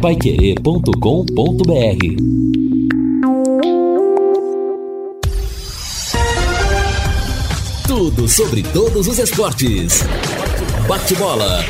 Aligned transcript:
paiquerê.com.br 0.00 0.90
Tudo 7.86 8.26
sobre 8.26 8.62
todos 8.62 9.06
os 9.06 9.18
esportes. 9.18 10.02
Bate-bola. 10.88 11.62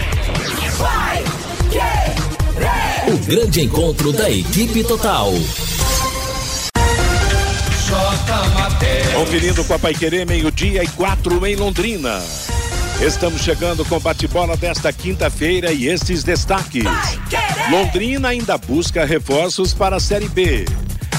O 3.09 3.19
grande 3.27 3.63
encontro 3.63 4.13
da 4.13 4.31
equipe 4.31 4.85
total. 4.85 5.33
Conferindo 9.17 9.65
com 9.65 9.75
a 9.75 9.79
Paiquerê, 9.79 10.25
meio-dia 10.25 10.85
e 10.85 10.89
quatro 10.89 11.45
em 11.45 11.57
Londrina. 11.57 12.23
Estamos 13.01 13.41
chegando 13.41 13.83
com 13.87 13.97
o 13.97 14.01
bate-bola 14.01 14.59
desta 14.59 14.93
quinta-feira 14.93 15.73
e 15.73 15.89
estes 15.89 16.23
destaques. 16.23 16.85
Londrina 17.71 18.29
ainda 18.29 18.59
busca 18.59 19.07
reforços 19.07 19.73
para 19.73 19.97
a 19.97 20.01
Série 20.01 20.29
B. 20.29 20.67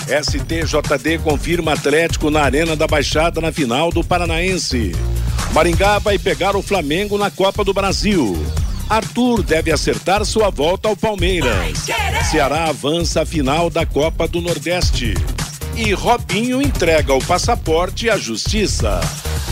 STJD 0.05 1.17
confirma 1.23 1.73
Atlético 1.73 2.29
na 2.29 2.43
Arena 2.43 2.75
da 2.75 2.85
Baixada 2.85 3.41
na 3.41 3.51
final 3.51 3.91
do 3.91 4.03
Paranaense. 4.03 4.91
Maringá 5.53 5.97
vai 5.97 6.19
pegar 6.19 6.55
o 6.55 6.61
Flamengo 6.61 7.17
na 7.17 7.31
Copa 7.31 7.63
do 7.63 7.73
Brasil. 7.73 8.37
Arthur 8.87 9.41
deve 9.41 9.71
acertar 9.71 10.23
sua 10.23 10.51
volta 10.51 10.87
ao 10.87 10.95
Palmeiras. 10.95 11.85
Ceará 12.29 12.65
avança 12.65 13.23
à 13.23 13.25
final 13.25 13.71
da 13.71 13.87
Copa 13.87 14.27
do 14.27 14.39
Nordeste. 14.39 15.15
E 15.75 15.93
Robinho 15.93 16.61
entrega 16.61 17.11
o 17.11 17.25
passaporte 17.25 18.07
à 18.07 18.17
Justiça. 18.17 19.01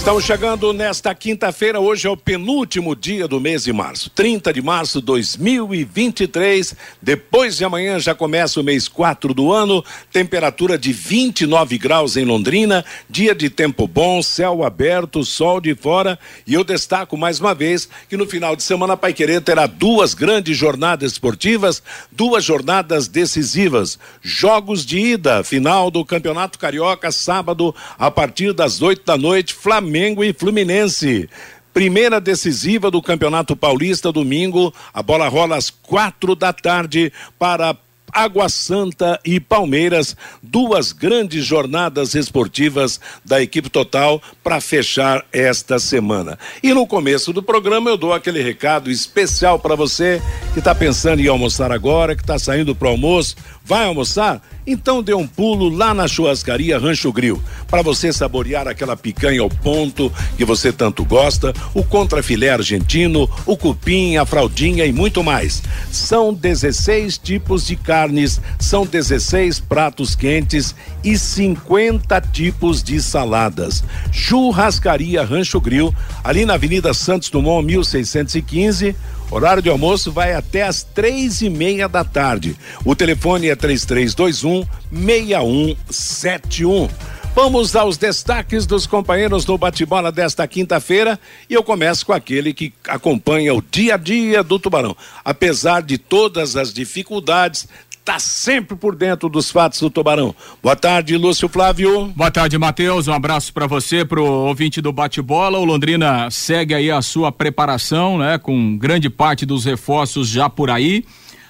Estamos 0.00 0.24
chegando 0.24 0.72
nesta 0.72 1.14
quinta-feira, 1.14 1.78
hoje 1.78 2.06
é 2.06 2.10
o 2.10 2.16
penúltimo 2.16 2.96
dia 2.96 3.28
do 3.28 3.38
mês 3.38 3.64
de 3.64 3.72
março, 3.72 4.08
30 4.08 4.50
de 4.50 4.62
março 4.62 4.98
de 4.98 5.04
2023. 5.04 6.74
Depois 7.02 7.58
de 7.58 7.66
amanhã 7.66 8.00
já 8.00 8.14
começa 8.14 8.58
o 8.58 8.64
mês 8.64 8.88
4 8.88 9.34
do 9.34 9.52
ano, 9.52 9.84
temperatura 10.10 10.78
de 10.78 10.90
29 10.90 11.76
graus 11.76 12.16
em 12.16 12.24
Londrina, 12.24 12.82
dia 13.10 13.34
de 13.34 13.50
tempo 13.50 13.86
bom, 13.86 14.22
céu 14.22 14.64
aberto, 14.64 15.22
sol 15.22 15.60
de 15.60 15.74
fora. 15.74 16.18
E 16.46 16.54
eu 16.54 16.64
destaco 16.64 17.14
mais 17.14 17.38
uma 17.38 17.54
vez 17.54 17.86
que 18.08 18.16
no 18.16 18.26
final 18.26 18.56
de 18.56 18.62
semana 18.62 18.96
Pai 18.96 19.12
Querer 19.12 19.42
terá 19.42 19.66
duas 19.66 20.14
grandes 20.14 20.56
jornadas 20.56 21.12
esportivas, 21.12 21.82
duas 22.10 22.42
jornadas 22.42 23.06
decisivas. 23.06 23.98
Jogos 24.22 24.86
de 24.86 24.98
ida, 24.98 25.44
final 25.44 25.90
do 25.90 26.06
Campeonato 26.06 26.58
Carioca, 26.58 27.12
sábado, 27.12 27.74
a 27.98 28.10
partir 28.10 28.54
das 28.54 28.80
8 28.80 29.04
da 29.04 29.18
noite, 29.18 29.52
Flamengo. 29.52 29.89
Flamengo 29.90 30.22
e 30.22 30.32
Fluminense. 30.32 31.28
Primeira 31.74 32.20
decisiva 32.20 32.92
do 32.92 33.02
Campeonato 33.02 33.56
Paulista, 33.56 34.12
domingo. 34.12 34.72
A 34.94 35.02
bola 35.02 35.26
rola 35.26 35.56
às 35.56 35.68
quatro 35.68 36.36
da 36.36 36.52
tarde 36.52 37.12
para 37.36 37.76
Água 38.12 38.48
Santa 38.48 39.18
e 39.24 39.40
Palmeiras, 39.40 40.16
duas 40.42 40.92
grandes 40.92 41.44
jornadas 41.44 42.14
esportivas 42.14 43.00
da 43.24 43.42
equipe 43.42 43.68
total 43.68 44.20
para 44.42 44.60
fechar 44.60 45.24
esta 45.32 45.78
semana. 45.78 46.38
E 46.62 46.72
no 46.74 46.86
começo 46.86 47.32
do 47.32 47.42
programa 47.42 47.90
eu 47.90 47.96
dou 47.96 48.12
aquele 48.12 48.42
recado 48.42 48.90
especial 48.90 49.58
para 49.58 49.74
você 49.74 50.20
que 50.52 50.58
está 50.58 50.74
pensando 50.74 51.20
em 51.20 51.28
almoçar 51.28 51.72
agora, 51.72 52.14
que 52.14 52.22
está 52.22 52.38
saindo 52.38 52.74
para 52.74 52.88
almoço, 52.88 53.36
vai 53.64 53.84
almoçar? 53.84 54.42
Então 54.66 55.02
dê 55.02 55.14
um 55.14 55.26
pulo 55.26 55.68
lá 55.68 55.94
na 55.94 56.06
churrascaria 56.06 56.78
Rancho 56.78 57.12
Grill, 57.12 57.42
para 57.68 57.82
você 57.82 58.12
saborear 58.12 58.68
aquela 58.68 58.96
picanha 58.96 59.40
ao 59.40 59.48
ponto 59.48 60.12
que 60.36 60.44
você 60.44 60.72
tanto 60.72 61.04
gosta, 61.04 61.52
o 61.74 61.82
contrafilé 61.82 62.50
argentino, 62.50 63.28
o 63.46 63.56
cupim, 63.56 64.16
a 64.16 64.26
fraldinha 64.26 64.84
e 64.84 64.92
muito 64.92 65.24
mais. 65.24 65.62
São 65.90 66.32
16 66.32 67.18
tipos 67.18 67.66
de 67.66 67.76
carnes, 68.00 68.40
são 68.58 68.86
16 68.86 69.60
pratos 69.60 70.14
quentes 70.14 70.74
e 71.04 71.18
50 71.18 72.18
tipos 72.32 72.82
de 72.82 73.00
saladas. 73.00 73.84
Churrascaria 74.10 75.22
Rancho 75.22 75.60
Grill, 75.60 75.94
ali 76.24 76.46
na 76.46 76.54
Avenida 76.54 76.94
Santos 76.94 77.28
Dumont, 77.28 77.66
1615 77.66 78.96
Horário 79.30 79.62
de 79.62 79.68
almoço 79.68 80.10
vai 80.10 80.34
até 80.34 80.62
às 80.62 80.82
três 80.82 81.40
e 81.40 81.48
meia 81.48 81.88
da 81.88 82.02
tarde. 82.02 82.56
O 82.84 82.96
telefone 82.96 83.48
é 83.48 83.54
três 83.54 83.84
três 83.84 84.12
dois 84.12 84.42
um 84.42 84.64
meia 84.90 85.40
um 85.40 85.76
sete 85.88 86.64
um. 86.64 86.88
Vamos 87.32 87.76
aos 87.76 87.96
destaques 87.96 88.66
dos 88.66 88.88
companheiros 88.88 89.46
no 89.46 89.56
bate-bola 89.56 90.10
desta 90.10 90.46
quinta-feira 90.48 91.18
e 91.48 91.54
eu 91.54 91.62
começo 91.62 92.04
com 92.04 92.12
aquele 92.12 92.52
que 92.52 92.72
acompanha 92.88 93.54
o 93.54 93.62
dia 93.62 93.94
a 93.94 93.96
dia 93.96 94.42
do 94.42 94.58
Tubarão. 94.58 94.96
Apesar 95.24 95.80
de 95.80 95.96
todas 95.96 96.56
as 96.56 96.72
dificuldades, 96.72 97.68
está 98.10 98.18
sempre 98.18 98.76
por 98.76 98.96
dentro 98.96 99.28
dos 99.28 99.52
fatos 99.52 99.78
do 99.78 99.88
Tubarão. 99.88 100.34
Boa 100.60 100.74
tarde, 100.74 101.16
Lúcio 101.16 101.48
Flávio. 101.48 102.06
Boa 102.16 102.30
tarde, 102.30 102.58
Matheus. 102.58 103.06
Um 103.06 103.12
abraço 103.12 103.52
para 103.52 103.68
você, 103.68 104.04
pro 104.04 104.24
ouvinte 104.24 104.80
do 104.80 104.92
bate-bola. 104.92 105.60
O 105.60 105.64
Londrina 105.64 106.28
segue 106.28 106.74
aí 106.74 106.90
a 106.90 107.00
sua 107.02 107.30
preparação, 107.30 108.18
né, 108.18 108.36
com 108.36 108.76
grande 108.76 109.08
parte 109.08 109.46
dos 109.46 109.64
reforços 109.64 110.28
já 110.28 110.50
por 110.50 110.70
aí. 110.70 111.04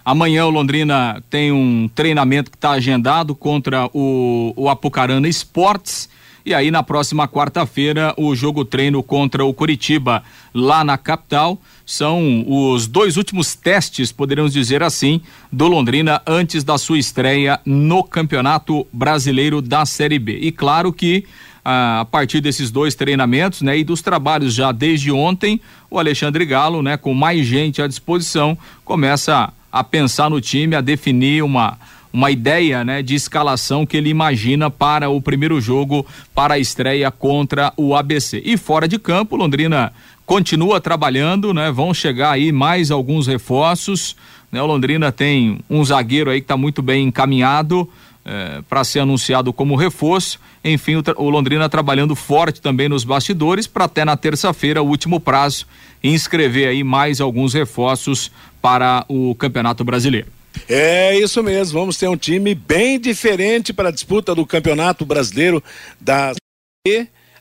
Amanhã 0.05 0.45
o 0.45 0.51
Londrina 0.51 1.23
tem 1.31 1.51
um 1.51 1.89
treinamento 1.95 2.51
que 2.51 2.59
está 2.59 2.73
agendado 2.73 3.35
contra 3.35 3.89
o, 3.95 4.53
o 4.55 4.69
Apucarana 4.69 5.29
Esportes. 5.29 6.11
E 6.45 6.53
aí 6.53 6.71
na 6.71 6.83
próxima 6.83 7.27
quarta-feira 7.27 8.13
o 8.19 8.35
jogo 8.35 8.67
treino 8.67 9.03
contra 9.03 9.45
o 9.45 9.55
Curitiba 9.55 10.23
lá 10.53 10.85
na 10.85 10.99
capital 10.99 11.59
são 11.91 12.45
os 12.47 12.87
dois 12.87 13.17
últimos 13.17 13.57
testes, 13.57 14.13
poderíamos 14.13 14.53
dizer 14.53 14.81
assim, 14.81 15.21
do 15.51 15.67
Londrina 15.67 16.23
antes 16.25 16.63
da 16.63 16.79
sua 16.79 16.99
estreia 16.99 17.59
no 17.67 18.05
Campeonato 18.05 18.87
Brasileiro 18.93 19.61
da 19.61 19.85
Série 19.85 20.21
B. 20.21 20.39
E 20.41 20.53
claro 20.53 20.93
que 20.93 21.25
a 21.65 22.07
partir 22.09 22.41
desses 22.41 22.71
dois 22.71 22.95
treinamentos, 22.95 23.61
né, 23.63 23.77
e 23.77 23.83
dos 23.83 24.01
trabalhos 24.01 24.55
já 24.55 24.71
desde 24.71 25.11
ontem, 25.11 25.61
o 25.91 25.99
Alexandre 25.99 26.47
Galo, 26.47 26.81
né, 26.81 26.97
com 26.97 27.13
mais 27.13 27.45
gente 27.45 27.83
à 27.83 27.89
disposição, 27.89 28.57
começa 28.85 29.53
a 29.73 29.83
pensar 29.83 30.31
no 30.31 30.41
time, 30.41 30.77
a 30.77 30.81
definir 30.81 31.43
uma 31.43 31.77
uma 32.13 32.31
ideia, 32.31 32.85
né, 32.85 33.03
de 33.03 33.15
escalação 33.15 33.87
que 33.87 33.97
ele 33.97 34.09
imagina 34.09 34.69
para 34.69 35.09
o 35.09 35.23
primeiro 35.23 35.61
jogo, 35.61 36.05
para 36.35 36.55
a 36.55 36.59
estreia 36.59 37.09
contra 37.09 37.73
o 37.77 37.95
ABC. 37.95 38.43
E 38.45 38.57
fora 38.57 38.89
de 38.89 38.99
campo, 38.99 39.37
Londrina 39.37 39.93
continua 40.31 40.81
trabalhando, 40.81 41.53
né? 41.53 41.73
Vão 41.73 41.93
chegar 41.93 42.31
aí 42.31 42.53
mais 42.53 42.93
alguns 42.93 43.27
reforços. 43.27 44.15
Né? 44.53 44.63
O 44.63 44.67
Londrina 44.67 45.11
tem 45.11 45.59
um 45.69 45.85
zagueiro 45.85 46.31
aí 46.31 46.41
que 46.41 46.45
está 46.45 46.57
muito 46.57 46.81
bem 46.81 47.09
encaminhado 47.09 47.91
é, 48.25 48.63
para 48.69 48.85
ser 48.85 49.01
anunciado 49.01 49.53
como 49.53 49.75
reforço. 49.75 50.39
Enfim, 50.65 50.95
o, 50.95 51.03
o, 51.17 51.31
Londrina 51.31 51.69
trabalhando 51.69 52.15
forte 52.15 52.61
também 52.61 52.89
nos 52.89 53.03
bastidores 53.03 53.67
para 53.67 53.87
até 53.87 54.05
na 54.05 54.17
terça-feira, 54.17 54.81
o 54.81 54.87
último 54.87 55.19
prazo, 55.19 55.67
inscrever 56.01 56.69
aí 56.69 56.85
mais 56.85 57.21
alguns 57.21 57.53
reforços 57.53 58.31
para 58.63 59.05
o 59.09 59.35
Campeonato 59.35 59.83
Brasileiro. 59.83 60.29
É 60.69 61.19
isso 61.19 61.43
mesmo, 61.43 61.81
vamos 61.81 61.97
ter 61.97 62.07
um 62.07 62.17
time 62.17 62.55
bem 62.55 63.01
diferente 63.01 63.73
para 63.73 63.89
a 63.89 63.93
disputa 63.93 64.33
do 64.33 64.47
Campeonato 64.47 65.05
Brasileiro 65.05 65.61
da 66.01 66.35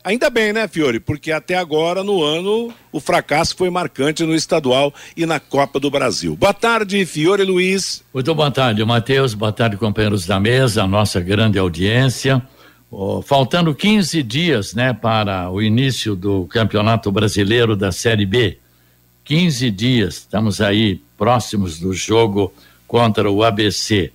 Ainda 0.02 0.30
bem, 0.30 0.50
né, 0.50 0.66
Fiore? 0.66 0.98
Porque 0.98 1.30
até 1.30 1.56
agora, 1.56 2.02
no 2.02 2.22
ano, 2.22 2.72
o 2.90 2.98
fracasso 2.98 3.54
foi 3.54 3.68
marcante 3.68 4.24
no 4.24 4.34
estadual 4.34 4.94
e 5.14 5.26
na 5.26 5.38
Copa 5.38 5.78
do 5.78 5.90
Brasil. 5.90 6.34
Boa 6.34 6.54
tarde, 6.54 7.04
Fiore 7.04 7.44
Luiz. 7.44 8.02
Muito 8.12 8.34
boa 8.34 8.50
tarde, 8.50 8.82
Matheus. 8.82 9.34
Boa 9.34 9.52
tarde, 9.52 9.76
companheiros 9.76 10.24
da 10.24 10.40
mesa, 10.40 10.86
nossa 10.86 11.20
grande 11.20 11.58
audiência. 11.58 12.42
Oh, 12.90 13.20
faltando 13.20 13.74
15 13.74 14.22
dias, 14.22 14.72
né, 14.72 14.94
para 14.94 15.50
o 15.50 15.60
início 15.60 16.16
do 16.16 16.46
Campeonato 16.46 17.12
Brasileiro 17.12 17.76
da 17.76 17.92
Série 17.92 18.24
B. 18.24 18.56
15 19.24 19.70
dias, 19.70 20.14
estamos 20.14 20.62
aí 20.62 20.98
próximos 21.16 21.78
do 21.78 21.92
jogo 21.92 22.52
contra 22.88 23.30
o 23.30 23.44
ABC. 23.44 24.10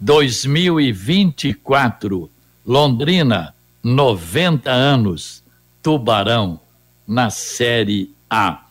2024, 0.00 2.30
Londrina 2.66 3.54
90 3.82 4.70
anos, 4.70 5.44
Tubarão, 5.82 6.60
na 7.06 7.30
Série 7.30 8.14
A. 8.28 8.64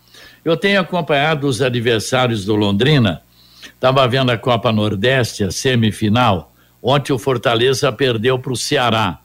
Eu 0.43 0.55
tenho 0.55 0.79
acompanhado 0.79 1.47
os 1.47 1.61
adversários 1.61 2.45
do 2.45 2.55
Londrina, 2.55 3.21
estava 3.63 4.07
vendo 4.07 4.31
a 4.31 4.37
Copa 4.37 4.71
Nordeste, 4.71 5.43
a 5.43 5.51
semifinal. 5.51 6.53
Ontem 6.81 7.11
o 7.11 7.19
Fortaleza 7.19 7.91
perdeu 7.91 8.37
para 8.39 8.53
o 8.53 8.57
Ceará 8.57 9.19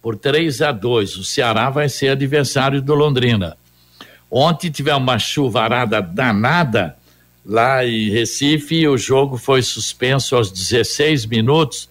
por 0.00 0.16
3 0.16 0.62
a 0.62 0.72
2. 0.72 1.16
O 1.16 1.24
Ceará 1.24 1.70
vai 1.70 1.88
ser 1.88 2.08
adversário 2.08 2.82
do 2.82 2.94
Londrina. 2.94 3.56
Ontem 4.30 4.70
tivemos 4.70 5.02
uma 5.02 5.18
chuvarada 5.18 6.00
danada 6.00 6.96
lá 7.44 7.84
em 7.84 8.10
Recife, 8.10 8.88
o 8.88 8.96
jogo 8.96 9.36
foi 9.36 9.62
suspenso 9.62 10.34
aos 10.34 10.50
16 10.50 11.26
minutos. 11.26 11.88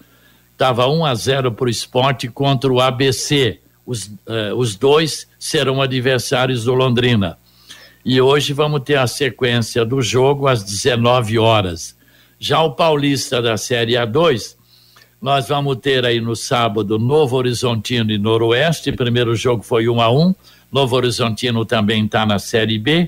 Estava 0.53 0.87
1 0.87 1.05
a 1.05 1.13
0 1.13 1.51
para 1.51 1.65
o 1.65 1.69
esporte 1.69 2.29
contra 2.29 2.71
o 2.71 2.79
ABC. 2.79 3.59
Os, 3.85 4.05
uh, 4.05 4.55
os 4.55 4.75
dois 4.75 5.27
serão 5.37 5.81
adversários 5.81 6.63
do 6.63 6.73
Londrina. 6.73 7.37
E 8.05 8.21
hoje 8.21 8.53
vamos 8.53 8.81
ter 8.81 8.97
a 8.97 9.07
sequência 9.07 9.83
do 9.83 10.01
jogo 10.01 10.47
às 10.47 10.63
19 10.63 11.37
horas. 11.37 11.97
Já 12.39 12.61
o 12.61 12.71
Paulista 12.71 13.41
da 13.41 13.57
Série 13.57 13.93
A2, 13.93 14.55
nós 15.21 15.47
vamos 15.47 15.77
ter 15.77 16.05
aí 16.05 16.19
no 16.19 16.35
sábado 16.35 16.97
Novo 16.97 17.35
Horizontino 17.35 18.11
e 18.11 18.17
Noroeste. 18.17 18.91
Primeiro 18.91 19.35
jogo 19.35 19.63
foi 19.63 19.87
1 19.87 20.01
a 20.01 20.09
1 20.09 20.35
Novo 20.73 20.95
Horizontino 20.95 21.63
também 21.65 22.03
está 22.03 22.25
na 22.25 22.39
Série 22.39 22.79
B 22.79 23.07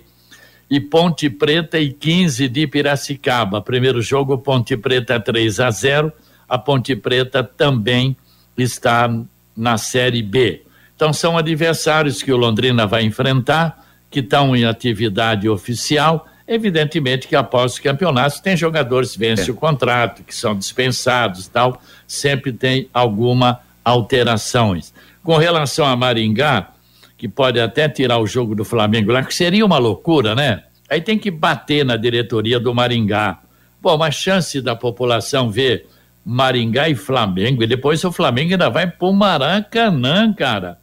e 0.69 0.79
Ponte 0.79 1.31
Preta 1.31 1.79
e 1.79 1.91
15 1.91 2.47
de 2.47 2.67
Piracicaba. 2.67 3.59
Primeiro 3.59 4.03
jogo, 4.03 4.37
Ponte 4.37 4.77
Preta 4.77 5.19
3 5.19 5.59
a 5.59 5.71
0. 5.71 6.13
A 6.47 6.57
Ponte 6.57 6.95
Preta 6.95 7.43
também 7.43 8.15
está 8.57 9.09
na 9.55 9.77
Série 9.77 10.21
B. 10.21 10.63
Então 10.95 11.11
são 11.11 11.37
adversários 11.37 12.21
que 12.21 12.31
o 12.31 12.37
Londrina 12.37 12.87
vai 12.87 13.03
enfrentar, 13.03 13.83
que 14.09 14.19
estão 14.19 14.55
em 14.55 14.65
atividade 14.65 15.49
oficial. 15.49 16.27
Evidentemente 16.47 17.27
que 17.27 17.35
após 17.35 17.75
o 17.75 17.81
campeonato 17.81 18.41
tem 18.41 18.55
jogadores 18.55 19.13
que 19.13 19.19
vencem 19.19 19.49
é. 19.49 19.51
o 19.51 19.55
contrato, 19.55 20.23
que 20.23 20.33
são 20.33 20.55
dispensados 20.55 21.47
tal, 21.47 21.81
sempre 22.07 22.53
tem 22.53 22.87
alguma 22.93 23.59
alterações. 23.83 24.93
Com 25.23 25.37
relação 25.37 25.85
a 25.85 25.95
Maringá, 25.95 26.69
que 27.17 27.27
pode 27.27 27.59
até 27.59 27.89
tirar 27.89 28.19
o 28.19 28.27
jogo 28.27 28.55
do 28.55 28.63
Flamengo 28.63 29.11
lá, 29.11 29.23
que 29.23 29.33
seria 29.33 29.65
uma 29.65 29.77
loucura, 29.77 30.35
né? 30.35 30.63
Aí 30.89 31.01
tem 31.01 31.17
que 31.17 31.31
bater 31.31 31.83
na 31.83 31.97
diretoria 31.97 32.59
do 32.59 32.73
Maringá. 32.73 33.39
Pô, 33.81 33.95
uma 33.95 34.11
chance 34.11 34.61
da 34.61 34.75
população 34.75 35.49
ver 35.49 35.87
Maringá 36.25 36.89
e 36.89 36.95
Flamengo, 36.95 37.63
e 37.63 37.67
depois 37.67 38.03
o 38.03 38.11
Flamengo 38.11 38.53
ainda 38.53 38.69
vai 38.69 38.87
pro 38.87 39.13
Maracanã, 39.13 40.33
cara. 40.33 40.79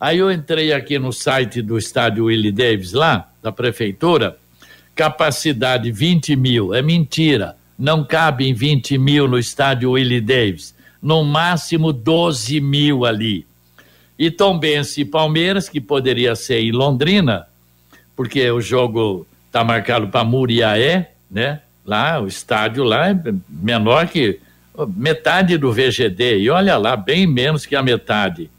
Aí 0.00 0.18
eu 0.18 0.32
entrei 0.32 0.72
aqui 0.72 0.98
no 0.98 1.12
site 1.12 1.60
do 1.60 1.76
estádio 1.76 2.24
Willie 2.24 2.50
Davis 2.50 2.92
lá, 2.92 3.30
da 3.42 3.52
prefeitura, 3.52 4.36
capacidade 4.94 5.92
20 5.92 6.34
mil, 6.36 6.74
é 6.74 6.80
mentira, 6.80 7.56
não 7.78 8.04
cabe 8.04 8.48
em 8.48 8.54
20 8.54 8.96
mil 8.96 9.28
no 9.28 9.38
estádio 9.38 9.92
Willie 9.92 10.20
Davis, 10.20 10.74
no 11.02 11.22
máximo 11.24 11.92
12 11.92 12.60
mil 12.60 13.04
ali. 13.04 13.46
E 14.18 14.30
Tombense 14.30 15.02
e 15.02 15.04
Palmeiras, 15.04 15.68
que 15.68 15.80
poderia 15.80 16.34
ser 16.34 16.60
em 16.60 16.72
Londrina, 16.72 17.46
porque 18.16 18.50
o 18.50 18.60
jogo 18.60 19.26
está 19.46 19.64
marcado 19.64 20.08
para 20.08 20.24
Muriaé, 20.24 21.12
né? 21.30 21.60
Lá, 21.84 22.20
o 22.20 22.26
estádio 22.26 22.84
lá 22.84 23.10
é 23.10 23.16
menor 23.48 24.06
que 24.06 24.38
metade 24.96 25.58
do 25.58 25.72
VGD, 25.72 26.38
e 26.38 26.50
olha 26.50 26.76
lá, 26.76 26.96
bem 26.96 27.26
menos 27.26 27.66
que 27.66 27.76
a 27.76 27.82
metade. 27.82 28.50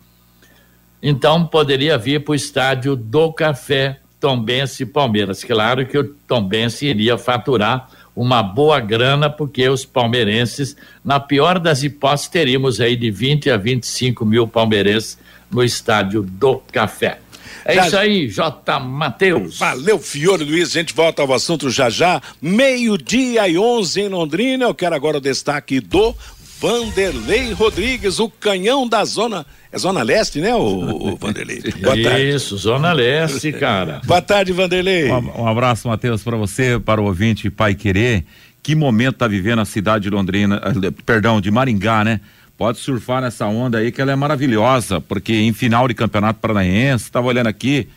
Então, 1.01 1.45
poderia 1.45 1.98
vir 1.98 2.24
para 2.24 2.31
o 2.31 2.36
estádio 2.36 2.95
do 2.95 3.31
Café, 3.33 4.00
Tombense 4.19 4.86
Palmeiras. 4.86 5.44
Claro 5.44 5.86
que 5.86 5.98
o 5.98 6.04
Tombense 6.27 6.86
iria 6.86 7.18
faturar 7.18 7.89
uma 8.15 8.44
boa 8.44 8.80
grana, 8.80 9.30
porque 9.30 9.68
os 9.68 9.86
palmeirenses, 9.86 10.77
na 11.04 11.19
pior 11.19 11.60
das 11.60 11.83
hipóteses, 11.83 12.27
teríamos 12.30 12.80
aí 12.80 12.95
de 12.95 13.09
20 13.09 13.50
a 13.50 13.57
25 13.57 14.25
mil 14.25 14.48
palmeirenses 14.48 15.18
no 15.51 15.63
estádio 15.63 16.21
do 16.21 16.57
Café. 16.71 17.19
É 17.65 17.75
já... 17.75 17.88
isso 17.88 17.97
aí, 17.97 18.27
J. 18.27 18.79
Matheus. 18.79 19.57
Valeu, 19.57 20.00
Fiore 20.00 20.44
Luiz. 20.44 20.69
A 20.69 20.79
gente 20.79 20.94
volta 20.94 21.21
ao 21.21 21.33
assunto 21.33 21.69
já 21.69 21.89
já. 21.89 22.21
Meio-dia 22.41 23.47
e 23.47 23.57
11 23.57 24.01
em 24.01 24.09
Londrina. 24.09 24.65
Eu 24.65 24.75
quero 24.75 24.95
agora 24.95 25.17
o 25.17 25.21
destaque 25.21 25.79
do 25.79 26.15
Vanderlei 26.63 27.51
Rodrigues, 27.51 28.19
o 28.19 28.29
canhão 28.29 28.88
da 28.88 29.03
zona. 29.03 29.45
É 29.69 29.77
Zona 29.77 30.01
Leste, 30.01 30.39
né, 30.39 30.55
o, 30.55 31.11
o 31.11 31.15
Vanderlei? 31.17 31.61
Boa 31.81 32.01
tarde. 32.01 32.29
Isso, 32.29 32.55
Zona 32.55 32.94
Leste, 32.94 33.51
cara. 33.51 34.01
Boa 34.06 34.21
tarde, 34.21 34.53
Vanderlei. 34.53 35.11
Um, 35.11 35.41
um 35.41 35.47
abraço, 35.47 35.89
Matheus, 35.89 36.23
para 36.23 36.38
você, 36.38 36.79
para 36.79 37.01
o 37.01 37.06
ouvinte 37.06 37.49
Pai 37.49 37.75
Querer. 37.75 38.23
Que 38.61 38.75
momento 38.75 39.17
tá 39.17 39.27
vivendo 39.27 39.59
a 39.59 39.65
cidade 39.65 40.03
de 40.03 40.09
Londrina, 40.09 40.61
eh, 40.63 40.91
perdão, 41.06 41.41
de 41.41 41.51
Maringá, 41.51 42.06
né? 42.06 42.21
Pode 42.57 42.79
surfar 42.79 43.21
nessa 43.21 43.45
onda 43.47 43.79
aí 43.79 43.91
que 43.91 44.01
ela 44.01 44.11
é 44.11 44.15
maravilhosa, 44.15 45.01
porque 45.01 45.33
em 45.33 45.53
final 45.53 45.88
de 45.88 45.94
campeonato 45.94 46.39
paranaense, 46.39 47.05
estava 47.05 47.27
olhando 47.27 47.47
aqui 47.47 47.88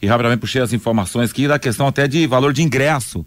e 0.00 0.06
rapidamente 0.06 0.40
puxei 0.40 0.62
as 0.62 0.72
informações 0.72 1.30
aqui 1.30 1.48
da 1.48 1.58
questão 1.58 1.86
até 1.86 2.06
de 2.06 2.26
valor 2.26 2.52
de 2.52 2.62
ingresso 2.62 3.24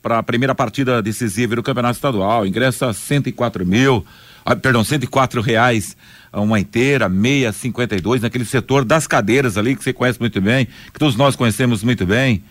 para 0.00 0.18
a 0.18 0.22
primeira 0.22 0.54
partida 0.54 1.00
decisiva 1.00 1.54
do 1.54 1.62
campeonato 1.62 1.94
estadual, 1.94 2.46
ingresso 2.46 2.84
a 2.84 2.92
104 2.92 3.64
mil, 3.64 4.04
ah, 4.44 4.56
perdão, 4.56 4.82
104 4.82 5.40
reais 5.40 5.96
uma 6.32 6.58
inteira, 6.58 7.08
meia, 7.08 7.52
52 7.52 8.22
naquele 8.22 8.44
setor 8.44 8.84
das 8.84 9.06
cadeiras 9.06 9.58
ali 9.58 9.76
que 9.76 9.84
você 9.84 9.92
conhece 9.92 10.18
muito 10.18 10.40
bem, 10.40 10.66
que 10.92 10.98
todos 10.98 11.14
nós 11.14 11.36
conhecemos 11.36 11.84
muito 11.84 12.06
bem 12.06 12.42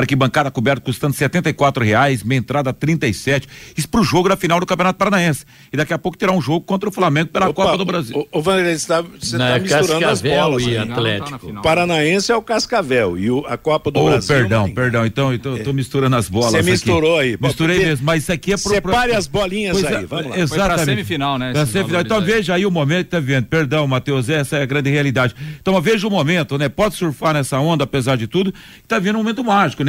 arquibancada 0.00 0.50
coberta 0.50 0.80
custando 0.80 1.14
e 1.18 1.84
reais, 1.84 2.22
meia 2.22 2.38
entrada 2.38 2.72
trinta 2.72 3.06
e 3.06 3.14
sete. 3.14 3.48
Isso 3.76 3.88
pro 3.88 4.02
jogo 4.02 4.28
da 4.28 4.36
final 4.36 4.60
do 4.60 4.66
Campeonato 4.66 4.98
Paranaense. 4.98 5.44
E 5.72 5.76
daqui 5.76 5.92
a 5.92 5.98
pouco 5.98 6.16
terá 6.16 6.32
um 6.32 6.40
jogo 6.40 6.64
contra 6.64 6.88
o 6.88 6.92
Flamengo 6.92 7.30
pela 7.30 7.48
Opa, 7.48 7.64
Copa 7.64 7.78
do 7.78 7.84
Brasil. 7.84 8.26
O, 8.32 8.38
o 8.38 8.42
Vanderlei, 8.42 8.76
você 8.76 8.92
está 8.94 9.02
tá 9.02 9.56
é 9.56 9.58
misturando 9.58 10.06
as 10.06 10.22
bolas. 10.22 10.62
E 10.62 10.76
Atlético. 10.76 11.50
o 11.50 11.62
Paranaense 11.62 12.30
é 12.30 12.36
o 12.36 12.42
Cascavel 12.42 13.18
e 13.18 13.30
o, 13.30 13.44
a 13.46 13.56
Copa 13.56 13.90
do 13.90 14.00
oh, 14.00 14.04
Brasil. 14.06 14.36
Perdão, 14.36 14.70
perdão. 14.70 15.06
Então, 15.06 15.34
então 15.34 15.56
é. 15.56 15.62
tô 15.62 15.72
misturando 15.72 16.16
as 16.16 16.28
bolas. 16.28 16.52
Você 16.52 16.62
misturou 16.62 17.18
aí. 17.18 17.36
Misturei 17.40 17.78
mesmo, 17.78 18.06
mas 18.06 18.22
isso 18.22 18.32
aqui 18.32 18.52
é 18.52 18.56
pro. 18.56 18.70
Separe 18.70 19.14
as 19.14 19.26
bolinhas 19.26 19.80
pois 19.80 19.86
aí, 19.86 20.04
é, 20.04 20.06
vamos 20.06 20.30
lá. 20.30 20.38
Exatamente. 20.38 20.76
Foi 20.76 20.84
semifinal, 20.84 21.38
né? 21.38 21.66
semifinal. 21.66 22.00
Então 22.02 22.20
veja 22.20 22.54
aí 22.54 22.66
o 22.66 22.70
momento, 22.70 23.08
tá 23.08 23.20
vendo? 23.20 23.46
Perdão, 23.46 23.86
Matheus, 23.86 24.28
essa 24.28 24.56
é 24.56 24.62
a 24.62 24.66
grande 24.66 24.90
realidade. 24.90 25.34
Então 25.60 25.80
veja 25.80 26.06
o 26.06 26.10
momento, 26.10 26.58
né? 26.58 26.68
Pode 26.68 26.94
surfar 26.94 27.34
nessa 27.34 27.58
onda, 27.58 27.84
apesar 27.84 28.16
de 28.16 28.26
tudo, 28.26 28.52
que 28.52 28.88
tá 28.88 28.98
vindo 28.98 29.16
um 29.16 29.18
momento 29.18 29.42
mágico, 29.42 29.82
né? 29.82 29.87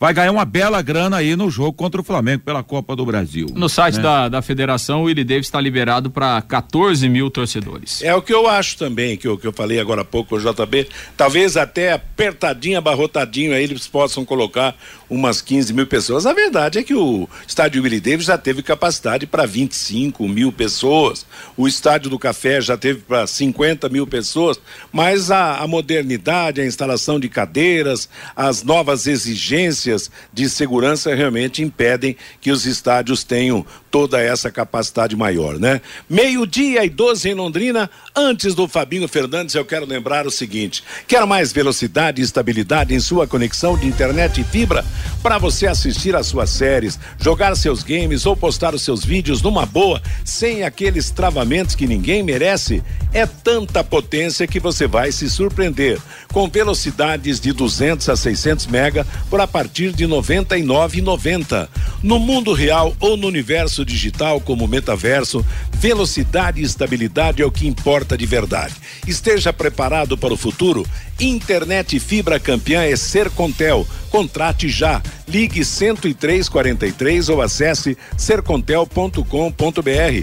Vai 0.00 0.14
ganhar 0.14 0.30
uma 0.30 0.44
bela 0.44 0.80
grana 0.80 1.16
aí 1.16 1.34
no 1.34 1.50
jogo 1.50 1.72
contra 1.72 2.00
o 2.00 2.04
Flamengo 2.04 2.42
pela 2.44 2.62
Copa 2.62 2.94
do 2.94 3.04
Brasil. 3.04 3.46
No 3.54 3.68
site 3.68 3.96
né? 3.96 4.02
da, 4.02 4.28
da 4.28 4.42
federação, 4.42 5.02
o 5.02 5.04
Willi 5.04 5.24
Davis 5.24 5.46
está 5.46 5.60
liberado 5.60 6.10
para 6.10 6.40
14 6.42 7.08
mil 7.08 7.30
torcedores. 7.30 8.02
É 8.02 8.14
o 8.14 8.22
que 8.22 8.32
eu 8.32 8.46
acho 8.48 8.76
também, 8.76 9.16
que 9.16 9.26
eu, 9.26 9.36
que 9.36 9.46
eu 9.46 9.52
falei 9.52 9.80
agora 9.80 10.02
há 10.02 10.04
pouco, 10.04 10.36
o 10.36 10.38
JB. 10.38 10.88
Talvez 11.16 11.56
até 11.56 11.92
apertadinho, 11.92 12.78
abarrotadinho 12.78 13.52
aí 13.52 13.64
eles 13.64 13.88
possam 13.88 14.24
colocar 14.24 14.76
umas 15.08 15.40
15 15.40 15.72
mil 15.72 15.86
pessoas. 15.86 16.26
A 16.26 16.32
verdade 16.32 16.78
é 16.78 16.82
que 16.82 16.94
o 16.94 17.28
estádio 17.46 17.82
Willi 17.82 18.00
Davis 18.00 18.26
já 18.26 18.36
teve 18.36 18.62
capacidade 18.62 19.26
para 19.26 19.46
25 19.46 20.28
mil 20.28 20.52
pessoas, 20.52 21.24
o 21.56 21.66
estádio 21.66 22.10
do 22.10 22.18
Café 22.18 22.60
já 22.60 22.76
teve 22.76 23.00
para 23.00 23.26
50 23.26 23.88
mil 23.88 24.06
pessoas, 24.06 24.60
mas 24.92 25.30
a, 25.30 25.58
a 25.58 25.66
modernidade, 25.66 26.60
a 26.60 26.66
instalação 26.66 27.18
de 27.18 27.28
cadeiras, 27.28 28.08
as 28.36 28.62
novas 28.62 29.06
exigências 29.06 30.10
de 30.32 30.48
segurança 30.48 31.14
realmente 31.14 31.62
impedem 31.62 32.16
que 32.40 32.50
os 32.50 32.66
estádios 32.66 33.24
tenham 33.24 33.64
toda 33.90 34.20
essa 34.20 34.50
capacidade 34.50 35.16
maior, 35.16 35.58
né? 35.58 35.80
Meio-dia 36.08 36.84
e 36.84 36.90
12 36.90 37.30
em 37.30 37.34
Londrina, 37.34 37.90
antes 38.14 38.54
do 38.54 38.68
Fabinho 38.68 39.08
Fernandes, 39.08 39.54
eu 39.54 39.64
quero 39.64 39.86
lembrar 39.86 40.26
o 40.26 40.30
seguinte: 40.30 40.84
quer 41.06 41.24
mais 41.26 41.52
velocidade 41.52 42.20
e 42.20 42.24
estabilidade 42.24 42.94
em 42.94 43.00
sua 43.00 43.26
conexão 43.26 43.78
de 43.78 43.86
internet 43.86 44.40
e 44.40 44.44
fibra 44.44 44.84
para 45.22 45.38
você 45.38 45.66
assistir 45.66 46.14
às 46.14 46.26
suas 46.26 46.50
séries, 46.50 46.98
jogar 47.20 47.54
seus 47.56 47.82
games 47.82 48.26
ou 48.26 48.36
postar 48.36 48.74
os 48.74 48.82
seus 48.82 49.04
vídeos 49.04 49.42
numa 49.42 49.66
boa, 49.66 50.00
sem 50.24 50.62
aqueles 50.62 51.10
travamentos 51.10 51.74
que 51.74 51.86
ninguém 51.86 52.22
merece? 52.22 52.82
É 53.12 53.26
tanta 53.26 53.82
potência 53.82 54.46
que 54.46 54.60
você 54.60 54.86
vai 54.86 55.10
se 55.12 55.28
surpreender. 55.30 55.98
Com 56.32 56.48
velocidades 56.48 57.40
de 57.40 57.52
200 57.52 58.08
a 58.08 58.16
600 58.16 58.66
mega 58.66 59.06
por 59.30 59.40
a 59.40 59.46
partir 59.46 59.92
de 59.92 60.06
99,90. 60.06 61.68
No 62.02 62.18
mundo 62.18 62.52
real 62.52 62.94
ou 63.00 63.16
no 63.16 63.26
universo 63.26 63.84
digital 63.84 64.40
como 64.40 64.68
metaverso, 64.68 65.44
velocidade 65.72 66.60
e 66.60 66.64
estabilidade 66.64 67.42
é 67.42 67.46
o 67.46 67.50
que 67.50 67.66
importa 67.66 68.16
de 68.16 68.26
verdade. 68.26 68.74
Esteja 69.06 69.52
preparado 69.52 70.16
para 70.16 70.32
o 70.32 70.36
futuro. 70.36 70.86
Internet 71.20 71.98
fibra 71.98 72.38
campeã 72.38 72.82
é 72.82 72.94
Sercontel. 72.96 73.86
Contrate 74.10 74.68
já. 74.68 75.02
Ligue 75.26 75.62
10343 75.64 77.28
ou 77.28 77.42
acesse 77.42 77.98
sercontel.com.br. 78.16 79.22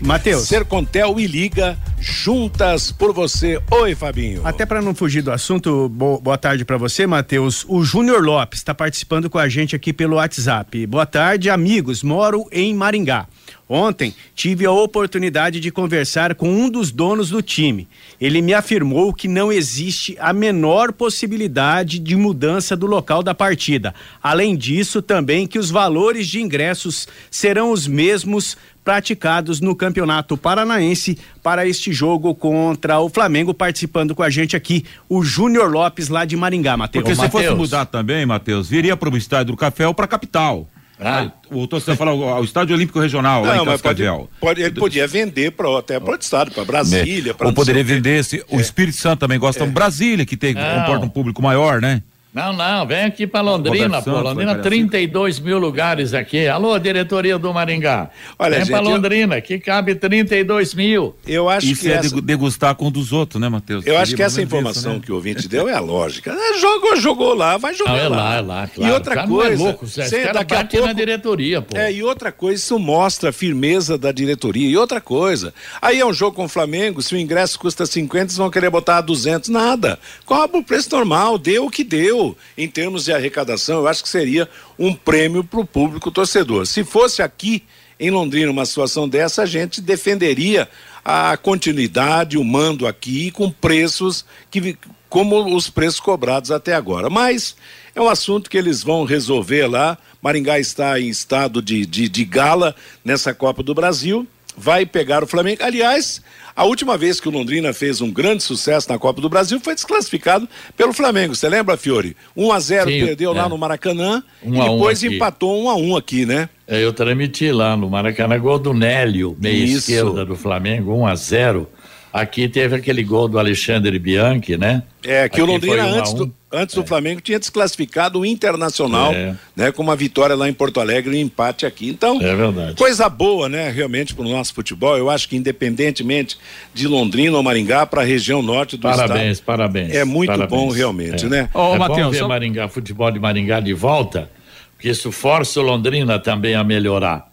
Matheus. 0.03 0.47
Sercontel 0.47 1.19
e 1.19 1.27
liga 1.27 1.77
juntas 1.99 2.91
por 2.91 3.13
você. 3.13 3.61
Oi, 3.69 3.93
Fabinho. 3.93 4.41
Até 4.45 4.65
para 4.65 4.81
não 4.81 4.95
fugir 4.95 5.21
do 5.21 5.31
assunto, 5.31 5.89
bo 5.89 6.19
boa 6.19 6.37
tarde 6.37 6.65
para 6.65 6.77
você, 6.77 7.05
Matheus. 7.05 7.65
O 7.67 7.83
Júnior 7.83 8.23
Lopes 8.23 8.59
está 8.59 8.73
participando 8.73 9.29
com 9.29 9.37
a 9.37 9.47
gente 9.47 9.75
aqui 9.75 9.93
pelo 9.93 10.15
WhatsApp. 10.15 10.87
Boa 10.87 11.05
tarde, 11.05 11.49
amigos. 11.49 12.01
Moro 12.01 12.47
em 12.51 12.73
Maringá. 12.73 13.27
Ontem 13.67 14.13
tive 14.35 14.65
a 14.65 14.71
oportunidade 14.71 15.59
de 15.59 15.71
conversar 15.71 16.35
com 16.35 16.47
um 16.47 16.69
dos 16.69 16.91
donos 16.91 17.29
do 17.29 17.41
time. 17.41 17.87
Ele 18.21 18.41
me 18.41 18.53
afirmou 18.53 19.11
que 19.11 19.27
não 19.27 19.51
existe 19.51 20.15
a 20.19 20.31
menor 20.31 20.93
possibilidade 20.93 21.97
de 21.97 22.15
mudança 22.15 22.75
do 22.75 22.85
local 22.85 23.23
da 23.23 23.33
partida. 23.33 23.93
Além 24.21 24.55
disso, 24.55 25.01
também 25.01 25.47
que 25.47 25.57
os 25.57 25.71
valores 25.71 26.27
de 26.27 26.39
ingressos 26.39 27.07
serão 27.31 27.71
os 27.71 27.87
mesmos 27.87 28.55
praticados 28.83 29.59
no 29.59 29.75
Campeonato 29.75 30.37
Paranaense 30.37 31.17
para 31.41 31.67
este 31.67 31.91
jogo 31.91 32.35
contra 32.35 32.99
o 32.99 33.09
Flamengo. 33.09 33.51
Participando 33.51 34.13
com 34.13 34.21
a 34.21 34.29
gente 34.29 34.55
aqui, 34.55 34.85
o 35.09 35.23
Júnior 35.23 35.71
Lopes, 35.71 36.07
lá 36.07 36.23
de 36.23 36.37
Maringá, 36.37 36.77
Matheus. 36.77 37.01
Porque 37.01 37.15
se 37.15 37.21
Mateus. 37.21 37.45
fosse 37.45 37.55
mudar 37.55 37.85
também, 37.87 38.27
Matheus, 38.27 38.69
viria 38.69 38.95
para 38.95 39.09
o 39.09 39.17
estádio 39.17 39.53
do 39.53 39.57
Café 39.57 39.87
ou 39.87 39.93
para 39.93 40.05
a 40.05 40.07
capital. 40.07 40.69
Ah. 40.99 41.29
O 41.51 41.67
torcedor 41.67 41.97
fala 41.97 42.13
o 42.13 42.43
Estádio 42.43 42.75
Olímpico 42.75 42.99
Regional, 42.99 43.41
Não, 43.41 43.49
lá 43.49 43.57
em 43.57 43.65
mas 43.65 43.81
pode, 43.81 44.03
pode, 44.39 44.61
ele 44.61 44.75
podia 44.75 45.05
vender 45.05 45.51
pra, 45.51 45.77
até 45.77 45.99
para 45.99 46.11
outro 46.11 46.23
estado, 46.23 46.51
para 46.51 46.63
Brasília. 46.63 47.33
pra 47.33 47.47
Ou 47.47 47.51
não 47.51 47.55
poderia 47.55 47.81
o 47.81 47.85
vender 47.85 48.19
esse. 48.19 48.43
O 48.49 48.59
Espírito 48.59 48.97
Santo 48.97 49.19
também 49.19 49.37
gosta 49.37 49.65
de 49.65 49.71
Brasília, 49.71 50.25
que 50.25 50.37
tem, 50.37 50.53
comporta 50.53 51.05
um 51.05 51.09
público 51.09 51.41
maior, 51.41 51.81
né? 51.81 52.01
Não, 52.35 52.51
não, 52.51 52.85
vem 52.85 53.05
aqui 53.05 53.25
para 53.25 53.39
Londrina, 53.39 54.01
pô. 54.01 54.11
Londrina, 54.19 54.55
vai, 54.55 54.61
32 54.61 55.39
mil 55.39 55.57
lugares 55.57 56.13
aqui. 56.13 56.49
Alô, 56.49 56.77
diretoria 56.77 57.39
do 57.39 57.53
Maringá. 57.53 58.09
Olha, 58.37 58.57
vem 58.57 58.65
gente, 58.65 58.71
para 58.75 58.83
eu- 58.85 58.89
Londrina, 58.91 59.39
que 59.39 59.57
cabe 59.57 59.95
32 59.95 60.73
mil. 60.73 61.15
Eu 61.25 61.47
acho 61.47 61.65
Isso 61.67 61.83
que 61.83 61.87
é 61.87 61.93
essa, 61.93 62.09
degu- 62.09 62.21
degustar 62.21 62.75
com 62.75 62.87
um 62.87 62.91
dos 62.91 63.13
outros, 63.13 63.39
né, 63.41 63.47
Matheus? 63.47 63.87
eu 63.87 63.97
acho 63.97 64.13
que 64.17 64.21
essa 64.21 64.41
informação 64.41 64.91
isso, 64.91 64.99
né? 64.99 65.05
que 65.05 65.11
o 65.13 65.15
ouvinte 65.15 65.47
deu 65.47 65.69
é 65.69 65.73
a 65.75 65.79
lógica. 65.79 66.33
É, 66.37 66.59
Jogou, 66.59 66.97
jogou 66.97 67.33
lá, 67.33 67.55
vai 67.55 67.73
jogar 67.73 67.91
Não, 67.93 67.99
é 67.99 68.07
lá. 68.09 68.17
lá, 68.17 68.35
é 68.35 68.41
lá, 68.41 68.67
claro. 68.67 68.91
E 68.91 68.93
outra 68.93 69.11
O 69.13 69.15
cara 69.15 69.27
não 69.27 69.35
coisa, 69.37 69.53
é 69.53 69.65
louco, 69.65 69.85
Zé. 69.87 70.03
cê 70.05 70.15
Esse 70.15 70.23
cara 70.25 70.33
daqui 70.39 70.53
a 70.53 70.57
bate 70.57 70.71
pouco- 70.71 70.87
na 70.87 70.93
diretoria, 70.93 71.61
pô. 71.61 71.77
É, 71.77 71.93
e 71.93 72.03
outra 72.03 72.33
coisa, 72.33 72.61
isso 72.61 72.77
mostra 72.77 73.29
a 73.29 73.33
firmeza 73.33 73.97
da 73.97 74.11
diretoria. 74.11 74.67
E 74.67 74.75
outra 74.75 74.99
coisa, 74.99 75.53
aí 75.81 76.01
é 76.01 76.05
um 76.05 76.11
jogo 76.13 76.35
com 76.35 76.43
o 76.45 76.49
Flamengo, 76.49 77.01
se 77.01 77.15
o 77.15 77.17
ingresso 77.17 77.57
custa 77.57 77.85
50, 77.85 78.25
eles 78.25 78.35
vão 78.37 78.49
querer 78.49 78.69
botar 78.69 78.99
200, 78.99 79.47
nada. 79.49 79.97
Cobra 80.25 80.57
o 80.57 80.63
preço 80.63 80.89
normal, 80.91 81.37
deu 81.37 81.65
o 81.67 81.69
que 81.71 81.83
deu. 81.85 82.24
Em 82.57 82.67
termos 82.67 83.05
de 83.05 83.11
arrecadação, 83.11 83.79
eu 83.79 83.87
acho 83.87 84.01
que 84.01 84.09
seria 84.09 84.49
um 84.79 84.93
prêmio 84.93 85.43
para 85.43 85.59
o 85.59 85.65
público 85.65 86.09
torcedor. 86.09 86.65
Se 86.65 86.83
fosse 86.83 87.21
aqui 87.21 87.63
em 87.99 88.09
Londrina 88.09 88.51
uma 88.51 88.65
situação 88.65 89.07
dessa, 89.07 89.43
a 89.43 89.45
gente 89.45 89.81
defenderia 89.81 90.69
a 91.03 91.37
continuidade, 91.37 92.37
o 92.37 92.43
mando 92.43 92.87
aqui 92.87 93.31
com 93.31 93.51
preços 93.51 94.25
que 94.49 94.77
como 95.09 95.55
os 95.55 95.69
preços 95.69 95.99
cobrados 95.99 96.51
até 96.51 96.73
agora. 96.73 97.09
Mas 97.09 97.55
é 97.93 98.01
um 98.01 98.09
assunto 98.09 98.49
que 98.49 98.57
eles 98.57 98.83
vão 98.83 99.05
resolver 99.05 99.67
lá. 99.67 99.97
Maringá 100.21 100.59
está 100.59 100.99
em 100.99 101.07
estado 101.07 101.61
de, 101.61 101.85
de, 101.85 102.09
de 102.09 102.25
gala 102.25 102.75
nessa 103.03 103.33
Copa 103.33 103.63
do 103.63 103.73
Brasil. 103.73 104.27
Vai 104.57 104.85
pegar 104.85 105.23
o 105.23 105.27
Flamengo. 105.27 105.63
Aliás, 105.63 106.21
a 106.55 106.63
última 106.63 106.97
vez 106.97 107.19
que 107.19 107.27
o 107.27 107.31
Londrina 107.31 107.73
fez 107.73 107.99
um 108.01 108.11
grande 108.11 108.41
sucesso 108.43 108.89
na 108.89 108.97
Copa 108.97 109.19
do 109.21 109.27
Brasil 109.29 109.59
foi 109.59 109.75
desclassificado 109.75 110.47
pelo 110.77 110.93
Flamengo. 110.93 111.35
Você 111.35 111.49
lembra, 111.49 111.75
Fiore? 111.77 112.15
1 112.35 112.51
a 112.51 112.59
0 112.59 112.89
Sim, 112.91 113.05
perdeu 113.05 113.33
lá 113.33 113.45
é. 113.45 113.49
no 113.49 113.57
Maracanã 113.57 114.23
Um 114.43 114.55
e 114.55 114.59
um 114.59 114.73
depois 114.73 115.03
aqui. 115.03 115.15
empatou 115.15 115.63
1 115.65 115.69
a 115.69 115.75
1 115.75 115.97
aqui, 115.97 116.25
né? 116.25 116.49
É, 116.67 116.83
Eu 116.83 116.93
transmiti 116.93 117.51
lá 117.51 117.75
no 117.77 117.89
Maracanã, 117.89 118.39
gol 118.39 118.57
do 118.57 118.73
Nélio, 118.73 119.35
meia 119.39 119.63
Isso. 119.65 119.91
esquerda 119.91 120.25
do 120.25 120.35
Flamengo, 120.35 120.93
1 120.95 121.05
a 121.07 121.15
0 121.15 121.69
Aqui 122.17 122.47
teve 122.47 122.77
aquele 122.77 123.03
gol 123.03 123.27
do 123.27 123.37
Alexandre 123.37 123.99
Bianchi, 123.99 124.55
né? 124.55 124.83
É, 125.03 125.27
que 125.27 125.41
o 125.41 125.43
Aqui 125.43 125.51
Londrina, 125.53 125.75
foi 125.83 125.85
um 125.91 125.95
a 125.95 125.99
antes, 125.99 126.13
um. 126.13 126.15
do, 126.15 126.33
antes 126.49 126.73
do 126.75 126.85
Flamengo, 126.85 127.19
tinha 127.19 127.37
desclassificado 127.37 128.19
o 128.21 128.25
Internacional, 128.25 129.11
É. 129.13 129.35
né? 129.53 129.69
Com 129.73 129.83
uma 129.83 129.97
vitória 129.97 130.33
lá 130.33 130.47
em 130.47 130.53
Porto 130.53 130.79
Alegre 130.79 131.13
e 131.13 131.17
um 131.21 131.25
empate 131.25 131.65
aqui. 131.65 131.89
Então, 131.89 132.21
É 132.21 132.33
verdade. 132.33 132.75
coisa 132.77 133.09
boa, 133.09 133.49
né? 133.49 133.69
Realmente, 133.69 134.15
para 134.15 134.25
o 134.25 134.29
nosso 134.29 134.53
futebol. 134.53 134.97
Eu 134.97 135.09
acho 135.09 135.27
que, 135.27 135.35
independentemente 135.35 136.37
de 136.73 136.87
Londrina 136.87 137.35
ou 137.35 137.43
Maringá, 137.43 137.85
para 137.85 138.01
a 138.01 138.05
região 138.05 138.41
norte 138.41 138.77
do 138.77 138.83
Parabéns, 138.83 139.31
estado. 139.39 139.45
parabéns. 139.45 139.93
É 139.93 140.05
muito 140.05 140.29
parabéns. 140.29 140.49
bom, 140.49 140.69
realmente, 140.69 141.25
É. 141.25 141.29
né? 141.29 141.49
Ô, 141.53 141.75
é 141.75 141.77
Matheus, 141.77 141.99
bom 142.05 142.11
ver 142.11 142.19
só- 142.19 142.27
Maringá, 142.29 142.69
futebol 142.69 143.11
de 143.11 143.19
Maringá 143.19 143.59
de 143.59 143.73
volta, 143.73 144.31
porque 144.77 144.87
isso 144.89 145.11
força 145.11 145.59
o 145.59 145.63
Londrina 145.63 146.17
também 146.17 146.55
a 146.55 146.63
melhorar. 146.63 147.27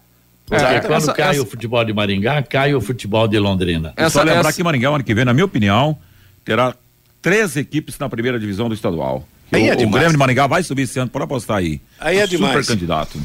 Porque 0.45 0.63
É, 0.63 0.79
quando 0.81 0.97
essa- 0.97 1.13
cai 1.13 1.31
essa- 1.31 1.41
o 1.41 1.45
futebol 1.45 1.83
de 1.85 1.93
Maringá, 1.93 2.41
cai 2.43 2.73
o 2.75 2.81
futebol 2.81 3.27
de 3.27 3.39
Londrina. 3.39 3.93
É 3.95 4.01
só 4.03 4.07
Essa- 4.07 4.23
lembrar 4.23 4.39
essa- 4.49 4.53
que 4.53 4.63
Maringá, 4.63 4.89
ano 4.89 5.03
que 5.03 5.13
vem, 5.13 5.25
na 5.25 5.33
minha 5.33 5.45
opinião, 5.45 5.97
terá 6.43 6.75
três 7.21 7.55
equipes 7.55 7.97
na 7.97 8.09
primeira 8.09 8.39
divisão 8.39 8.67
do 8.67 8.75
estadual. 8.75 9.27
Aí 9.51 9.63
o, 9.63 9.71
é 9.71 9.73
o 9.73 9.77
demais. 9.77 9.93
Grêmio 9.95 10.11
de 10.11 10.17
Maringá 10.17 10.47
vai 10.47 10.63
subir 10.63 10.81
esse 10.83 10.99
ano, 10.99 11.09
pode 11.09 11.23
apostar 11.25 11.57
aí. 11.57 11.79
Aí 11.99 12.17
é 12.17 12.25
Super 12.25 12.37
demais. 12.37 12.67
candidato. 12.67 13.19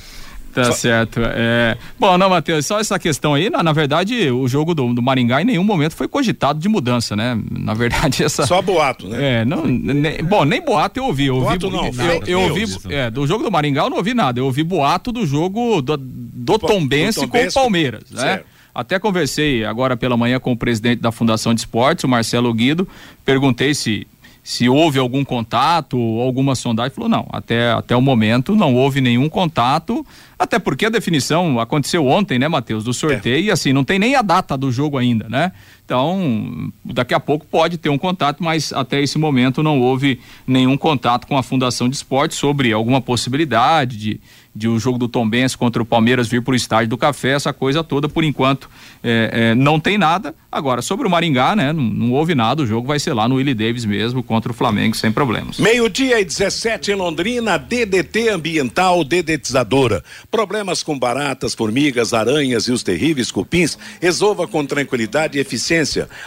Tá 0.55 0.73
certo. 0.73 1.21
É... 1.23 1.77
Bom, 1.99 2.17
não, 2.19 2.31
Matheus, 2.31 2.67
só 2.67 2.81
essa 2.81 2.99
questão 2.99 3.35
aí, 3.35 3.49
na, 3.51 3.63
na 3.63 3.73
verdade, 3.73 4.31
o 4.31 4.49
jogo 4.49 4.75
do, 4.75 4.93
do 4.95 5.03
Maringá 5.03 5.41
em 5.41 5.45
nenhum 5.45 5.65
momento 5.65 5.95
foi 5.95 6.09
cogitado 6.09 6.59
de 6.59 6.69
mudança, 6.69 7.15
né? 7.15 7.39
Na 7.51 7.75
verdade, 7.75 8.23
essa. 8.25 8.47
Só 8.47 8.61
boato, 8.61 9.09
né? 9.09 9.41
É, 9.41 9.45
não, 9.45 9.67
ne- 9.67 10.23
bom, 10.23 10.45
nem 10.45 10.61
boato 10.61 10.99
eu 10.99 11.05
ouvi. 11.05 11.27
Eu 11.27 11.37
ouvi 11.37 11.59
Boato 11.59 11.71
não, 11.71 11.87
eu, 11.87 11.93
fake 11.93 12.31
eu 12.31 12.41
ouvi, 12.41 12.65
é, 12.89 13.11
do 13.11 13.27
jogo 13.27 13.45
do 13.45 13.51
Maringá 13.51 13.83
eu 13.83 13.91
não 13.91 13.99
ouvi 13.99 14.15
nada. 14.15 14.41
Eu 14.41 14.47
ouvi 14.47 14.63
boato 14.63 15.13
do 15.13 15.27
jogo 15.27 15.81
do, 15.83 15.97
do 15.97 16.59
Tombense 16.59 17.21
do 17.21 17.29
com 17.29 17.39
o 17.39 17.53
Palmeiras, 17.53 18.05
né? 18.11 18.21
certo. 18.21 18.59
Até 18.75 18.97
conversei 18.99 19.65
agora 19.65 19.97
pela 19.97 20.17
manhã 20.17 20.39
com 20.39 20.53
o 20.53 20.57
presidente 20.57 21.01
da 21.01 21.11
Fundação 21.11 21.53
de 21.53 21.61
Esportes, 21.61 22.05
o 22.05 22.09
Marcelo 22.09 22.53
Guido. 22.55 22.87
Perguntei 23.25 23.75
se 23.75 24.07
se 24.49 24.67
houve 24.67 24.99
algum 24.99 25.23
contato 25.27 25.99
ou 25.99 26.23
alguma 26.23 26.55
sondagem. 26.55 26.95
Falou, 26.95 27.11
não, 27.11 27.27
até, 27.31 27.71
até 27.71 27.95
o 27.95 28.01
momento 28.01 28.57
não 28.57 28.75
houve 28.75 28.99
nenhum 28.99 29.29
contato, 29.29 30.07
até 30.39 30.59
porque 30.59 30.87
a 30.87 30.89
definição 30.89 31.61
aconteceu 31.61 32.07
ontem, 32.07 32.39
né, 32.39 32.49
Matheus, 32.49 32.83
do 32.83 32.95
sorteio, 32.95 33.45
e 33.45 33.51
assim, 33.51 33.75
não 33.75 33.85
tem 33.85 33.99
nem 33.99 34.17
a 34.17 34.23
data 34.23 34.57
do 34.57 34.73
jogo 34.73 34.97
ainda, 34.97 35.29
né? 35.29 35.53
Então, 35.89 36.71
daqui 36.85 37.15
a 37.15 37.21
pouco 37.21 37.47
pode 37.47 37.79
ter 37.79 37.89
um 37.89 37.97
contato, 37.97 38.45
mas 38.45 38.75
até 38.75 39.01
esse 39.01 39.17
momento 39.17 39.63
não 39.63 39.81
houve 39.81 40.21
nenhum 40.47 40.77
contato 40.77 41.27
com 41.27 41.39
a 41.39 41.43
Fundação 41.43 41.89
de 41.89 41.97
Esportes 41.97 42.37
sobre 42.37 42.75
alguma 42.75 43.01
possibilidade 43.01 43.97
de, 43.97 44.21
de 44.55 44.69
o 44.69 44.79
jogo 44.79 44.99
do 44.99 45.09
Tombense 45.09 45.57
contra 45.57 45.81
o 45.81 45.87
Palmeiras 45.87 46.29
vir 46.29 46.43
para 46.43 46.53
o 46.53 46.55
estádio 46.55 46.91
do 46.91 46.99
Café, 46.99 47.31
essa 47.31 47.55
coisa 47.55 47.83
toda, 47.83 48.07
por 48.07 48.23
enquanto, 48.23 48.69
é, 49.03 49.31
é, 49.33 49.55
não 49.55 49.81
tem 49.81 49.97
nada. 49.97 50.35
Agora, 50.53 50.83
sobre 50.83 51.07
o 51.07 51.11
Maringá, 51.11 51.57
né, 51.57 51.73
não, 51.73 51.83
não 51.83 52.13
houve 52.13 52.35
nada, 52.35 52.63
o 52.63 52.67
jogo 52.67 52.87
vai 52.87 52.99
ser 52.99 53.15
lá 53.15 53.27
no 53.27 53.37
Willie 53.37 53.55
Davis 53.55 53.87
mesmo, 53.87 54.23
contra 54.23 54.53
o 54.53 54.55
Flamengo, 54.55 54.95
sem 54.95 55.11
problemas. 55.11 55.59
Meio-dia 55.59 56.21
e 56.21 56.25
17 56.25 56.91
em 56.91 56.97
Londrina, 56.97 57.57
DDT 57.57 58.29
Ambiental 58.29 59.03
Dedetizadora. 59.05 60.05
Problemas 60.31 60.83
com 60.83 60.99
baratas, 60.99 61.55
formigas, 61.55 62.13
aranhas 62.13 62.65
e 62.65 62.73
os 62.73 62.83
terríveis 62.83 63.31
cupins, 63.31 63.79
resolva 64.03 64.47
com 64.47 64.67
tranquilidade 64.67 65.39
e 65.39 65.41
eficiência. 65.41 65.78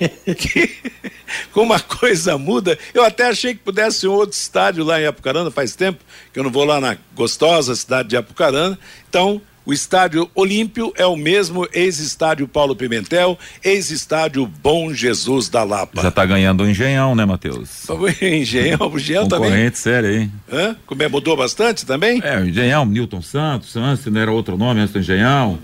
como 1.51 1.74
a 1.74 1.79
coisa 1.79 2.38
muda. 2.38 2.77
Eu 2.94 3.03
até 3.05 3.27
achei 3.29 3.53
que 3.53 3.62
pudesse 3.62 4.00
ser 4.01 4.08
um 4.08 4.13
outro 4.13 4.36
estádio 4.38 4.84
lá 4.84 5.01
em 5.01 5.05
Apucarana, 5.05 5.50
faz 5.50 5.75
tempo 5.75 6.03
que 6.34 6.39
eu 6.39 6.44
não 6.44 6.51
vou 6.51 6.65
lá 6.65 6.82
na 6.82 6.98
gostosa 7.15 7.74
cidade 7.75 8.10
de 8.10 8.17
Apucarana. 8.17 8.77
Então, 9.10 9.41
o 9.65 9.74
estádio 9.74 10.29
Olímpio 10.36 10.94
é 10.96 11.05
o 11.05 11.15
mesmo 11.15 11.67
ex-estádio 11.74 12.48
Paulo 12.48 12.75
Pimentel, 12.75 13.39
ex-estádio 13.63 14.46
Bom 14.46 14.94
Jesus 14.94 15.50
da 15.50 15.63
Lapa. 15.63 16.01
Já 16.03 16.12
tá 16.12 16.25
ganhando 16.25 16.63
o 16.63 16.70
engenhão, 16.70 17.15
né, 17.15 17.25
Matheus? 17.25 17.88
Engenhão, 18.22 18.91
o 18.91 18.98
Engenhão 19.00 19.27
também. 19.27 19.50
Concorrente 19.50 19.79
sério 19.79 20.10
aí. 20.10 20.29
Hã? 20.51 20.75
Como 20.86 21.01
é, 21.01 21.08
mudou 21.08 21.36
bastante 21.36 21.86
também? 21.86 22.20
É, 22.24 22.38
o 22.39 22.46
engenhão, 22.46 22.86
Newton 22.86 23.22
Santos, 23.22 23.75
antes 23.75 24.05
não 24.05 24.22
era 24.22 24.32
outro 24.32 24.55
nome 24.58 24.82
antes 24.82 24.94
do 24.94 25.00
engenhão. 25.00 25.58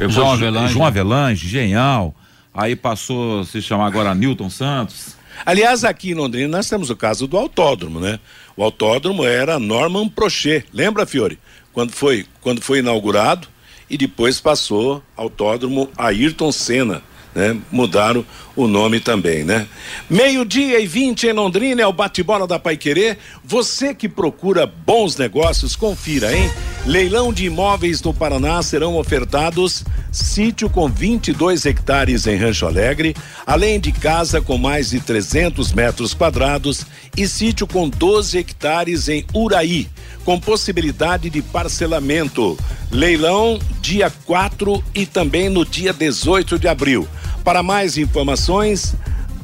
Eu 0.00 0.08
João 0.10 0.26
vou- 0.28 0.34
Avelange. 0.34 0.72
João 0.72 0.86
Avelange, 0.86 1.46
engenhão. 1.46 2.14
Aí 2.58 2.74
passou 2.74 3.42
a 3.42 3.44
se 3.44 3.62
chamar 3.62 3.86
agora 3.86 4.12
Newton 4.16 4.50
Santos. 4.50 5.16
Aliás, 5.46 5.84
aqui 5.84 6.10
em 6.10 6.14
Londrina 6.14 6.56
nós 6.56 6.68
temos 6.68 6.90
o 6.90 6.96
caso 6.96 7.28
do 7.28 7.38
autódromo, 7.38 8.00
né? 8.00 8.18
O 8.56 8.64
autódromo 8.64 9.24
era 9.24 9.60
Norman 9.60 10.08
Prochet, 10.08 10.66
lembra, 10.72 11.06
Fiore? 11.06 11.38
Quando 11.72 11.92
foi, 11.92 12.26
quando 12.40 12.60
foi 12.60 12.80
inaugurado 12.80 13.46
e 13.88 13.96
depois 13.96 14.40
passou 14.40 15.00
autódromo 15.16 15.88
Ayrton 15.96 16.50
Senna. 16.50 17.00
Né? 17.32 17.56
Mudaram 17.70 18.26
o 18.56 18.66
nome 18.66 18.98
também, 18.98 19.44
né? 19.44 19.68
Meio-dia 20.10 20.80
e 20.80 20.86
20 20.88 21.28
em 21.28 21.32
Londrina 21.32 21.82
é 21.82 21.86
o 21.86 21.92
bate-bola 21.92 22.44
da 22.44 22.58
Paiquerê. 22.58 23.18
Você 23.44 23.94
que 23.94 24.08
procura 24.08 24.66
bons 24.66 25.16
negócios, 25.16 25.76
confira, 25.76 26.36
hein? 26.36 26.50
Leilão 26.88 27.32
de 27.34 27.44
imóveis 27.44 28.00
no 28.00 28.14
Paraná 28.14 28.62
serão 28.62 28.96
ofertados 28.96 29.84
sítio 30.10 30.70
com 30.70 30.88
22 30.88 31.66
hectares 31.66 32.26
em 32.26 32.34
Rancho 32.34 32.64
Alegre, 32.64 33.14
além 33.46 33.78
de 33.78 33.92
casa 33.92 34.40
com 34.40 34.56
mais 34.56 34.88
de 34.88 34.98
300 34.98 35.74
metros 35.74 36.14
quadrados 36.14 36.86
e 37.14 37.28
sítio 37.28 37.66
com 37.66 37.90
12 37.90 38.38
hectares 38.38 39.06
em 39.06 39.22
Uraí, 39.34 39.86
com 40.24 40.40
possibilidade 40.40 41.28
de 41.28 41.42
parcelamento. 41.42 42.56
Leilão 42.90 43.58
dia 43.82 44.10
4 44.24 44.82
e 44.94 45.04
também 45.04 45.50
no 45.50 45.66
dia 45.66 45.92
18 45.92 46.58
de 46.58 46.68
abril. 46.68 47.06
Para 47.44 47.62
mais 47.62 47.98
informações, 47.98 48.94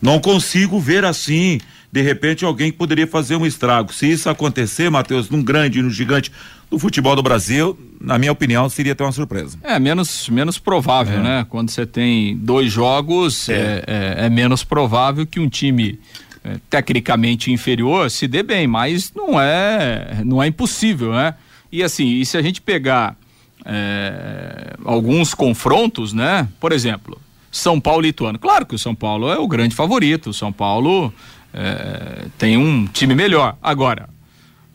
Não 0.00 0.18
consigo 0.18 0.78
ver 0.80 1.04
assim, 1.04 1.60
de 1.94 2.02
repente, 2.02 2.44
alguém 2.44 2.72
poderia 2.72 3.06
fazer 3.06 3.36
um 3.36 3.46
estrago. 3.46 3.94
Se 3.94 4.10
isso 4.10 4.28
acontecer, 4.28 4.90
Matheus, 4.90 5.30
num 5.30 5.40
grande, 5.40 5.80
num 5.80 5.90
gigante 5.90 6.28
do 6.68 6.76
futebol 6.76 7.14
do 7.14 7.22
Brasil, 7.22 7.78
na 8.00 8.18
minha 8.18 8.32
opinião, 8.32 8.68
seria 8.68 8.94
até 8.94 9.04
uma 9.04 9.12
surpresa. 9.12 9.56
É 9.62 9.78
menos, 9.78 10.28
menos 10.28 10.58
provável, 10.58 11.20
né? 11.20 11.46
Quando 11.48 11.70
você 11.70 11.86
tem 11.86 12.36
dois 12.36 12.72
jogos, 12.72 13.48
é, 13.48 13.84
é- 13.86 14.26
é 14.26 14.28
menos 14.28 14.64
provável 14.64 15.24
que 15.24 15.38
um 15.38 15.48
time 15.48 16.00
é, 16.42 16.56
tecnicamente 16.68 17.52
inferior 17.52 18.10
se 18.10 18.26
dê 18.26 18.42
bem, 18.42 18.66
mas 18.66 19.12
não 19.14 19.40
é, 19.40 20.20
não 20.24 20.42
é 20.42 20.48
impossível, 20.48 21.12
né? 21.12 21.34
E 21.70 21.80
assim, 21.80 22.06
e 22.16 22.26
se 22.26 22.36
a 22.36 22.42
gente 22.42 22.60
pegar 22.60 23.16
é, 23.64 24.74
alguns 24.84 25.32
confrontos, 25.32 26.12
né? 26.12 26.48
Por 26.58 26.72
exemplo, 26.72 27.20
São 27.52 27.80
Paulo 27.80 28.04
e 28.04 28.08
Ituano. 28.08 28.36
Claro 28.38 28.66
que 28.66 28.74
o 28.74 28.78
São 28.80 28.96
Paulo 28.96 29.30
é 29.30 29.38
o 29.38 29.46
grande 29.46 29.76
favorito, 29.76 30.30
o 30.30 30.34
São 30.34 30.52
Paulo 30.52 31.14
é, 31.54 32.26
tem 32.36 32.56
um 32.56 32.86
time 32.86 33.14
melhor. 33.14 33.56
Agora, 33.62 34.08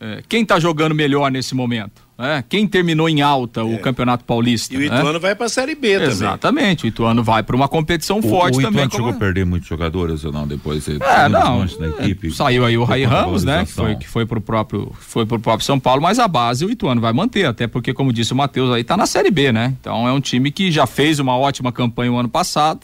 é, 0.00 0.22
quem 0.28 0.42
está 0.42 0.58
jogando 0.58 0.94
melhor 0.94 1.30
nesse 1.30 1.54
momento? 1.54 2.08
né? 2.18 2.44
Quem 2.50 2.66
terminou 2.68 3.08
em 3.08 3.22
alta 3.22 3.64
o 3.64 3.78
Campeonato 3.78 4.24
Paulista? 4.24 4.74
E 4.74 4.76
o 4.76 4.80
né? 4.80 4.86
Ituano 4.98 5.18
vai 5.18 5.34
para 5.34 5.46
a 5.46 5.48
Série 5.48 5.74
B 5.74 5.94
também. 5.94 6.08
Exatamente, 6.10 6.84
o 6.84 6.86
Ituano 6.86 7.22
vai 7.24 7.42
para 7.42 7.56
uma 7.56 7.66
competição 7.66 8.18
O, 8.18 8.22
forte 8.22 8.58
o 8.58 8.62
também. 8.62 8.84
Ituano 8.84 8.90
como- 8.90 9.04
chegou 9.04 9.16
a 9.16 9.18
perder 9.18 9.46
muitos 9.46 9.66
jogadores 9.66 10.22
ou 10.22 10.30
não 10.30 10.46
depois? 10.46 10.86
Ele 10.86 11.02
É, 11.02 11.28
não. 11.30 11.60
longe 11.60 11.78
da 11.78 11.88
equipe. 11.88 12.28
é, 12.28 12.30
Saiu 12.30 12.66
aí 12.66 12.76
o 12.76 12.86
com 12.86 12.92
Ramos, 12.92 13.42
né? 13.42 13.64
Que 13.64 13.72
foi, 13.72 13.96
que 13.96 14.06
foi 14.06 14.26
pro 14.26 14.38
próprio, 14.38 14.92
foi 15.00 15.24
pro 15.24 15.40
próprio 15.40 15.64
São 15.64 15.80
Paulo, 15.80 16.02
mas 16.02 16.18
a 16.18 16.28
base 16.28 16.62
o 16.66 16.70
Ituano 16.70 17.00
vai 17.00 17.14
manter, 17.14 17.46
até 17.46 17.66
porque, 17.66 17.94
como 17.94 18.12
disse 18.12 18.34
o 18.34 18.36
Matheus, 18.36 18.70
aí 18.70 18.84
tá 18.84 18.98
na 18.98 19.06
Série 19.06 19.30
B, 19.30 19.50
né? 19.50 19.74
Então 19.80 20.06
é 20.06 20.12
um 20.12 20.20
time 20.20 20.50
que 20.50 20.70
já 20.70 20.86
fez 20.86 21.20
uma 21.20 21.34
ótima 21.38 21.72
campanha 21.72 22.12
o 22.12 22.18
ano 22.18 22.28
passado, 22.28 22.80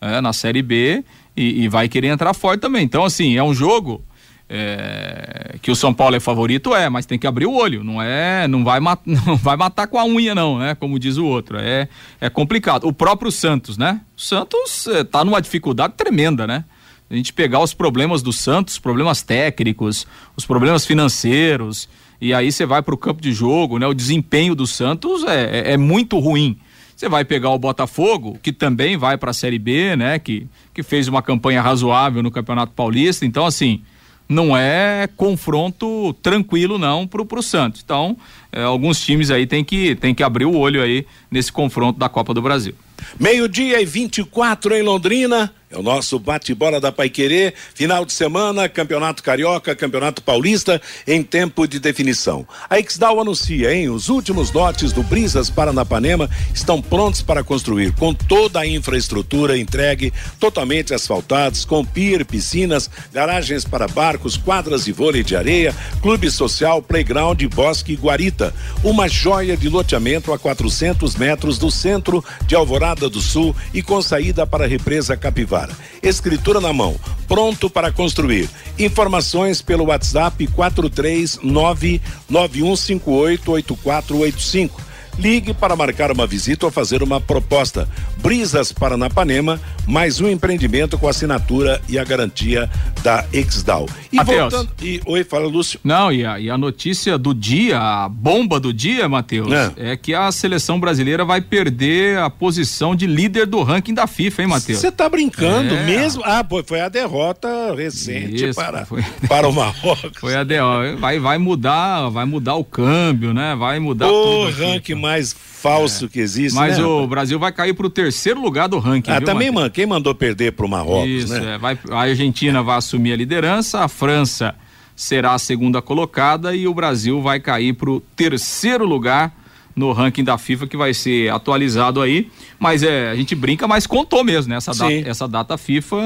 é, 0.00 0.20
na 0.20 0.32
Série 0.32 0.62
B, 0.62 1.04
e, 1.38 1.62
e 1.62 1.68
vai 1.68 1.88
querer 1.88 2.08
entrar 2.08 2.34
forte 2.34 2.60
também. 2.60 2.82
Então, 2.82 3.04
assim, 3.04 3.36
é 3.36 3.42
um 3.42 3.54
jogo 3.54 4.04
é, 4.48 5.56
que 5.62 5.70
o 5.70 5.76
São 5.76 5.94
Paulo 5.94 6.16
é 6.16 6.20
favorito, 6.20 6.74
é, 6.74 6.88
mas 6.88 7.06
tem 7.06 7.18
que 7.18 7.26
abrir 7.26 7.46
o 7.46 7.54
olho, 7.54 7.84
não 7.84 8.02
é, 8.02 8.48
não 8.48 8.64
vai, 8.64 8.80
mat, 8.80 9.00
não 9.06 9.36
vai 9.36 9.56
matar 9.56 9.86
com 9.86 9.98
a 9.98 10.04
unha 10.04 10.34
não, 10.34 10.58
né? 10.58 10.74
Como 10.74 10.98
diz 10.98 11.16
o 11.16 11.24
outro, 11.24 11.58
é, 11.58 11.88
é 12.20 12.28
complicado. 12.28 12.88
O 12.88 12.92
próprio 12.92 13.30
Santos, 13.30 13.78
né? 13.78 14.00
O 14.16 14.20
Santos 14.20 14.86
está 14.88 15.20
é, 15.20 15.24
numa 15.24 15.40
dificuldade 15.40 15.94
tremenda, 15.96 16.46
né? 16.46 16.64
A 17.10 17.14
gente 17.14 17.32
pegar 17.32 17.60
os 17.60 17.72
problemas 17.72 18.20
do 18.20 18.32
Santos, 18.32 18.78
problemas 18.78 19.22
técnicos, 19.22 20.06
os 20.36 20.44
problemas 20.44 20.84
financeiros, 20.84 21.88
e 22.20 22.34
aí 22.34 22.50
você 22.50 22.66
vai 22.66 22.82
para 22.82 22.94
o 22.94 22.98
campo 22.98 23.22
de 23.22 23.32
jogo, 23.32 23.78
né? 23.78 23.86
O 23.86 23.94
desempenho 23.94 24.54
do 24.54 24.66
Santos 24.66 25.24
é, 25.24 25.70
é, 25.70 25.72
é 25.72 25.76
muito 25.76 26.18
ruim. 26.18 26.58
Você 26.98 27.08
vai 27.08 27.24
pegar 27.24 27.50
o 27.50 27.58
Botafogo, 27.60 28.36
que 28.42 28.52
também 28.52 28.96
vai 28.96 29.16
para 29.16 29.30
a 29.30 29.32
Série 29.32 29.56
B, 29.56 29.94
né? 29.94 30.18
Que, 30.18 30.48
que 30.74 30.82
fez 30.82 31.06
uma 31.06 31.22
campanha 31.22 31.62
razoável 31.62 32.24
no 32.24 32.30
Campeonato 32.30 32.72
Paulista. 32.72 33.24
Então, 33.24 33.46
assim, 33.46 33.82
não 34.28 34.56
é 34.56 35.08
confronto 35.16 36.12
tranquilo 36.14 36.76
não 36.76 37.06
pro, 37.06 37.24
pro 37.24 37.40
Santos. 37.40 37.82
Então, 37.84 38.16
é, 38.50 38.64
alguns 38.64 39.00
times 39.00 39.30
aí 39.30 39.46
tem 39.46 39.62
que, 39.62 39.94
tem 39.94 40.12
que 40.12 40.24
abrir 40.24 40.44
o 40.44 40.56
olho 40.56 40.82
aí 40.82 41.06
nesse 41.30 41.52
confronto 41.52 42.00
da 42.00 42.08
Copa 42.08 42.34
do 42.34 42.42
Brasil. 42.42 42.74
Meio-dia 43.16 43.80
e 43.80 43.84
24 43.84 44.74
em 44.74 44.82
Londrina. 44.82 45.54
É 45.70 45.76
o 45.76 45.82
nosso 45.82 46.18
bate-bola 46.18 46.80
da 46.80 46.90
Paiquerê, 46.90 47.52
final 47.74 48.02
de 48.02 48.14
semana, 48.14 48.70
Campeonato 48.70 49.22
Carioca, 49.22 49.76
Campeonato 49.76 50.22
Paulista, 50.22 50.80
em 51.06 51.22
tempo 51.22 51.68
de 51.68 51.78
definição. 51.78 52.48
A 52.70 52.78
Exdal 52.78 53.20
anuncia, 53.20 53.74
hein? 53.74 53.90
Os 53.90 54.08
últimos 54.08 54.50
lotes 54.50 54.92
do 54.92 55.02
Brisas 55.02 55.50
Paranapanema 55.50 56.30
estão 56.54 56.80
prontos 56.80 57.20
para 57.20 57.44
construir, 57.44 57.92
com 57.92 58.14
toda 58.14 58.60
a 58.60 58.66
infraestrutura 58.66 59.58
entregue, 59.58 60.10
totalmente 60.40 60.94
asfaltados, 60.94 61.66
com 61.66 61.84
pier, 61.84 62.24
piscinas, 62.24 62.88
garagens 63.12 63.66
para 63.66 63.86
barcos, 63.86 64.38
quadras 64.38 64.86
de 64.86 64.92
vôlei 64.92 65.22
de 65.22 65.36
areia, 65.36 65.76
clube 66.00 66.30
social, 66.30 66.80
playground, 66.80 67.42
bosque 67.54 67.92
e 67.92 67.96
guarita. 67.96 68.54
Uma 68.82 69.06
joia 69.06 69.54
de 69.54 69.68
loteamento 69.68 70.32
a 70.32 70.38
400 70.38 71.14
metros 71.16 71.58
do 71.58 71.70
centro 71.70 72.24
de 72.46 72.54
Alvorada 72.54 73.06
do 73.10 73.20
Sul 73.20 73.54
e 73.74 73.82
com 73.82 74.00
saída 74.00 74.46
para 74.46 74.64
a 74.64 74.68
represa 74.68 75.14
Capivara. 75.14 75.57
Escritura 76.02 76.60
na 76.60 76.72
mão, 76.72 76.94
pronto 77.26 77.70
para 77.70 77.90
construir. 77.90 78.48
Informações 78.78 79.62
pelo 79.62 79.86
WhatsApp 79.86 80.46
439 80.48 82.00
9158 82.28 83.50
8485 83.50 84.87
Ligue 85.18 85.52
para 85.52 85.74
marcar 85.74 86.12
uma 86.12 86.26
visita 86.26 86.66
ou 86.66 86.70
fazer 86.70 87.02
uma 87.02 87.20
proposta. 87.20 87.88
Brisas 88.18 88.70
Paranapanema, 88.72 89.60
mais 89.86 90.20
um 90.20 90.28
empreendimento 90.28 90.96
com 90.96 91.08
assinatura 91.08 91.80
e 91.88 91.98
a 91.98 92.04
garantia 92.04 92.70
da 93.02 93.24
Exdal. 93.32 93.88
E 94.12 94.16
Mateus. 94.16 94.52
voltando. 94.52 94.70
E, 94.80 95.00
oi, 95.06 95.24
fala, 95.24 95.46
Lúcio. 95.46 95.80
Não, 95.82 96.12
e 96.12 96.24
a, 96.24 96.38
e 96.38 96.48
a 96.48 96.56
notícia 96.56 97.18
do 97.18 97.34
dia, 97.34 97.78
a 97.80 98.08
bomba 98.08 98.60
do 98.60 98.72
dia, 98.72 99.08
Matheus, 99.08 99.50
é. 99.52 99.92
é. 99.92 99.96
que 99.96 100.14
a 100.14 100.30
seleção 100.30 100.78
brasileira 100.78 101.24
vai 101.24 101.40
perder 101.40 102.18
a 102.18 102.30
posição 102.30 102.94
de 102.94 103.06
líder 103.06 103.46
do 103.46 103.62
ranking 103.62 103.94
da 103.94 104.06
FIFA, 104.06 104.42
hein, 104.42 104.48
Matheus? 104.48 104.78
Você 104.78 104.92
tá 104.92 105.08
brincando 105.08 105.74
é. 105.74 105.84
mesmo? 105.84 106.22
Ah, 106.24 106.46
foi 106.64 106.80
a 106.80 106.88
derrota 106.88 107.74
recente 107.74 108.48
Isso, 108.48 108.60
para, 108.60 108.86
foi... 108.86 109.02
para 109.28 109.48
o 109.48 109.52
Marrocos. 109.52 110.20
Foi 110.20 110.36
a 110.36 110.44
derrota. 110.44 110.96
Vai, 110.96 111.18
vai 111.18 111.38
mudar, 111.38 112.08
vai 112.08 112.24
mudar 112.24 112.54
o 112.54 112.64
câmbio, 112.64 113.34
né? 113.34 113.56
Vai 113.56 113.78
mudar 113.78 114.08
o 114.08 114.50
ranking 114.50 114.94
mais 115.08 115.32
falso 115.32 116.04
é. 116.04 116.08
que 116.08 116.20
existe. 116.20 116.54
Mas 116.54 116.78
né, 116.78 116.84
o 116.84 117.06
Brasil 117.06 117.38
vai 117.38 117.50
cair 117.50 117.74
para 117.74 117.86
o 117.86 117.90
terceiro 117.90 118.40
lugar 118.40 118.68
do 118.68 118.78
ranking. 118.78 119.10
Ah, 119.10 119.18
viu, 119.18 119.26
também, 119.26 119.50
mano. 119.50 119.70
Quem 119.70 119.86
mandou 119.86 120.14
perder 120.14 120.52
para 120.52 120.66
o 120.66 120.68
Marrocos, 120.68 121.08
Isso, 121.08 121.32
né? 121.32 121.54
É, 121.54 121.58
vai, 121.58 121.78
a 121.90 122.00
Argentina 122.00 122.62
vai 122.62 122.76
assumir 122.76 123.12
a 123.12 123.16
liderança, 123.16 123.80
a 123.80 123.88
França 123.88 124.54
será 124.94 125.34
a 125.34 125.38
segunda 125.38 125.80
colocada 125.80 126.54
e 126.54 126.66
o 126.66 126.74
Brasil 126.74 127.22
vai 127.22 127.38
cair 127.40 127.72
para 127.72 127.88
o 127.88 128.00
terceiro 128.16 128.84
lugar 128.84 129.32
no 129.74 129.92
ranking 129.92 130.24
da 130.24 130.36
FIFA 130.36 130.66
que 130.66 130.76
vai 130.76 130.92
ser 130.92 131.30
atualizado 131.30 132.02
aí, 132.02 132.28
mas 132.58 132.82
é, 132.82 133.10
a 133.10 133.14
gente 133.14 133.32
brinca, 133.36 133.68
mas 133.68 133.86
contou 133.86 134.24
mesmo, 134.24 134.50
né? 134.50 134.56
Essa, 134.56 134.72
data, 134.72 134.92
essa 134.92 135.28
data 135.28 135.56
FIFA 135.56 135.96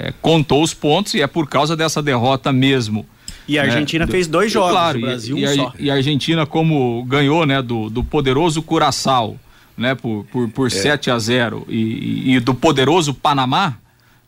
é, 0.00 0.14
contou 0.22 0.62
os 0.62 0.72
pontos 0.72 1.12
e 1.12 1.20
é 1.20 1.26
por 1.26 1.46
causa 1.46 1.76
dessa 1.76 2.02
derrota 2.02 2.50
mesmo 2.52 3.06
e 3.52 3.58
a 3.58 3.62
Argentina 3.62 4.06
né? 4.06 4.10
fez 4.10 4.26
dois 4.26 4.50
jogos, 4.50 4.72
claro, 4.72 4.98
o 4.98 5.00
Brasil 5.02 5.38
e, 5.38 5.46
um 5.46 5.50
e 5.50 5.54
só. 5.54 5.72
E 5.78 5.90
a 5.90 5.94
Argentina, 5.94 6.46
como 6.46 7.04
ganhou, 7.04 7.46
né, 7.46 7.60
do, 7.60 7.90
do 7.90 8.02
poderoso 8.02 8.62
Curaçao, 8.62 9.38
né, 9.76 9.94
por, 9.94 10.24
por, 10.30 10.48
por 10.48 10.66
é. 10.66 10.70
7 10.70 11.10
a 11.10 11.18
0 11.18 11.66
e, 11.68 12.34
e 12.34 12.40
do 12.40 12.54
poderoso 12.54 13.14
Panamá, 13.14 13.76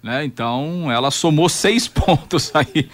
né? 0.04 0.22
Então 0.22 0.92
ela 0.92 1.10
somou 1.10 1.48
seis 1.48 1.88
pontos 1.88 2.52
aí 2.54 2.88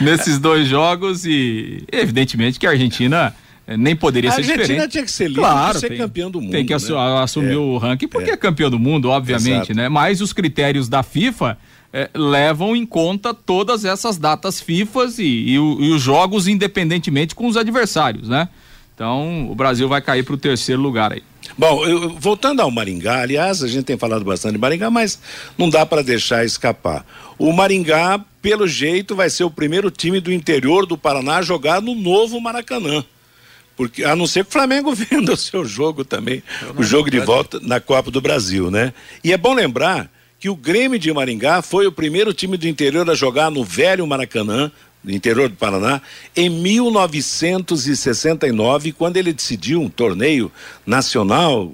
nesses 0.00 0.40
dois 0.40 0.66
jogos 0.66 1.24
e 1.24 1.84
evidentemente 1.90 2.58
que 2.58 2.66
a 2.66 2.70
Argentina 2.70 3.32
eh, 3.64 3.76
nem 3.76 3.94
poderia 3.94 4.30
a 4.30 4.32
ser 4.32 4.42
diferente. 4.42 4.60
A 4.60 4.64
Argentina 4.64 4.88
tinha 4.88 5.04
que 5.04 5.10
ser 5.12 5.28
livre 5.28 5.42
claro, 5.42 5.78
ser 5.78 5.88
tem, 5.90 5.98
campeão 5.98 6.30
do 6.32 6.40
mundo. 6.40 6.50
Tem 6.50 6.66
que 6.66 6.74
né? 6.74 6.80
assumir 7.22 7.52
é. 7.52 7.56
o 7.56 7.78
ranking 7.78 8.08
porque 8.08 8.30
é. 8.30 8.32
é. 8.32 8.36
campeão 8.36 8.68
do 8.68 8.78
mundo, 8.78 9.08
obviamente, 9.08 9.70
Exato. 9.70 9.74
né? 9.74 9.88
Mas 9.88 10.20
os 10.20 10.32
critérios 10.32 10.88
da 10.88 11.04
FIFA 11.04 11.56
é, 11.92 12.10
levam 12.14 12.76
em 12.76 12.84
conta 12.84 13.32
todas 13.32 13.84
essas 13.84 14.18
datas 14.18 14.60
FIFAs 14.60 15.18
e, 15.18 15.24
e, 15.24 15.54
e, 15.54 15.58
os 15.58 16.02
jogos 16.02 16.46
independentemente 16.46 17.34
com 17.34 17.46
os 17.46 17.56
adversários, 17.56 18.28
né? 18.28 18.48
Então 18.94 19.50
o 19.50 19.54
Brasil 19.54 19.88
vai 19.88 20.02
cair 20.02 20.24
para 20.24 20.34
o 20.34 20.38
terceiro 20.38 20.82
lugar 20.82 21.12
aí. 21.12 21.22
Bom, 21.56 21.84
eu, 21.86 22.10
voltando 22.18 22.60
ao 22.60 22.70
Maringá, 22.70 23.22
aliás, 23.22 23.62
a 23.62 23.68
gente 23.68 23.84
tem 23.84 23.96
falado 23.96 24.24
bastante 24.24 24.52
de 24.52 24.58
Maringá, 24.58 24.90
mas 24.90 25.18
não 25.56 25.70
dá 25.70 25.86
para 25.86 26.02
deixar 26.02 26.44
escapar. 26.44 27.06
O 27.38 27.52
Maringá, 27.52 28.20
pelo 28.42 28.66
jeito, 28.66 29.14
vai 29.16 29.30
ser 29.30 29.44
o 29.44 29.50
primeiro 29.50 29.90
time 29.90 30.20
do 30.20 30.32
interior 30.32 30.84
do 30.84 30.98
Paraná 30.98 31.36
a 31.36 31.42
jogar 31.42 31.80
no 31.80 31.94
novo 31.94 32.40
Maracanã. 32.40 33.04
Porque, 33.76 34.02
a 34.02 34.16
não 34.16 34.26
ser 34.26 34.44
que 34.44 34.50
o 34.50 34.52
Flamengo 34.52 34.92
venda 34.94 35.32
o 35.32 35.36
seu 35.36 35.64
jogo 35.64 36.04
também, 36.04 36.42
o 36.76 36.82
jogo 36.82 37.08
de 37.08 37.20
volta 37.20 37.60
na 37.60 37.80
Copa 37.80 38.10
do 38.10 38.20
Brasil, 38.20 38.70
né? 38.70 38.92
E 39.22 39.32
é 39.32 39.38
bom 39.38 39.54
lembrar 39.54 40.10
que 40.38 40.48
o 40.48 40.54
Grêmio 40.54 40.98
de 40.98 41.12
Maringá 41.12 41.60
foi 41.62 41.86
o 41.86 41.92
primeiro 41.92 42.32
time 42.32 42.56
do 42.56 42.68
interior 42.68 43.10
a 43.10 43.14
jogar 43.14 43.50
no 43.50 43.64
velho 43.64 44.06
Maracanã, 44.06 44.70
no 45.02 45.12
interior 45.12 45.48
do 45.48 45.56
Paraná, 45.56 46.00
em 46.36 46.48
1969, 46.48 48.92
quando 48.92 49.16
ele 49.16 49.32
decidiu 49.32 49.80
um 49.80 49.88
torneio 49.88 50.52
nacional 50.86 51.72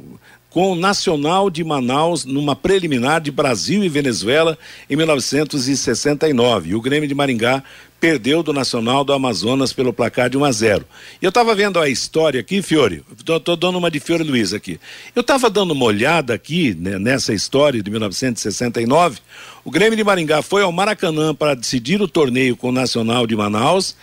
com 0.54 0.70
o 0.70 0.76
Nacional 0.76 1.50
de 1.50 1.64
Manaus 1.64 2.24
numa 2.24 2.54
preliminar 2.54 3.20
de 3.20 3.32
Brasil 3.32 3.82
e 3.82 3.88
Venezuela 3.88 4.56
em 4.88 4.94
1969. 4.94 6.70
E 6.70 6.74
o 6.76 6.80
Grêmio 6.80 7.08
de 7.08 7.14
Maringá 7.14 7.60
perdeu 7.98 8.40
do 8.40 8.52
Nacional 8.52 9.02
do 9.02 9.12
Amazonas 9.12 9.72
pelo 9.72 9.92
placar 9.92 10.30
de 10.30 10.38
1 10.38 10.44
a 10.44 10.52
0. 10.52 10.86
E 11.20 11.24
eu 11.24 11.30
estava 11.30 11.56
vendo 11.56 11.80
a 11.80 11.88
história 11.88 12.38
aqui, 12.38 12.62
Fiore, 12.62 13.02
estou 13.18 13.56
dando 13.56 13.78
uma 13.78 13.90
de 13.90 13.98
Fiore 13.98 14.22
Luiz 14.22 14.52
aqui. 14.52 14.78
Eu 15.12 15.22
estava 15.22 15.50
dando 15.50 15.72
uma 15.72 15.86
olhada 15.86 16.32
aqui 16.32 16.72
né, 16.78 17.00
nessa 17.00 17.34
história 17.34 17.82
de 17.82 17.90
1969. 17.90 19.18
O 19.64 19.72
Grêmio 19.72 19.96
de 19.96 20.04
Maringá 20.04 20.40
foi 20.40 20.62
ao 20.62 20.70
Maracanã 20.70 21.34
para 21.34 21.56
decidir 21.56 22.00
o 22.00 22.06
torneio 22.06 22.56
com 22.56 22.68
o 22.68 22.72
Nacional 22.72 23.26
de 23.26 23.34
Manaus 23.34 23.96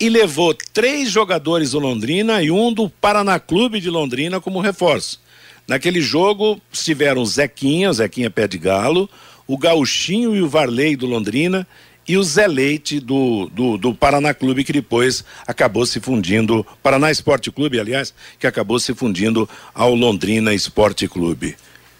e 0.00 0.08
levou 0.08 0.56
três 0.72 1.10
jogadores 1.10 1.72
do 1.72 1.78
Londrina 1.78 2.42
e 2.42 2.50
um 2.50 2.72
do 2.72 2.88
Paraná 2.88 3.38
Clube 3.38 3.78
de 3.78 3.90
Londrina 3.90 4.40
como 4.40 4.58
reforço. 4.58 5.27
Naquele 5.68 6.00
jogo 6.00 6.58
estiveram 6.72 7.20
o 7.20 7.26
Zequinha, 7.26 7.90
o 7.90 7.92
Zequinha 7.92 8.30
Pé 8.30 8.48
de 8.48 8.56
Galo, 8.56 9.08
o 9.46 9.58
Gauchinho 9.58 10.34
e 10.34 10.40
o 10.40 10.48
Varley 10.48 10.96
do 10.96 11.06
Londrina 11.06 11.68
e 12.08 12.16
o 12.16 12.22
Zé 12.24 12.46
Leite 12.46 12.98
do, 12.98 13.50
do, 13.52 13.76
do, 13.76 13.94
Paraná 13.94 14.32
Clube, 14.32 14.64
que 14.64 14.72
depois 14.72 15.22
acabou 15.46 15.84
se 15.84 16.00
fundindo, 16.00 16.66
Paraná 16.82 17.10
Esporte 17.10 17.50
Clube, 17.50 17.78
aliás, 17.78 18.14
que 18.38 18.46
acabou 18.46 18.80
se 18.80 18.94
fundindo 18.94 19.46
ao 19.74 19.94
Londrina 19.94 20.54
Esporte 20.54 21.06
Clube. 21.06 21.54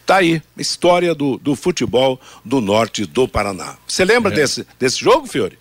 Tá 0.06 0.16
aí, 0.16 0.40
história 0.56 1.14
do, 1.14 1.36
do 1.36 1.54
futebol 1.54 2.18
do 2.42 2.62
norte 2.62 3.04
do 3.04 3.28
Paraná. 3.28 3.76
Você 3.86 4.02
lembra 4.02 4.32
é. 4.32 4.36
desse, 4.36 4.66
desse 4.78 4.98
jogo, 4.98 5.26
Fiore? 5.26 5.58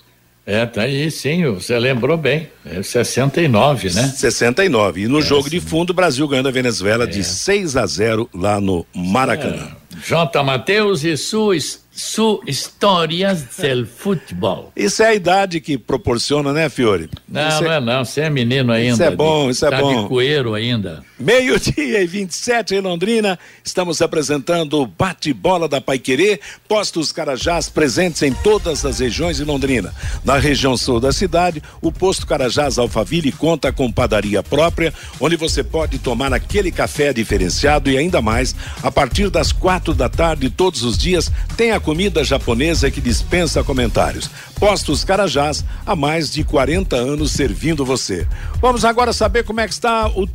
É, 0.50 0.66
tá 0.66 0.84
aí, 0.84 1.12
sim, 1.12 1.44
você 1.44 1.78
lembrou 1.78 2.16
bem. 2.16 2.48
É 2.66 2.82
69, 2.82 3.94
né? 3.94 4.08
69. 4.16 5.02
E 5.02 5.08
no 5.10 5.20
é, 5.20 5.22
jogo 5.22 5.44
sim. 5.44 5.50
de 5.50 5.60
fundo, 5.60 5.90
o 5.90 5.94
Brasil 5.94 6.26
ganhando 6.26 6.48
a 6.48 6.52
Venezuela 6.54 7.04
é. 7.04 7.08
de 7.08 7.22
6 7.22 7.76
a 7.76 7.86
0 7.86 8.30
lá 8.34 8.62
no 8.62 8.86
Maracanã. 8.96 9.68
É. 9.94 10.00
J. 10.08 10.42
Matheus 10.44 11.04
e 11.04 11.18
Sus 11.18 11.82
su 11.98 12.40
histórias 12.46 13.58
del 13.58 13.88
futebol. 13.88 14.72
Isso 14.76 15.02
é 15.02 15.08
a 15.08 15.16
idade 15.16 15.60
que 15.60 15.80
proporciona, 15.80 16.54
né, 16.54 16.70
Fiore? 16.70 17.10
Não, 17.28 17.50
isso 17.50 17.64
não 17.64 17.72
é, 17.72 17.78
é 17.78 17.82
não, 17.82 18.06
você 18.06 18.22
é 18.22 18.30
menino 18.30 18.72
ainda. 18.72 18.94
Isso 18.94 19.04
é 19.04 19.16
bom, 19.16 19.50
isso 19.50 19.66
é 19.66 19.72
tá 19.72 19.80
bom. 19.80 20.04
de 20.04 20.08
coeiro 20.08 20.54
ainda. 20.54 21.04
Meio-dia 21.20 22.00
e 22.00 22.06
27 22.06 22.76
em 22.76 22.82
Londrina, 22.82 23.40
estamos 23.64 24.00
apresentando 24.04 24.80
o 24.80 24.86
bate-bola 24.86 25.68
da 25.68 25.82
Paiquerê, 25.82 26.40
postos 26.68 27.12
Carajás 27.12 27.68
presentes 27.68 28.22
em 28.22 28.32
todas 28.32 28.86
as 28.86 29.00
regiões 29.00 29.38
de 29.38 29.44
Londrina. 29.44 29.92
Na 30.24 30.38
região 30.38 30.78
sul 30.78 31.00
da 31.00 31.12
cidade, 31.12 31.64
o 31.82 31.92
posto 31.92 32.28
Carajás 32.28 32.78
Alphaville 32.78 33.32
conta 33.32 33.74
com 33.74 33.92
padaria 33.92 34.44
própria, 34.44 34.94
onde 35.20 35.36
você 35.36 35.64
pode 35.64 35.98
tomar 35.98 36.32
aquele 36.32 36.72
café 36.72 37.12
diferenciado 37.12 37.90
e 37.90 37.98
ainda 37.98 38.22
mais 38.22 38.56
a 38.84 38.92
partir 38.92 39.32
das 39.32 39.52
quatro 39.52 39.96
da 39.96 40.08
tarde 40.08 40.52
todos 40.52 40.84
os 40.84 40.96
dias 40.96 41.32
tem 41.56 41.72
a 41.72 41.80
comida 41.88 42.22
japonesa 42.22 42.92
que 42.92 43.00
dispensa 43.00 43.64
comentários. 43.64 44.30
Postos 44.60 45.06
Carajás 45.06 45.64
há 45.86 45.96
mais 45.96 46.30
de 46.30 46.44
40 46.44 46.98
anos 46.98 47.32
servindo 47.32 47.86
você. 47.86 48.28
Vamos 48.60 48.84
agora 48.84 49.14
saber 49.14 49.46
como 49.46 49.62
é 49.62 49.66
que 49.66 49.72
está 49.72 50.06
o 50.10 50.28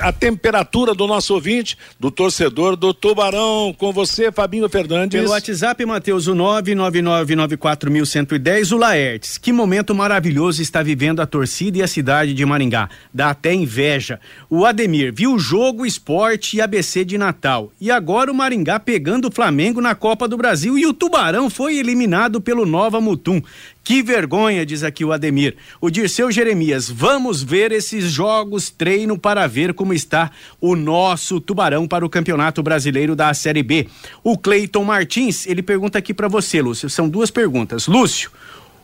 a 0.00 0.12
temperatura 0.12 0.94
do 0.94 1.06
nosso 1.06 1.34
ouvinte, 1.34 1.76
do 1.98 2.10
torcedor 2.10 2.76
do 2.76 2.92
Tubarão. 2.92 3.74
Com 3.76 3.90
você, 3.92 4.30
Fabinho 4.32 4.68
Fernandes. 4.68 5.20
Pelo 5.20 5.32
WhatsApp, 5.32 5.84
Matheus, 5.84 6.26
o 6.26 6.34
99994110, 6.34 8.72
o 8.72 8.76
Laertes. 8.76 9.38
Que 9.38 9.52
momento 9.52 9.94
maravilhoso 9.94 10.60
está 10.62 10.82
vivendo 10.82 11.20
a 11.20 11.26
torcida 11.26 11.78
e 11.78 11.82
a 11.82 11.88
cidade 11.88 12.34
de 12.34 12.44
Maringá. 12.44 12.90
Dá 13.12 13.30
até 13.30 13.54
inveja. 13.54 14.20
O 14.50 14.66
Ademir, 14.66 15.14
viu 15.14 15.34
o 15.34 15.38
jogo, 15.38 15.86
esporte 15.86 16.56
e 16.56 16.60
ABC 16.60 17.04
de 17.04 17.16
Natal. 17.18 17.70
E 17.80 17.88
agora 17.90 18.30
o 18.30 18.34
Maringá 18.34 18.78
pegando 18.80 19.28
o 19.28 19.32
Flamengo 19.32 19.80
na 19.80 19.94
Copa 19.94 20.28
do 20.28 20.36
Brasil 20.36 20.78
e 20.78 20.86
o 20.86 20.94
Tubarão 20.94 21.50
foi 21.50 21.76
eliminado 21.76 22.40
pelo 22.40 22.66
Nova 22.66 23.00
Mutum. 23.00 23.40
Que 23.86 24.02
vergonha, 24.02 24.66
diz 24.66 24.82
aqui 24.82 25.04
o 25.04 25.12
Ademir. 25.12 25.56
O 25.80 25.88
Dirceu 25.88 26.32
Jeremias, 26.32 26.90
vamos 26.90 27.40
ver 27.40 27.70
esses 27.70 28.10
jogos 28.10 28.68
treino 28.68 29.16
para 29.16 29.46
ver 29.46 29.72
como 29.74 29.94
está 29.94 30.32
o 30.60 30.74
nosso 30.74 31.40
Tubarão 31.40 31.86
para 31.86 32.04
o 32.04 32.10
Campeonato 32.10 32.64
Brasileiro 32.64 33.14
da 33.14 33.32
Série 33.32 33.62
B. 33.62 33.86
O 34.24 34.36
Cleiton 34.36 34.82
Martins, 34.82 35.46
ele 35.46 35.62
pergunta 35.62 35.98
aqui 35.98 36.12
para 36.12 36.26
você, 36.26 36.60
Lúcio. 36.60 36.90
São 36.90 37.08
duas 37.08 37.30
perguntas. 37.30 37.86
Lúcio, 37.86 38.32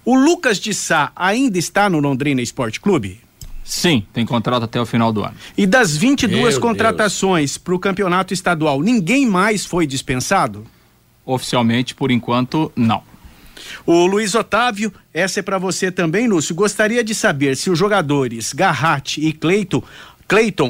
o 0.04 0.14
Lucas 0.14 0.60
de 0.60 0.72
Sá 0.72 1.10
ainda 1.16 1.58
está 1.58 1.90
no 1.90 1.98
Londrina 1.98 2.40
Esporte 2.40 2.80
Clube? 2.80 3.20
Sim, 3.64 4.06
tem 4.12 4.24
contrato 4.24 4.62
até 4.62 4.80
o 4.80 4.86
final 4.86 5.12
do 5.12 5.24
ano. 5.24 5.34
E 5.58 5.66
das 5.66 5.96
22 5.96 6.54
Meu 6.54 6.60
contratações 6.60 7.58
para 7.58 7.74
o 7.74 7.78
campeonato 7.80 8.32
estadual, 8.32 8.80
ninguém 8.80 9.26
mais 9.26 9.66
foi 9.66 9.84
dispensado? 9.84 10.64
Oficialmente, 11.26 11.92
por 11.92 12.12
enquanto, 12.12 12.70
não. 12.76 13.10
O 13.86 14.06
Luiz 14.06 14.34
Otávio, 14.34 14.92
essa 15.12 15.40
é 15.40 15.42
para 15.42 15.58
você 15.58 15.90
também, 15.90 16.28
Lúcio. 16.28 16.54
Gostaria 16.54 17.02
de 17.02 17.14
saber 17.14 17.56
se 17.56 17.70
os 17.70 17.78
jogadores 17.78 18.52
Garratti 18.52 19.20
e 19.26 19.32
Cleiton, 19.32 19.82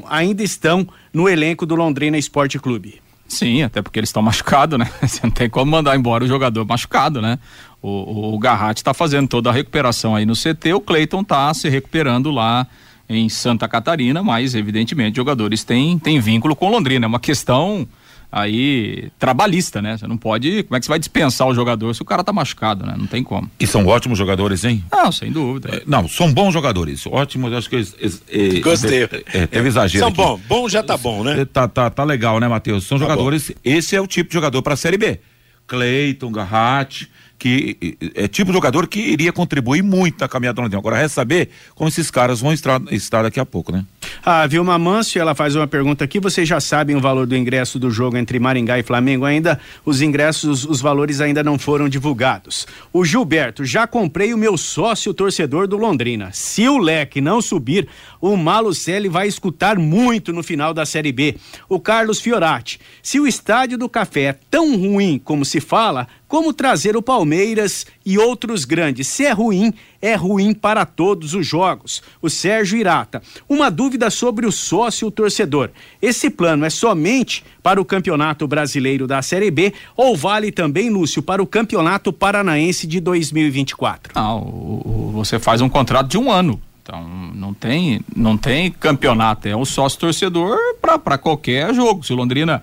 ainda 0.08 0.42
estão 0.42 0.88
no 1.12 1.28
elenco 1.28 1.64
do 1.64 1.74
Londrina 1.74 2.18
Esporte 2.18 2.58
Clube. 2.58 3.00
Sim, 3.28 3.62
até 3.62 3.80
porque 3.80 3.98
eles 3.98 4.10
estão 4.10 4.22
machucados, 4.22 4.78
né? 4.78 4.90
Você 5.00 5.20
não 5.24 5.30
tem 5.30 5.48
como 5.48 5.70
mandar 5.70 5.96
embora 5.96 6.24
o 6.24 6.28
jogador 6.28 6.66
machucado, 6.66 7.22
né? 7.22 7.38
O, 7.80 7.88
o, 7.88 8.34
o 8.34 8.38
Garratti 8.38 8.80
está 8.80 8.92
fazendo 8.92 9.26
toda 9.26 9.48
a 9.48 9.52
recuperação 9.52 10.14
aí 10.14 10.26
no 10.26 10.34
CT, 10.34 10.74
o 10.74 10.80
Cleiton 10.80 11.22
está 11.22 11.52
se 11.54 11.68
recuperando 11.68 12.30
lá 12.30 12.66
em 13.08 13.28
Santa 13.28 13.66
Catarina, 13.66 14.22
mas 14.22 14.54
evidentemente 14.54 15.16
jogadores 15.16 15.64
têm, 15.64 15.98
têm 15.98 16.20
vínculo 16.20 16.54
com 16.54 16.68
Londrina. 16.70 17.06
É 17.06 17.08
uma 17.08 17.20
questão 17.20 17.86
aí 18.32 19.10
trabalhista, 19.18 19.82
né? 19.82 19.98
Você 19.98 20.06
não 20.06 20.16
pode. 20.16 20.62
Como 20.62 20.76
é 20.76 20.80
que 20.80 20.86
você 20.86 20.88
vai 20.88 20.98
dispensar 20.98 21.46
o 21.46 21.54
jogador 21.54 21.94
se 21.94 22.00
o 22.00 22.04
cara 22.04 22.24
tá 22.24 22.32
machucado, 22.32 22.86
né? 22.86 22.94
Não 22.96 23.06
tem 23.06 23.22
como. 23.22 23.50
E 23.60 23.66
são 23.66 23.86
ótimos 23.86 24.16
jogadores, 24.16 24.64
hein? 24.64 24.82
Não, 24.90 25.12
sem 25.12 25.30
dúvida. 25.30 25.68
É, 25.76 25.82
não, 25.86 26.08
são 26.08 26.32
bons 26.32 26.52
jogadores. 26.52 27.06
Ótimos, 27.06 27.52
acho 27.52 27.68
que. 27.68 27.76
É, 27.76 28.60
Gostei. 28.60 29.02
É, 29.32 29.46
teve 29.46 29.68
exagero. 29.68 30.04
São 30.04 30.12
bons. 30.12 30.40
Bom 30.48 30.68
já 30.68 30.82
tá 30.82 30.96
bom, 30.96 31.22
né? 31.22 31.44
Tá, 31.44 31.68
tá, 31.68 31.90
tá 31.90 32.04
legal, 32.04 32.40
né, 32.40 32.48
Matheus? 32.48 32.84
São 32.84 32.98
tá 32.98 33.04
jogadores. 33.04 33.50
Bom. 33.50 33.60
Esse 33.62 33.94
é 33.94 34.00
o 34.00 34.06
tipo 34.06 34.30
de 34.30 34.34
jogador 34.34 34.62
para 34.62 34.74
a 34.74 34.76
Série 34.76 34.96
B. 34.96 35.20
Cleiton, 35.66 36.32
Garratti 36.32 37.10
que 37.42 37.96
é 38.14 38.28
tipo 38.28 38.52
de 38.52 38.54
jogador 38.54 38.86
que 38.86 39.00
iria 39.00 39.32
contribuir 39.32 39.82
muito 39.82 40.20
na 40.20 40.28
caminhada 40.28 40.54
do 40.54 40.62
Londrina. 40.62 40.78
Agora, 40.78 40.94
resta 40.94 41.16
saber 41.16 41.48
como 41.74 41.88
esses 41.88 42.08
caras 42.08 42.40
vão 42.40 42.52
estar, 42.52 42.80
estar 42.92 43.24
daqui 43.24 43.40
a 43.40 43.44
pouco, 43.44 43.72
né? 43.72 43.84
A 44.24 44.46
Vilma 44.46 44.78
Mâncio, 44.78 45.20
ela 45.20 45.34
faz 45.34 45.56
uma 45.56 45.66
pergunta 45.66 46.04
aqui. 46.04 46.20
Vocês 46.20 46.48
já 46.48 46.60
sabem 46.60 46.94
o 46.94 47.00
valor 47.00 47.26
do 47.26 47.36
ingresso 47.36 47.80
do 47.80 47.90
jogo 47.90 48.16
entre 48.16 48.38
Maringá 48.38 48.78
e 48.78 48.84
Flamengo 48.84 49.24
ainda? 49.24 49.58
Os 49.84 50.00
ingressos, 50.00 50.64
os 50.64 50.80
valores 50.80 51.20
ainda 51.20 51.42
não 51.42 51.58
foram 51.58 51.88
divulgados. 51.88 52.64
O 52.92 53.04
Gilberto, 53.04 53.64
já 53.64 53.88
comprei 53.88 54.32
o 54.32 54.38
meu 54.38 54.56
sócio 54.56 55.12
torcedor 55.12 55.66
do 55.66 55.76
Londrina. 55.76 56.30
Se 56.32 56.68
o 56.68 56.78
leque 56.78 57.20
não 57.20 57.42
subir, 57.42 57.88
o 58.20 58.36
Malucelli 58.36 59.08
vai 59.08 59.26
escutar 59.26 59.76
muito 59.76 60.32
no 60.32 60.44
final 60.44 60.72
da 60.72 60.86
Série 60.86 61.10
B. 61.10 61.34
O 61.68 61.80
Carlos 61.80 62.20
Fiorati, 62.20 62.78
se 63.02 63.18
o 63.18 63.26
estádio 63.26 63.76
do 63.76 63.88
Café 63.88 64.22
é 64.22 64.38
tão 64.48 64.76
ruim 64.76 65.20
como 65.24 65.44
se 65.44 65.60
fala, 65.60 66.06
como 66.32 66.50
trazer 66.54 66.96
o 66.96 67.02
Palmeiras 67.02 67.84
e 68.06 68.16
outros 68.16 68.64
grandes. 68.64 69.06
Se 69.06 69.26
é 69.26 69.32
ruim, 69.32 69.70
é 70.00 70.14
ruim 70.14 70.54
para 70.54 70.86
todos 70.86 71.34
os 71.34 71.46
jogos. 71.46 72.02
O 72.22 72.30
Sérgio 72.30 72.78
Irata. 72.78 73.20
Uma 73.46 73.70
dúvida 73.70 74.08
sobre 74.08 74.46
o 74.46 74.50
sócio 74.50 75.10
torcedor. 75.10 75.68
Esse 76.00 76.30
plano 76.30 76.64
é 76.64 76.70
somente 76.70 77.44
para 77.62 77.78
o 77.78 77.84
Campeonato 77.84 78.48
Brasileiro 78.48 79.06
da 79.06 79.20
Série 79.20 79.50
B 79.50 79.74
ou 79.94 80.16
vale 80.16 80.50
também, 80.50 80.88
Lúcio, 80.88 81.22
para 81.22 81.42
o 81.42 81.46
Campeonato 81.46 82.10
Paranaense 82.14 82.86
de 82.86 82.98
2024? 82.98 84.14
Não, 84.14 85.10
você 85.12 85.38
faz 85.38 85.60
um 85.60 85.68
contrato 85.68 86.08
de 86.08 86.16
um 86.16 86.32
ano. 86.32 86.58
Então, 86.82 87.06
não 87.34 87.52
tem, 87.52 88.00
não 88.16 88.38
tem 88.38 88.70
campeonato, 88.70 89.48
é 89.48 89.54
um 89.54 89.66
sócio 89.66 90.00
torcedor 90.00 90.56
para 90.80 91.18
qualquer 91.18 91.74
jogo. 91.74 92.02
Se 92.02 92.10
o 92.14 92.16
Londrina 92.16 92.62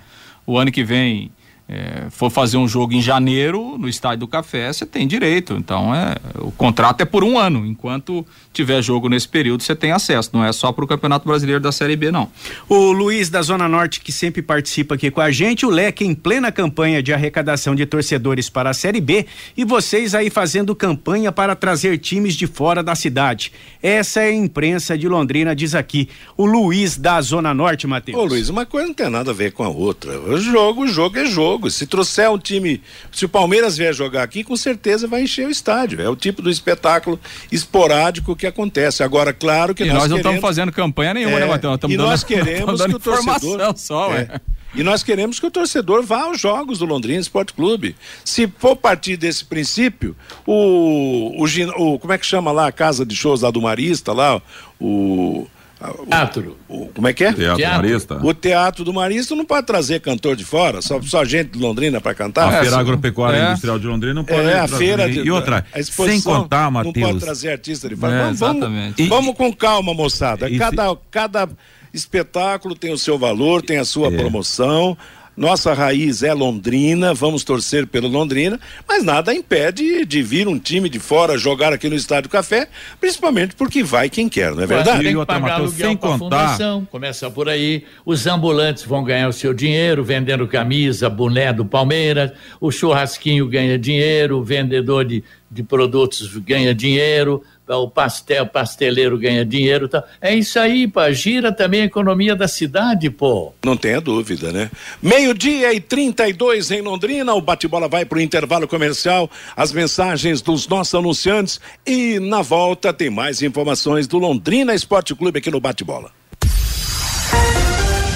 o 0.49 0.57
ano 0.57 0.71
que 0.71 0.83
vem 0.83 1.29
é, 1.71 2.09
for 2.09 2.31
fazer 2.31 2.57
um 2.57 2.67
jogo 2.67 2.93
em 2.93 3.01
janeiro 3.01 3.77
no 3.77 3.87
Estádio 3.87 4.21
do 4.21 4.27
Café, 4.27 4.73
você 4.73 4.87
tem 4.87 5.07
direito. 5.07 5.53
Então, 5.53 5.93
é, 5.93 6.15
o 6.39 6.51
contrato 6.51 7.01
é 7.01 7.05
por 7.05 7.23
um 7.23 7.37
ano. 7.37 7.63
Enquanto 7.63 8.25
tiver 8.51 8.81
jogo 8.81 9.07
nesse 9.07 9.27
período, 9.27 9.61
você 9.61 9.75
tem 9.75 9.91
acesso. 9.91 10.31
Não 10.33 10.43
é 10.43 10.51
só 10.51 10.71
para 10.71 10.83
o 10.83 10.87
Campeonato 10.87 11.27
Brasileiro 11.27 11.61
da 11.61 11.71
Série 11.71 11.95
B, 11.95 12.11
não. 12.11 12.27
O 12.67 12.91
Luiz 12.91 13.29
da 13.29 13.43
Zona 13.43 13.69
Norte, 13.69 14.01
que 14.01 14.11
sempre 14.11 14.41
participa 14.41 14.95
aqui 14.95 15.11
com 15.11 15.21
a 15.21 15.29
gente, 15.29 15.63
o 15.63 15.69
Leque 15.69 16.03
em 16.03 16.15
plena 16.15 16.51
campanha 16.51 17.03
de 17.03 17.13
arrecadação 17.13 17.75
de 17.75 17.85
torcedores 17.85 18.49
para 18.49 18.71
a 18.71 18.73
Série 18.73 18.99
B 18.99 19.27
e 19.55 19.63
vocês 19.63 20.15
aí 20.15 20.31
fazendo 20.31 20.75
campanha 20.75 21.31
para 21.31 21.55
trazer 21.55 21.99
times 21.99 22.33
de 22.33 22.47
fora 22.47 22.81
da 22.81 22.95
cidade. 22.95 23.51
Essa 23.81 24.21
é 24.21 24.29
a 24.29 24.33
imprensa 24.33 24.97
de 24.97 25.07
Londrina, 25.07 25.55
diz 25.55 25.75
aqui 25.75 26.09
o 26.35 26.47
Luiz 26.47 26.97
da 26.97 27.21
Zona 27.21 27.53
Norte, 27.53 27.85
Matheus. 27.85 28.17
Ô 28.17 28.25
Luiz, 28.25 28.49
uma 28.49 28.65
coisa 28.65 28.87
não 28.87 28.93
tem 28.95 29.09
nada 29.09 29.29
a 29.29 29.33
ver 29.35 29.51
com 29.51 29.63
a 29.63 29.69
outra. 29.69 30.19
O 30.19 30.37
jogo, 30.39 30.83
o 30.83 30.87
jogo 30.87 31.19
é 31.19 31.25
jogo 31.25 31.58
Se 31.67 31.87
trouxer 31.87 32.29
um 32.29 32.37
time, 32.37 32.81
se 33.11 33.25
o 33.25 33.29
Palmeiras 33.29 33.75
vier 33.75 33.93
jogar 33.93 34.21
aqui, 34.21 34.43
com 34.43 34.55
certeza 34.55 35.07
vai 35.07 35.23
encher 35.23 35.47
o 35.47 35.49
estádio. 35.49 35.99
É 35.99 36.07
o 36.07 36.15
tipo 36.15 36.41
do 36.41 36.49
espetáculo 36.51 37.19
esporádico 37.51 38.35
que 38.35 38.45
acontece. 38.45 39.01
Agora, 39.01 39.33
claro 39.33 39.73
que 39.73 39.83
e 39.83 39.87
nós, 39.87 40.01
nós 40.01 40.09
não 40.09 40.17
estamos 40.17 40.41
fazendo 40.41 40.71
campanha 40.71 41.13
nenhuma, 41.15 41.39
né, 41.39 41.45
é, 41.45 41.45
né, 41.45 41.51
Matheus? 41.51 41.75
E 41.75 41.97
dando, 41.97 41.97
nós 42.05 42.23
queremos 42.23 42.85
que 42.85 42.95
o 42.95 42.99
torcedor 42.99 43.77
só, 43.77 44.13
é. 44.13 44.39
E 44.75 44.83
nós 44.83 45.01
queremos 45.01 45.39
que 45.39 45.45
o 45.47 45.51
torcedor 45.51 46.03
vá 46.03 46.23
aos 46.23 46.39
jogos 46.39 46.79
do 46.79 46.85
Londrina 46.85 47.19
Esporte 47.19 47.53
Clube. 47.53 47.95
Se 48.23 48.47
for 48.59 48.75
partir 48.75 49.17
desse 49.17 49.43
princípio, 49.43 50.15
o, 50.45 51.43
o, 51.43 51.93
o 51.93 51.99
como 51.99 52.13
é 52.13 52.17
que 52.17 52.25
chama 52.25 52.51
lá 52.51 52.67
a 52.67 52.71
casa 52.71 53.03
de 53.03 53.15
shows 53.15 53.41
lá 53.41 53.49
do 53.49 53.61
Marista 53.61 54.13
lá, 54.13 54.39
o 54.79 55.47
Teatro. 55.79 56.57
O, 56.67 56.87
como 56.87 57.07
é 57.07 57.13
que 57.13 57.23
é? 57.23 57.31
Teatro, 57.31 57.57
teatro 57.57 57.81
Marista. 57.81 58.19
O 58.21 58.33
Teatro 58.33 58.83
do 58.83 58.93
Marista 58.93 59.33
não 59.33 59.45
pode 59.45 59.65
trazer 59.65 60.01
cantor 60.01 60.35
de 60.35 60.43
fora, 60.43 60.81
só, 60.81 61.01
só 61.01 61.23
gente 61.23 61.51
de 61.51 61.59
Londrina 61.59 62.01
para 62.01 62.13
cantar. 62.13 62.53
A 62.53 62.57
é, 62.57 62.61
Feira 62.61 62.77
Agropecuária 62.77 63.37
é. 63.37 63.47
Industrial 63.47 63.79
de 63.79 63.87
Londrina 63.87 64.13
não 64.13 64.25
pode. 64.25 64.41
É, 64.41 64.59
a 64.59 64.67
feira. 64.67 65.09
De, 65.09 65.19
e 65.21 65.31
outra, 65.31 65.65
sem 65.81 66.21
contar, 66.21 66.69
Matheus. 66.69 66.95
Não 66.95 67.03
pode 67.03 67.19
trazer 67.19 67.51
artista 67.51 67.87
de 67.87 67.95
fora. 67.95 68.13
É, 68.13 68.19
vamos, 68.19 68.41
exatamente. 68.41 69.07
Vamos, 69.07 69.25
vamos, 69.25 69.37
com 69.37 69.53
calma, 69.53 69.93
moçada. 69.93 70.49
Cada, 70.57 70.97
cada 71.09 71.49
espetáculo 71.93 72.75
tem 72.75 72.91
o 72.91 72.97
seu 72.97 73.17
valor, 73.17 73.61
tem 73.61 73.77
a 73.77 73.85
sua 73.85 74.09
é. 74.09 74.17
promoção. 74.17 74.97
Nossa 75.39 75.73
raiz 75.73 76.21
é 76.21 76.33
Londrina, 76.33 77.13
vamos 77.13 77.45
torcer 77.45 77.87
pelo 77.87 78.09
Londrina, 78.09 78.59
mas 78.85 79.05
nada 79.05 79.33
impede 79.33 80.05
de 80.05 80.21
vir 80.21 80.49
um 80.49 80.59
time 80.59 80.89
de 80.89 80.99
fora 80.99 81.37
jogar 81.37 81.71
aqui 81.71 81.87
no 81.87 81.95
Estádio 81.95 82.29
Café, 82.29 82.67
principalmente 82.99 83.55
porque 83.55 83.81
vai 83.81 84.09
quem 84.09 84.27
quer, 84.27 84.53
não 84.53 84.63
é 84.63 84.67
verdade? 84.67 85.01
Tem 85.01 85.17
que 85.17 85.25
pagar 85.25 85.53
aluguel 85.53 85.87
sem 85.87 85.95
contar. 85.95 86.17
fundação, 86.17 86.85
começa 86.91 87.31
por 87.31 87.47
aí. 87.47 87.85
Os 88.05 88.27
ambulantes 88.27 88.83
vão 88.83 89.01
ganhar 89.01 89.29
o 89.29 89.33
seu 89.33 89.53
dinheiro 89.53 90.03
vendendo 90.03 90.45
camisa, 90.45 91.09
boné 91.09 91.53
do 91.53 91.63
Palmeiras, 91.63 92.33
o 92.59 92.69
churrasquinho 92.69 93.47
ganha 93.47 93.79
dinheiro, 93.79 94.39
o 94.39 94.43
vendedor 94.43 95.05
de, 95.05 95.23
de 95.49 95.63
produtos 95.63 96.35
ganha 96.39 96.75
dinheiro, 96.75 97.41
o 97.77 97.89
pastel, 97.89 98.45
pasteleiro 98.45 99.17
ganha 99.17 99.45
dinheiro. 99.45 99.87
Tá. 99.87 100.03
É 100.21 100.33
isso 100.33 100.59
aí, 100.59 100.87
pá. 100.87 101.11
Gira 101.11 101.51
também 101.51 101.81
a 101.81 101.85
economia 101.85 102.35
da 102.35 102.47
cidade, 102.47 103.09
pô. 103.09 103.53
Não 103.63 103.77
tenha 103.77 104.01
dúvida, 104.01 104.51
né? 104.51 104.69
Meio-dia 105.01 105.73
e 105.73 105.79
32 105.79 106.71
em 106.71 106.81
Londrina. 106.81 107.33
O 107.33 107.41
bate-bola 107.41 107.87
vai 107.87 108.05
para 108.05 108.17
o 108.17 108.21
intervalo 108.21 108.67
comercial. 108.67 109.29
As 109.55 109.71
mensagens 109.71 110.41
dos 110.41 110.67
nossos 110.67 110.95
anunciantes. 110.95 111.59
E 111.85 112.19
na 112.19 112.41
volta 112.41 112.93
tem 112.93 113.09
mais 113.09 113.41
informações 113.41 114.07
do 114.07 114.17
Londrina 114.17 114.73
Esporte 114.73 115.13
Clube 115.15 115.39
aqui 115.39 115.51
no 115.51 115.59
Bate-bola. 115.59 116.11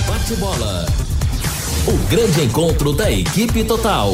Bate-bola. 0.08 0.86
O 1.86 1.98
grande 2.10 2.44
encontro 2.44 2.94
da 2.94 3.12
equipe 3.12 3.63
total. 3.63 4.13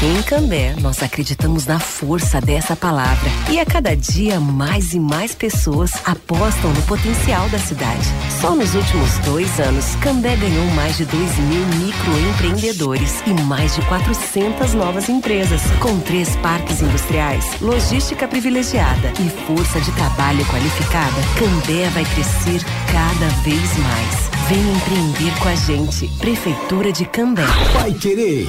Aqui 0.00 0.08
em 0.08 0.22
Cambé, 0.22 0.74
nós 0.80 1.02
acreditamos 1.02 1.66
na 1.66 1.78
força 1.78 2.40
dessa 2.40 2.74
palavra. 2.74 3.30
E 3.50 3.60
a 3.60 3.66
cada 3.66 3.94
dia, 3.94 4.40
mais 4.40 4.94
e 4.94 4.98
mais 4.98 5.34
pessoas 5.34 5.92
apostam 6.06 6.72
no 6.72 6.80
potencial 6.84 7.46
da 7.50 7.58
cidade. 7.58 8.08
Só 8.40 8.54
nos 8.54 8.74
últimos 8.74 9.18
dois 9.18 9.60
anos, 9.60 9.94
Cambé 9.96 10.36
ganhou 10.36 10.64
mais 10.68 10.96
de 10.96 11.04
2 11.04 11.38
mil 11.40 11.66
microempreendedores 11.84 13.22
e 13.26 13.42
mais 13.42 13.74
de 13.74 13.82
400 13.82 14.72
novas 14.72 15.06
empresas. 15.10 15.60
Com 15.80 16.00
três 16.00 16.34
parques 16.36 16.80
industriais, 16.80 17.60
logística 17.60 18.26
privilegiada 18.26 19.12
e 19.20 19.28
força 19.44 19.82
de 19.82 19.92
trabalho 19.92 20.46
qualificada, 20.46 21.20
Cambé 21.38 21.90
vai 21.90 22.06
crescer 22.06 22.64
cada 22.90 23.28
vez 23.42 23.76
mais. 23.76 24.30
Vem 24.48 24.58
empreender 24.58 25.38
com 25.40 25.48
a 25.48 25.54
gente. 25.54 26.08
Prefeitura 26.18 26.90
de 26.90 27.04
Cambé. 27.04 27.44
Vai 27.72 27.92
querer 27.92 28.48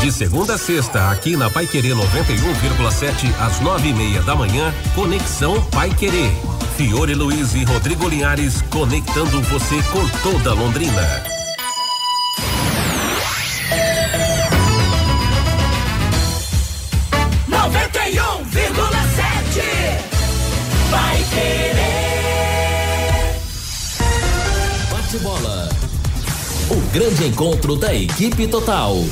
De 0.00 0.12
segunda 0.12 0.54
a 0.54 0.58
sexta, 0.58 1.10
aqui 1.10 1.36
na 1.36 1.50
Pai 1.50 1.66
Querer 1.66 1.92
91,7 1.92 3.34
às 3.40 3.58
nove 3.60 3.88
e 3.88 3.92
meia 3.92 4.22
da 4.22 4.36
manhã, 4.36 4.72
Conexão 4.94 5.60
Pai 5.72 5.90
Querer. 5.90 6.30
Fiore 6.76 7.14
Luiz 7.14 7.52
e 7.54 7.64
Rodrigo 7.64 8.08
Linhares 8.08 8.62
conectando 8.70 9.42
você 9.42 9.82
com 9.90 10.08
toda 10.22 10.54
Londrina. 10.54 11.24
Noventa 17.48 18.08
e 18.08 18.20
um 18.20 18.44
vírgula 18.44 19.02
sete. 19.16 19.66
Vai 20.90 21.24
querer. 21.34 21.78
Bate 24.92 25.18
bola. 25.18 25.68
O 26.70 26.76
grande 26.92 27.26
encontro 27.26 27.74
da 27.74 27.92
equipe 27.92 28.46
total. 28.46 29.04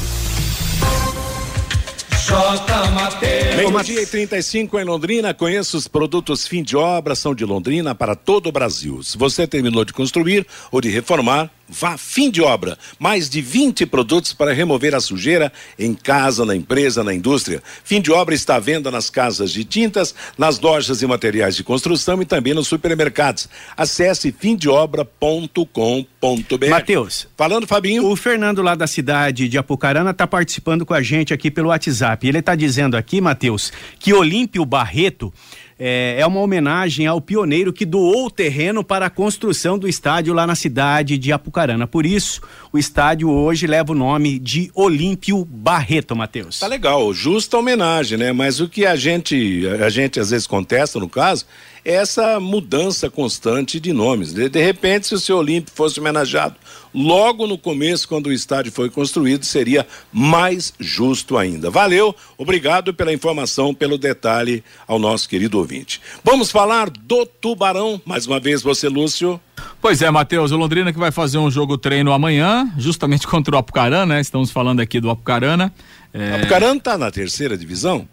Meio-dia 3.56 4.02
e 4.02 4.06
35 4.06 4.78
em 4.78 4.84
Londrina. 4.84 5.32
Conheça 5.32 5.76
os 5.76 5.86
produtos 5.86 6.46
fim 6.46 6.62
de 6.62 6.76
obra, 6.76 7.14
são 7.14 7.34
de 7.34 7.44
Londrina 7.44 7.94
para 7.94 8.16
todo 8.16 8.48
o 8.48 8.52
Brasil. 8.52 9.02
Se 9.02 9.16
você 9.16 9.46
terminou 9.46 9.84
de 9.84 9.92
construir 9.92 10.46
ou 10.72 10.80
de 10.80 10.88
reformar, 10.88 11.50
vá 11.68 11.96
fim 11.96 12.30
de 12.30 12.42
obra. 12.42 12.78
Mais 12.98 13.28
de 13.28 13.40
20 13.40 13.86
produtos 13.86 14.32
para 14.32 14.52
remover 14.52 14.94
a 14.94 15.00
sujeira 15.00 15.52
em 15.78 15.94
casa, 15.94 16.44
na 16.44 16.54
empresa, 16.54 17.02
na 17.02 17.14
indústria. 17.14 17.62
Fim 17.84 18.00
de 18.00 18.12
obra 18.12 18.34
está 18.34 18.56
à 18.56 18.60
venda 18.60 18.90
nas 18.90 19.10
casas 19.10 19.50
de 19.50 19.64
tintas, 19.64 20.14
nas 20.38 20.60
lojas 20.60 21.02
e 21.02 21.06
materiais 21.06 21.56
de 21.56 21.64
construção 21.64 22.20
e 22.22 22.24
também 22.24 22.54
nos 22.54 22.68
supermercados. 22.68 23.48
Acesse 23.76 24.32
fimdeobra.com.br. 24.32 26.68
Matheus. 26.68 27.28
Falando, 27.36 27.66
Fabinho. 27.66 28.06
O 28.06 28.16
Fernando 28.16 28.62
lá 28.62 28.74
da 28.74 28.86
cidade 28.86 29.48
de 29.48 29.58
Apucarana 29.58 30.10
está 30.10 30.26
participando 30.26 30.86
com 30.86 30.94
a 30.94 31.02
gente 31.02 31.34
aqui 31.34 31.50
pelo 31.50 31.68
WhatsApp. 31.68 32.26
Ele 32.26 32.38
está 32.38 32.54
dizendo 32.54 32.96
aqui, 32.96 33.20
Matheus, 33.20 33.72
que 33.98 34.12
Olímpio 34.12 34.64
Barreto 34.64 35.32
é, 35.78 36.16
é, 36.18 36.26
uma 36.26 36.40
homenagem 36.40 37.06
ao 37.06 37.20
pioneiro 37.20 37.72
que 37.72 37.84
doou 37.84 38.26
o 38.26 38.30
terreno 38.30 38.82
para 38.82 39.06
a 39.06 39.10
construção 39.10 39.78
do 39.78 39.86
estádio 39.86 40.32
lá 40.32 40.46
na 40.46 40.54
cidade 40.54 41.18
de 41.18 41.32
Apucarana. 41.32 41.86
Por 41.86 42.06
isso, 42.06 42.40
o 42.72 42.78
estádio 42.78 43.30
hoje 43.30 43.66
leva 43.66 43.92
o 43.92 43.94
nome 43.94 44.38
de 44.38 44.70
Olímpio 44.74 45.44
Barreto, 45.44 46.16
Matheus. 46.16 46.58
Tá 46.58 46.66
legal, 46.66 47.12
justa 47.12 47.58
homenagem, 47.58 48.16
né? 48.16 48.32
Mas 48.32 48.58
o 48.60 48.68
que 48.68 48.86
a 48.86 48.96
gente, 48.96 49.66
a 49.80 49.90
gente 49.90 50.18
às 50.18 50.30
vezes 50.30 50.46
contesta 50.46 50.98
no 50.98 51.08
caso, 51.08 51.44
essa 51.86 52.40
mudança 52.40 53.08
constante 53.08 53.78
de 53.78 53.92
nomes. 53.92 54.32
De, 54.32 54.48
de 54.48 54.60
repente, 54.60 55.06
se 55.06 55.14
o 55.14 55.20
seu 55.20 55.36
Olímpio 55.36 55.72
fosse 55.72 56.00
homenageado 56.00 56.56
logo 56.92 57.46
no 57.46 57.56
começo, 57.56 58.08
quando 58.08 58.26
o 58.26 58.32
estádio 58.32 58.72
foi 58.72 58.90
construído, 58.90 59.44
seria 59.44 59.86
mais 60.12 60.72
justo 60.80 61.36
ainda. 61.36 61.70
Valeu, 61.70 62.16
obrigado 62.36 62.92
pela 62.92 63.12
informação, 63.12 63.72
pelo 63.72 63.96
detalhe 63.96 64.64
ao 64.88 64.98
nosso 64.98 65.28
querido 65.28 65.58
ouvinte. 65.58 66.00
Vamos 66.24 66.50
falar 66.50 66.90
do 66.90 67.24
Tubarão, 67.24 68.00
mais 68.04 68.26
uma 68.26 68.40
vez 68.40 68.62
você, 68.62 68.88
Lúcio. 68.88 69.40
Pois 69.80 70.02
é, 70.02 70.10
Matheus, 70.10 70.50
o 70.50 70.56
Londrina 70.56 70.92
que 70.92 70.98
vai 70.98 71.12
fazer 71.12 71.38
um 71.38 71.50
jogo 71.50 71.78
treino 71.78 72.12
amanhã, 72.12 72.68
justamente 72.76 73.26
contra 73.28 73.54
o 73.54 73.58
Apucarana, 73.58 74.14
né? 74.14 74.20
Estamos 74.20 74.50
falando 74.50 74.80
aqui 74.80 74.98
do 74.98 75.08
Apucarana. 75.08 75.72
É... 76.12 76.34
Apucarana 76.34 76.80
tá 76.80 76.98
na 76.98 77.10
terceira 77.12 77.56
divisão? 77.56 78.08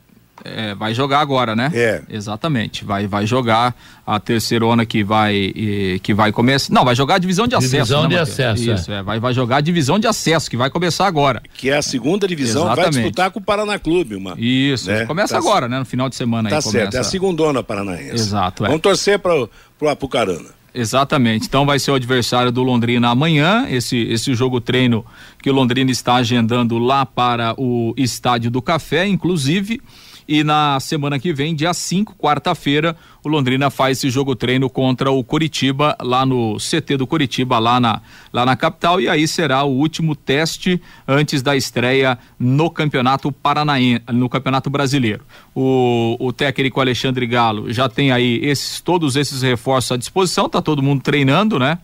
É, 0.45 0.75
vai 0.75 0.93
jogar 0.93 1.19
agora, 1.21 1.55
né? 1.55 1.71
É. 1.73 2.01
Exatamente. 2.09 2.83
Vai, 2.83 3.07
vai 3.07 3.25
jogar 3.25 3.73
a 4.05 4.19
terceirona 4.19 4.85
que 4.85 5.03
vai 5.03 5.33
e, 5.33 5.99
que 6.03 6.13
vai 6.13 6.33
começar. 6.33 6.73
Não, 6.73 6.83
vai 6.83 6.95
jogar 6.95 7.15
a 7.15 7.17
divisão 7.17 7.47
de 7.47 7.55
acesso. 7.55 7.71
Divisão 7.71 8.03
né, 8.03 8.09
de 8.09 8.15
Mateus? 8.15 8.29
acesso. 8.39 8.71
Isso, 8.71 8.91
é. 8.91 9.01
Vai, 9.01 9.19
vai 9.19 9.33
jogar 9.33 9.57
a 9.57 9.61
divisão 9.61 9.97
de 9.97 10.05
acesso, 10.05 10.49
que 10.49 10.57
vai 10.57 10.69
começar 10.69 11.07
agora. 11.07 11.41
Que 11.55 11.69
é 11.69 11.77
a 11.77 11.81
segunda 11.81 12.27
divisão, 12.27 12.63
Exatamente. 12.63 12.93
vai 12.93 13.03
disputar 13.03 13.31
com 13.31 13.39
o 13.39 13.43
Paraná 13.43 13.79
Clube, 13.79 14.15
uma. 14.15 14.35
Isso, 14.37 14.89
né? 14.91 15.05
começa 15.05 15.33
Tá 15.33 15.39
agora, 15.39 15.69
né? 15.69 15.79
No 15.79 15.85
final 15.85 16.09
de 16.09 16.15
semana 16.15 16.49
Tá 16.49 16.57
aí 16.57 16.61
certo, 16.61 16.73
começa. 16.73 16.97
é 16.97 16.99
a 16.99 17.03
segundona 17.03 17.63
paranaense. 17.63 18.13
Exato, 18.13 18.65
é. 18.65 18.67
Vamos 18.67 18.81
torcer 18.81 19.19
para 19.19 19.33
o 19.35 19.87
Apucarana. 19.87 20.49
Exatamente. 20.75 21.45
Então 21.45 21.65
vai 21.65 21.79
ser 21.79 21.91
o 21.91 21.95
adversário 21.95 22.51
do 22.51 22.63
Londrina 22.63 23.09
amanhã, 23.09 23.67
esse 23.69 23.95
esse 23.97 24.33
jogo 24.33 24.59
treino 24.59 25.05
que 25.41 25.49
o 25.49 25.53
Londrina 25.53 25.91
está 25.91 26.15
agendando 26.15 26.77
lá 26.79 27.05
para 27.05 27.53
o 27.57 27.93
Estádio 27.95 28.49
do 28.49 28.61
Café, 28.61 29.07
inclusive. 29.07 29.79
E 30.27 30.43
na 30.43 30.79
semana 30.79 31.19
que 31.19 31.33
vem, 31.33 31.55
dia 31.55 31.73
5, 31.73 32.15
quarta-feira, 32.15 32.95
o 33.23 33.29
Londrina 33.29 33.69
faz 33.69 33.97
esse 33.97 34.09
jogo 34.09 34.35
treino 34.35 34.69
contra 34.69 35.11
o 35.11 35.23
Curitiba, 35.23 35.95
lá 36.01 36.25
no 36.25 36.57
CT 36.57 36.97
do 36.97 37.07
Curitiba, 37.07 37.59
lá 37.59 37.79
na, 37.79 38.01
lá 38.31 38.45
na 38.45 38.55
capital. 38.55 38.99
E 38.99 39.09
aí 39.09 39.27
será 39.27 39.63
o 39.63 39.71
último 39.71 40.15
teste 40.15 40.81
antes 41.07 41.41
da 41.41 41.55
estreia 41.55 42.17
no 42.39 42.69
Campeonato 42.69 43.31
Paranaense, 43.31 44.01
no 44.11 44.29
Campeonato 44.29 44.69
Brasileiro. 44.69 45.23
O, 45.55 46.17
o 46.19 46.33
técnico 46.33 46.79
Alexandre 46.79 47.25
Galo 47.25 47.71
já 47.71 47.87
tem 47.89 48.11
aí 48.11 48.39
esses, 48.43 48.81
todos 48.81 49.15
esses 49.15 49.41
reforços 49.41 49.91
à 49.91 49.97
disposição, 49.97 50.49
tá 50.49 50.61
todo 50.61 50.81
mundo 50.81 51.01
treinando, 51.01 51.59
né? 51.59 51.79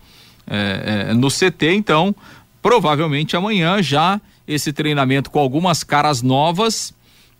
É, 0.48 1.08
é, 1.10 1.14
no 1.14 1.28
CT, 1.28 1.74
então, 1.76 2.16
provavelmente 2.62 3.36
amanhã 3.38 3.84
já 3.84 4.20
esse 4.48 4.74
treinamento 4.74 5.30
com 5.30 5.38
algumas 5.38 5.84
caras 5.84 6.24
novas 6.24 6.92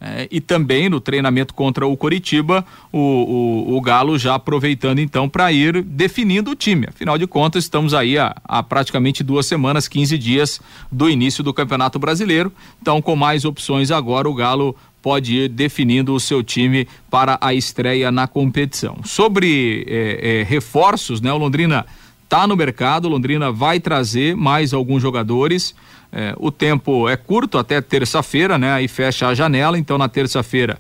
é, 0.02 0.28
e 0.32 0.40
também 0.40 0.88
no 0.88 1.02
treinamento 1.02 1.54
contra 1.54 1.86
o 1.86 1.98
Coritiba, 1.98 2.66
o, 2.92 2.98
o, 2.98 3.78
o 3.78 3.82
Galo 3.82 4.18
já 4.18 4.36
aproveitando 4.36 5.00
então 5.00 5.28
para 5.28 5.52
ir 5.52 5.84
definindo 5.84 6.52
o 6.52 6.56
time. 6.56 6.88
Afinal 6.88 7.18
de 7.18 7.28
contas, 7.28 7.66
estamos 7.66 7.94
aí 7.94 8.18
há, 8.18 8.34
há, 8.44 8.64
praticamente 8.64 9.24
duas 9.24 9.46
semanas, 9.46 9.88
15 9.88 10.18
dias 10.18 10.62
do 10.92 11.10
início 11.10 11.44
do 11.44 11.54
Campeonato 11.54 12.00
Brasileiro. 12.00 12.52
Então, 12.82 13.02
com 13.02 13.16
mais 13.16 13.44
opções 13.44 13.92
agora, 13.92 14.30
o 14.30 14.34
Galo 14.34 14.76
pode 15.02 15.36
ir 15.36 15.50
definindo 15.50 16.14
o 16.14 16.20
seu 16.20 16.44
time 16.44 16.88
para 17.10 17.38
a 17.42 17.54
estreia 17.54 18.12
na 18.12 18.28
competição. 18.28 18.98
Sobre 19.04 19.86
é, 19.88 20.42
é, 20.42 20.44
reforços, 20.44 21.20
né? 21.22 21.32
O 21.32 21.38
Londrina 21.38 21.86
está 22.24 22.46
no 22.46 22.56
mercado, 22.56 23.10
Londrina 23.10 23.52
vai 23.52 23.80
trazer 23.80 24.36
mais 24.36 24.74
alguns 24.74 25.02
jogadores. 25.02 25.74
É, 26.12 26.34
o 26.38 26.52
tempo 26.52 27.08
é 27.08 27.16
curto 27.16 27.58
até 27.58 27.80
terça-feira, 27.82 28.58
né? 28.58 28.74
Aí 28.74 28.88
fecha 28.88 29.28
a 29.28 29.36
janela, 29.36 29.78
então 29.78 29.98
na 29.98 30.10
terça-feira 30.10 30.80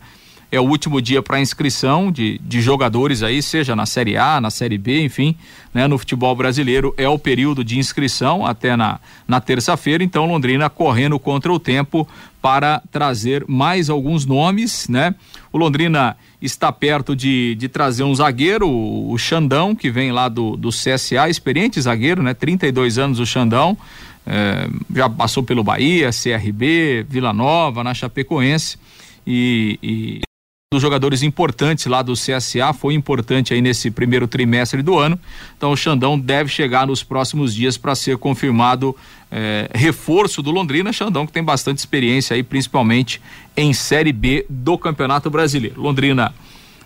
é 0.51 0.59
o 0.59 0.63
último 0.63 1.01
dia 1.01 1.21
para 1.21 1.39
inscrição 1.39 2.11
de, 2.11 2.39
de 2.39 2.59
jogadores 2.61 3.21
aí, 3.21 3.41
seja 3.41 3.75
na 3.75 3.85
Série 3.85 4.17
A, 4.17 4.41
na 4.41 4.49
Série 4.49 4.77
B, 4.77 5.03
enfim, 5.03 5.35
né, 5.73 5.87
no 5.87 5.97
futebol 5.97 6.35
brasileiro 6.35 6.93
é 6.97 7.07
o 7.07 7.19
período 7.19 7.63
de 7.63 7.77
inscrição 7.77 8.45
até 8.45 8.75
na, 8.75 8.99
na 9.27 9.39
terça-feira. 9.39 10.03
Então, 10.03 10.25
Londrina 10.25 10.69
correndo 10.69 11.19
contra 11.19 11.53
o 11.53 11.59
tempo 11.59 12.07
para 12.41 12.81
trazer 12.91 13.45
mais 13.47 13.89
alguns 13.89 14.25
nomes, 14.25 14.87
né? 14.87 15.13
O 15.51 15.57
Londrina 15.57 16.15
está 16.41 16.71
perto 16.71 17.15
de, 17.15 17.53
de 17.55 17.67
trazer 17.67 18.03
um 18.03 18.15
zagueiro, 18.15 18.67
o, 18.67 19.11
o 19.11 19.17
Xandão, 19.17 19.75
que 19.75 19.91
vem 19.91 20.11
lá 20.11 20.29
do, 20.29 20.55
do 20.55 20.69
CSA, 20.69 21.29
experiente 21.29 21.79
zagueiro, 21.81 22.23
né? 22.23 22.33
32 22.33 22.97
anos 22.97 23.19
o 23.19 23.25
Xandão. 23.25 23.77
É, 24.25 24.67
já 24.95 25.09
passou 25.09 25.43
pelo 25.43 25.63
Bahia, 25.63 26.11
CRB, 26.11 27.05
Vila 27.09 27.33
Nova, 27.33 27.83
na 27.83 27.93
Chapecoense 27.93 28.77
e, 29.25 29.79
e 29.81 30.21
dos 30.71 30.83
jogadores 30.83 31.23
importantes 31.23 31.87
lá 31.87 32.03
do 32.03 32.13
CSA, 32.13 32.71
foi 32.73 32.93
importante 32.93 33.55
aí 33.55 33.59
nesse 33.59 33.89
primeiro 33.89 34.27
trimestre 34.27 34.83
do 34.83 34.99
ano. 34.99 35.19
Então 35.57 35.71
o 35.71 35.75
Xandão 35.75 36.17
deve 36.17 36.47
chegar 36.47 36.85
nos 36.85 37.01
próximos 37.01 37.55
dias 37.55 37.75
para 37.75 37.95
ser 37.95 38.19
confirmado 38.19 38.95
eh, 39.31 39.67
reforço 39.73 40.43
do 40.43 40.51
Londrina. 40.51 40.93
Xandão 40.93 41.25
que 41.25 41.33
tem 41.33 41.43
bastante 41.43 41.79
experiência 41.79 42.35
aí, 42.35 42.43
principalmente 42.43 43.19
em 43.57 43.73
Série 43.73 44.13
B 44.13 44.45
do 44.47 44.77
Campeonato 44.77 45.27
Brasileiro. 45.31 45.81
Londrina 45.81 46.35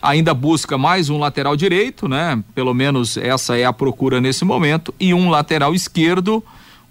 ainda 0.02 0.34
busca 0.34 0.78
mais 0.78 1.10
um 1.10 1.18
lateral 1.18 1.58
direito, 1.58 2.08
né? 2.08 2.42
Pelo 2.56 2.74
menos 2.74 3.18
essa 3.18 3.58
é 3.58 3.66
a 3.66 3.74
procura 3.74 4.22
nesse 4.22 4.46
momento, 4.46 4.94
e 4.98 5.14
um 5.14 5.30
lateral 5.30 5.76
esquerdo. 5.76 6.42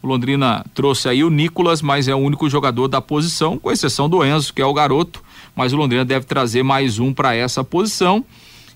O 0.03 0.07
Londrina 0.09 0.65
trouxe 0.75 1.09
aí 1.09 1.23
o 1.23 1.31
Nicolas, 1.31 1.81
mas 1.81 2.09
é 2.09 2.15
o 2.15 2.19
único 2.19 2.51
jogador 2.51 2.89
da 2.89 3.01
posição, 3.01 3.57
com 3.57 3.71
exceção 3.71 4.09
do 4.09 4.25
Enzo, 4.25 4.53
que 4.53 4.61
é 4.61 4.67
o 4.67 4.75
garoto 4.75 5.23
mas 5.55 5.73
o 5.73 5.77
Londrina 5.77 6.05
deve 6.05 6.27
trazer 6.27 6.63
mais 6.63 6.99
um 6.99 7.13
para 7.13 7.35
essa 7.35 7.63
posição. 7.63 8.25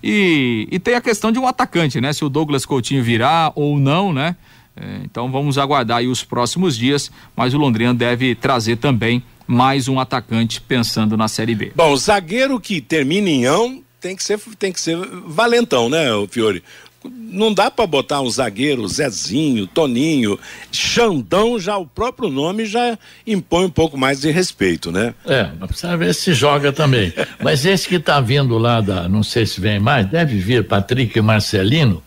E, 0.03 0.69
e 0.71 0.79
tem 0.79 0.95
a 0.95 1.01
questão 1.01 1.33
de 1.33 1.39
um 1.39 1.47
atacante, 1.47 2.01
né? 2.01 2.13
Se 2.13 2.25
o 2.25 2.29
Douglas 2.29 2.67
Coutinho 2.67 3.03
virá 3.03 3.51
ou 3.55 3.79
não, 3.79 4.13
né? 4.13 4.37
É, 4.77 5.01
então 5.05 5.31
vamos 5.33 5.57
aguardar 5.57 5.99
aí 5.99 6.07
os 6.07 6.23
próximos 6.23 6.77
dias, 6.77 7.11
mas 7.35 7.55
o 7.55 7.59
Londrina 7.59 7.95
deve 7.95 8.35
trazer 8.35 8.77
também 8.77 9.23
mais 9.47 9.89
um 9.89 9.99
atacante 9.99 10.61
pensando 10.61 11.17
na 11.17 11.29
Série 11.29 11.55
B. 11.55 11.73
Bom, 11.75 11.97
zagueiro 11.97 12.61
que 12.61 12.81
termina 12.81 13.31
em 13.31 13.47
ão 13.47 13.83
tem 13.99 14.15
que 14.15 14.23
ser, 14.23 14.39
tem 14.59 14.73
que 14.73 14.81
ser 14.81 14.97
valentão, 15.25 15.89
né, 15.89 16.07
Fiore? 16.31 16.63
Não 17.11 17.53
dá 17.53 17.71
para 17.71 17.87
botar 17.87 18.21
um 18.21 18.31
zagueiro, 18.31 18.87
Zezinho, 18.89 19.67
Toninho, 19.67 20.39
Xandão, 20.71 21.59
já 21.59 21.77
o 21.77 21.87
próprio 21.87 22.29
nome 22.29 22.67
já 22.67 22.99
impõe 23.27 23.67
um 23.67 23.71
pouco 23.71 23.97
mais 23.97 24.21
de 24.21 24.31
respeito, 24.31 24.91
né? 24.91 25.15
É, 25.25 25.45
precisa 25.67 25.97
ver 25.97 26.15
se 26.15 26.33
joga 26.33 26.73
também. 26.73 27.13
Mas 27.43 27.65
esse 27.65 27.89
que 27.89 27.99
tá 27.99 28.21
vindo 28.21 28.57
lá 28.59 28.81
da, 28.81 29.09
não 29.09 29.23
sei 29.23 29.47
se 29.47 29.61
vem 29.61 29.79
mais, 29.79 30.07
deve 30.07 30.39
vir 30.39 30.67
Patrick 30.67 31.21
Marcelino. 31.21 32.03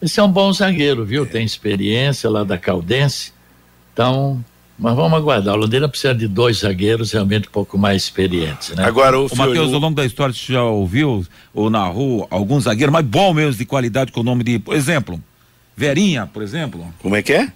Esse 0.00 0.20
é 0.20 0.22
um 0.22 0.30
bom 0.30 0.52
zagueiro, 0.52 1.04
viu? 1.04 1.26
Tem 1.26 1.44
experiência 1.44 2.30
lá 2.30 2.44
da 2.44 2.56
Caldense. 2.56 3.32
Então, 3.92 4.44
mas 4.78 4.94
vamos 4.94 5.18
aguardar. 5.18 5.54
O 5.54 5.58
Londrina 5.58 5.88
precisa 5.88 6.14
de 6.14 6.28
dois 6.28 6.58
zagueiros 6.58 7.12
realmente 7.12 7.48
um 7.48 7.50
pouco 7.50 7.76
mais 7.76 8.04
experientes, 8.04 8.70
né? 8.76 8.84
Agora, 8.84 9.18
o, 9.18 9.26
o 9.26 9.36
Matheus, 9.36 9.72
ao 9.72 9.80
longo 9.80 9.96
da 9.96 10.04
história, 10.04 10.32
você 10.32 10.52
já 10.52 10.62
ouviu 10.62 11.26
ou 11.52 11.68
narrou 11.68 12.26
algum 12.30 12.60
zagueiro 12.60 12.92
mais 12.92 13.04
bom 13.04 13.34
mesmo 13.34 13.54
de 13.58 13.64
qualidade 13.64 14.12
com 14.12 14.20
o 14.20 14.24
nome 14.24 14.44
de, 14.44 14.58
por 14.58 14.76
exemplo, 14.76 15.20
Verinha, 15.76 16.26
por 16.26 16.42
exemplo? 16.42 16.86
Como 17.00 17.16
é 17.16 17.22
que 17.22 17.32
é? 17.32 17.52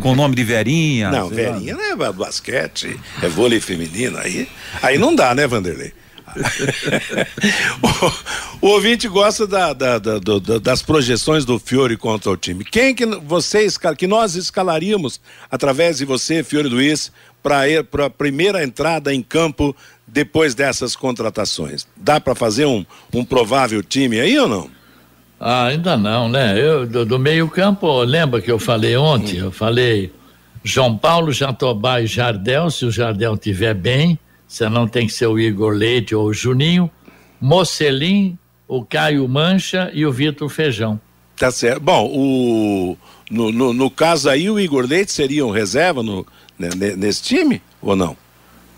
Com 0.00 0.12
o 0.12 0.14
nome 0.14 0.34
de 0.34 0.44
Verinha. 0.44 1.10
Não, 1.10 1.28
Verinha 1.28 1.74
lá. 1.74 1.96
não 1.96 2.06
é 2.06 2.12
basquete, 2.12 2.98
é 3.22 3.28
vôlei 3.28 3.60
feminino. 3.60 4.18
Aí, 4.18 4.46
aí 4.82 4.98
não 4.98 5.14
dá, 5.14 5.34
né, 5.34 5.46
Vanderlei? 5.46 5.92
o, 8.60 8.66
o, 8.66 8.70
ouvinte 8.70 9.08
gosta 9.08 9.46
da, 9.46 9.72
da, 9.72 9.98
da, 9.98 10.18
das 10.60 10.82
projeções 10.82 11.44
do 11.44 11.58
Fiore 11.58 11.96
contra 11.96 12.30
o 12.30 12.36
time. 12.36 12.64
Quem 12.64 12.94
que 12.94 13.06
vocês, 13.06 13.78
que 13.96 14.06
nós 14.06 14.34
escalaríamos 14.34 15.20
através 15.50 15.98
de 15.98 16.04
você, 16.04 16.42
Fiore 16.44 16.68
Luiz, 16.68 17.10
para 17.42 18.06
a 18.06 18.10
primeira 18.10 18.62
entrada 18.62 19.14
em 19.14 19.22
campo 19.22 19.74
depois 20.06 20.54
dessas 20.54 20.94
contratações? 20.94 21.86
Dá 21.96 22.20
para 22.20 22.34
fazer 22.34 22.66
um, 22.66 22.84
um 23.12 23.24
provável 23.24 23.82
time 23.82 24.20
aí 24.20 24.38
ou 24.38 24.48
não? 24.48 24.70
Ah, 25.38 25.66
ainda 25.66 25.96
não, 25.96 26.28
né? 26.28 26.58
Eu, 26.58 26.86
do, 26.86 27.04
do 27.04 27.18
meio-campo, 27.18 28.02
lembra 28.02 28.40
que 28.40 28.50
eu 28.50 28.58
falei 28.58 28.96
ontem? 28.96 29.36
Eu 29.36 29.52
falei 29.52 30.10
João 30.64 30.96
Paulo, 30.96 31.30
Jatobá 31.32 32.00
e 32.00 32.06
Jardel, 32.06 32.70
se 32.70 32.84
o 32.84 32.90
Jardel 32.90 33.34
estiver 33.34 33.74
bem 33.74 34.18
não 34.70 34.86
tem 34.86 35.06
que 35.06 35.12
ser 35.12 35.26
o 35.26 35.38
Igor 35.38 35.72
Leite 35.72 36.14
ou 36.14 36.26
o 36.26 36.32
Juninho, 36.32 36.90
Mocelim, 37.40 38.38
o 38.68 38.84
Caio 38.84 39.28
Mancha 39.28 39.90
e 39.92 40.06
o 40.06 40.12
Vitor 40.12 40.48
Feijão. 40.48 41.00
Tá 41.36 41.50
certo. 41.50 41.80
Bom, 41.80 42.06
o, 42.06 42.96
no, 43.30 43.52
no, 43.52 43.72
no, 43.72 43.90
caso 43.90 44.28
aí, 44.28 44.48
o 44.48 44.58
Igor 44.58 44.86
Leite 44.86 45.12
seria 45.12 45.44
um 45.44 45.50
reserva 45.50 46.02
no, 46.02 46.26
nesse 46.58 47.22
time 47.22 47.60
ou 47.82 47.94
não? 47.94 48.16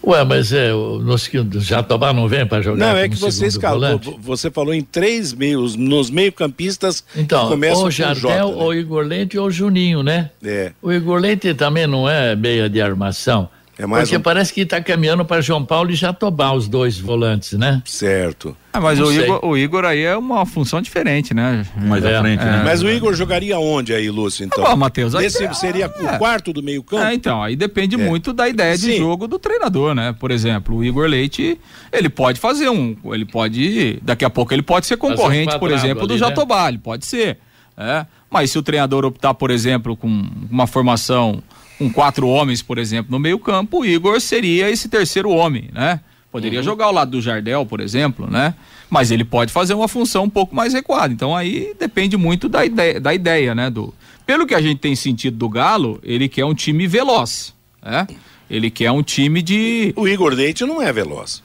Ué, 0.04 0.24
mas 0.24 0.52
é, 0.52 0.70
nos, 0.70 1.28
Jatobá 1.58 2.12
não 2.12 2.28
vem 2.28 2.46
para 2.46 2.62
jogar? 2.62 2.78
Não, 2.78 2.96
é 2.96 3.08
que 3.08 3.16
você 3.16 3.46
escalou. 3.46 4.00
Você 4.20 4.50
falou 4.50 4.72
em 4.72 4.82
três 4.82 5.32
meios, 5.32 5.76
nos 5.76 6.08
meio-campistas. 6.08 7.04
Então, 7.16 7.50
ou 7.74 7.90
Jardel, 7.90 8.14
J, 8.14 8.34
né? 8.36 8.44
ou 8.44 8.74
Igor 8.74 9.04
Leite, 9.04 9.38
ou 9.38 9.50
Juninho, 9.50 10.02
né? 10.02 10.30
É. 10.42 10.72
O 10.80 10.92
Igor 10.92 11.20
Leite 11.20 11.52
também 11.52 11.86
não 11.86 12.08
é 12.08 12.34
meia 12.34 12.70
de 12.70 12.80
armação. 12.80 13.48
É 13.78 13.86
Porque 13.86 14.16
um... 14.16 14.20
parece 14.20 14.52
que 14.52 14.62
está 14.62 14.80
caminhando 14.80 15.24
para 15.24 15.40
João 15.40 15.64
Paulo 15.64 15.92
e 15.92 15.94
Jatobá, 15.94 16.52
os 16.52 16.66
dois 16.66 16.98
volantes, 16.98 17.52
né? 17.52 17.80
Certo. 17.84 18.56
Ah, 18.72 18.80
mas 18.80 18.98
o 18.98 19.12
Igor, 19.12 19.44
o 19.44 19.56
Igor, 19.56 19.84
aí 19.84 20.02
é 20.02 20.16
uma 20.16 20.44
função 20.44 20.82
diferente, 20.82 21.32
né? 21.32 21.64
Mais 21.76 22.04
é, 22.04 22.16
à 22.16 22.20
frente, 22.20 22.44
né? 22.44 22.48
é. 22.48 22.52
né? 22.58 22.62
Mas 22.64 22.82
o 22.82 22.90
Igor 22.90 23.14
jogaria 23.14 23.56
onde 23.58 23.94
aí, 23.94 24.10
Lúcio, 24.10 24.44
então? 24.44 24.66
Ah, 24.66 24.70
bom, 24.70 24.76
Matheus, 24.78 25.14
Esse 25.14 25.44
é, 25.44 25.52
seria 25.52 25.88
o 25.88 26.08
é. 26.08 26.18
quarto 26.18 26.52
do 26.52 26.60
meio 26.60 26.82
campo? 26.82 27.04
É, 27.04 27.14
então, 27.14 27.40
aí 27.40 27.54
depende 27.54 27.94
é. 27.94 27.98
muito 27.98 28.32
da 28.32 28.48
ideia 28.48 28.76
de 28.76 28.86
Sim. 28.86 28.98
jogo 28.98 29.28
do 29.28 29.38
treinador, 29.38 29.94
né? 29.94 30.12
Por 30.18 30.32
exemplo, 30.32 30.76
o 30.76 30.84
Igor 30.84 31.06
Leite, 31.06 31.56
ele 31.92 32.08
pode 32.08 32.40
fazer 32.40 32.68
um, 32.68 32.96
ele 33.12 33.24
pode, 33.24 34.00
daqui 34.02 34.24
a 34.24 34.30
pouco 34.30 34.52
ele 34.52 34.62
pode 34.62 34.86
ser 34.86 34.96
concorrente, 34.96 35.56
por 35.56 35.70
exemplo, 35.70 36.00
ali, 36.00 36.08
do 36.08 36.14
né? 36.14 36.18
Jatobá, 36.18 36.68
ele 36.68 36.78
pode 36.78 37.06
ser, 37.06 37.38
é. 37.76 38.04
Mas 38.28 38.50
se 38.50 38.58
o 38.58 38.62
treinador 38.62 39.04
optar, 39.04 39.34
por 39.34 39.50
exemplo, 39.50 39.96
com 39.96 40.26
uma 40.50 40.66
formação 40.66 41.42
com 41.78 41.90
quatro 41.90 42.28
homens, 42.28 42.60
por 42.60 42.76
exemplo, 42.76 43.12
no 43.12 43.18
meio-campo, 43.18 43.80
o 43.80 43.86
Igor 43.86 44.20
seria 44.20 44.68
esse 44.68 44.88
terceiro 44.88 45.30
homem, 45.30 45.70
né? 45.72 46.00
Poderia 46.30 46.58
uhum. 46.58 46.64
jogar 46.64 46.86
ao 46.86 46.92
lado 46.92 47.12
do 47.12 47.22
Jardel, 47.22 47.64
por 47.64 47.80
exemplo, 47.80 48.28
né? 48.30 48.54
Mas 48.90 49.10
ele 49.10 49.24
pode 49.24 49.52
fazer 49.52 49.74
uma 49.74 49.88
função 49.88 50.24
um 50.24 50.30
pouco 50.30 50.54
mais 50.54 50.74
recuada. 50.74 51.12
Então 51.12 51.34
aí 51.34 51.74
depende 51.78 52.16
muito 52.16 52.48
da 52.48 52.66
ideia, 52.66 53.00
da 53.00 53.14
ideia, 53.14 53.54
né? 53.54 53.70
Do, 53.70 53.94
pelo 54.26 54.46
que 54.46 54.54
a 54.54 54.60
gente 54.60 54.78
tem 54.78 54.94
sentido 54.94 55.36
do 55.36 55.48
Galo, 55.48 55.98
ele 56.02 56.28
quer 56.28 56.44
um 56.44 56.54
time 56.54 56.86
veloz, 56.86 57.54
né? 57.82 58.06
Ele 58.50 58.70
quer 58.70 58.90
um 58.90 59.02
time 59.02 59.40
de. 59.40 59.92
O 59.96 60.08
Igor 60.08 60.32
Leite 60.32 60.64
não 60.64 60.82
é 60.82 60.92
veloz. 60.92 61.42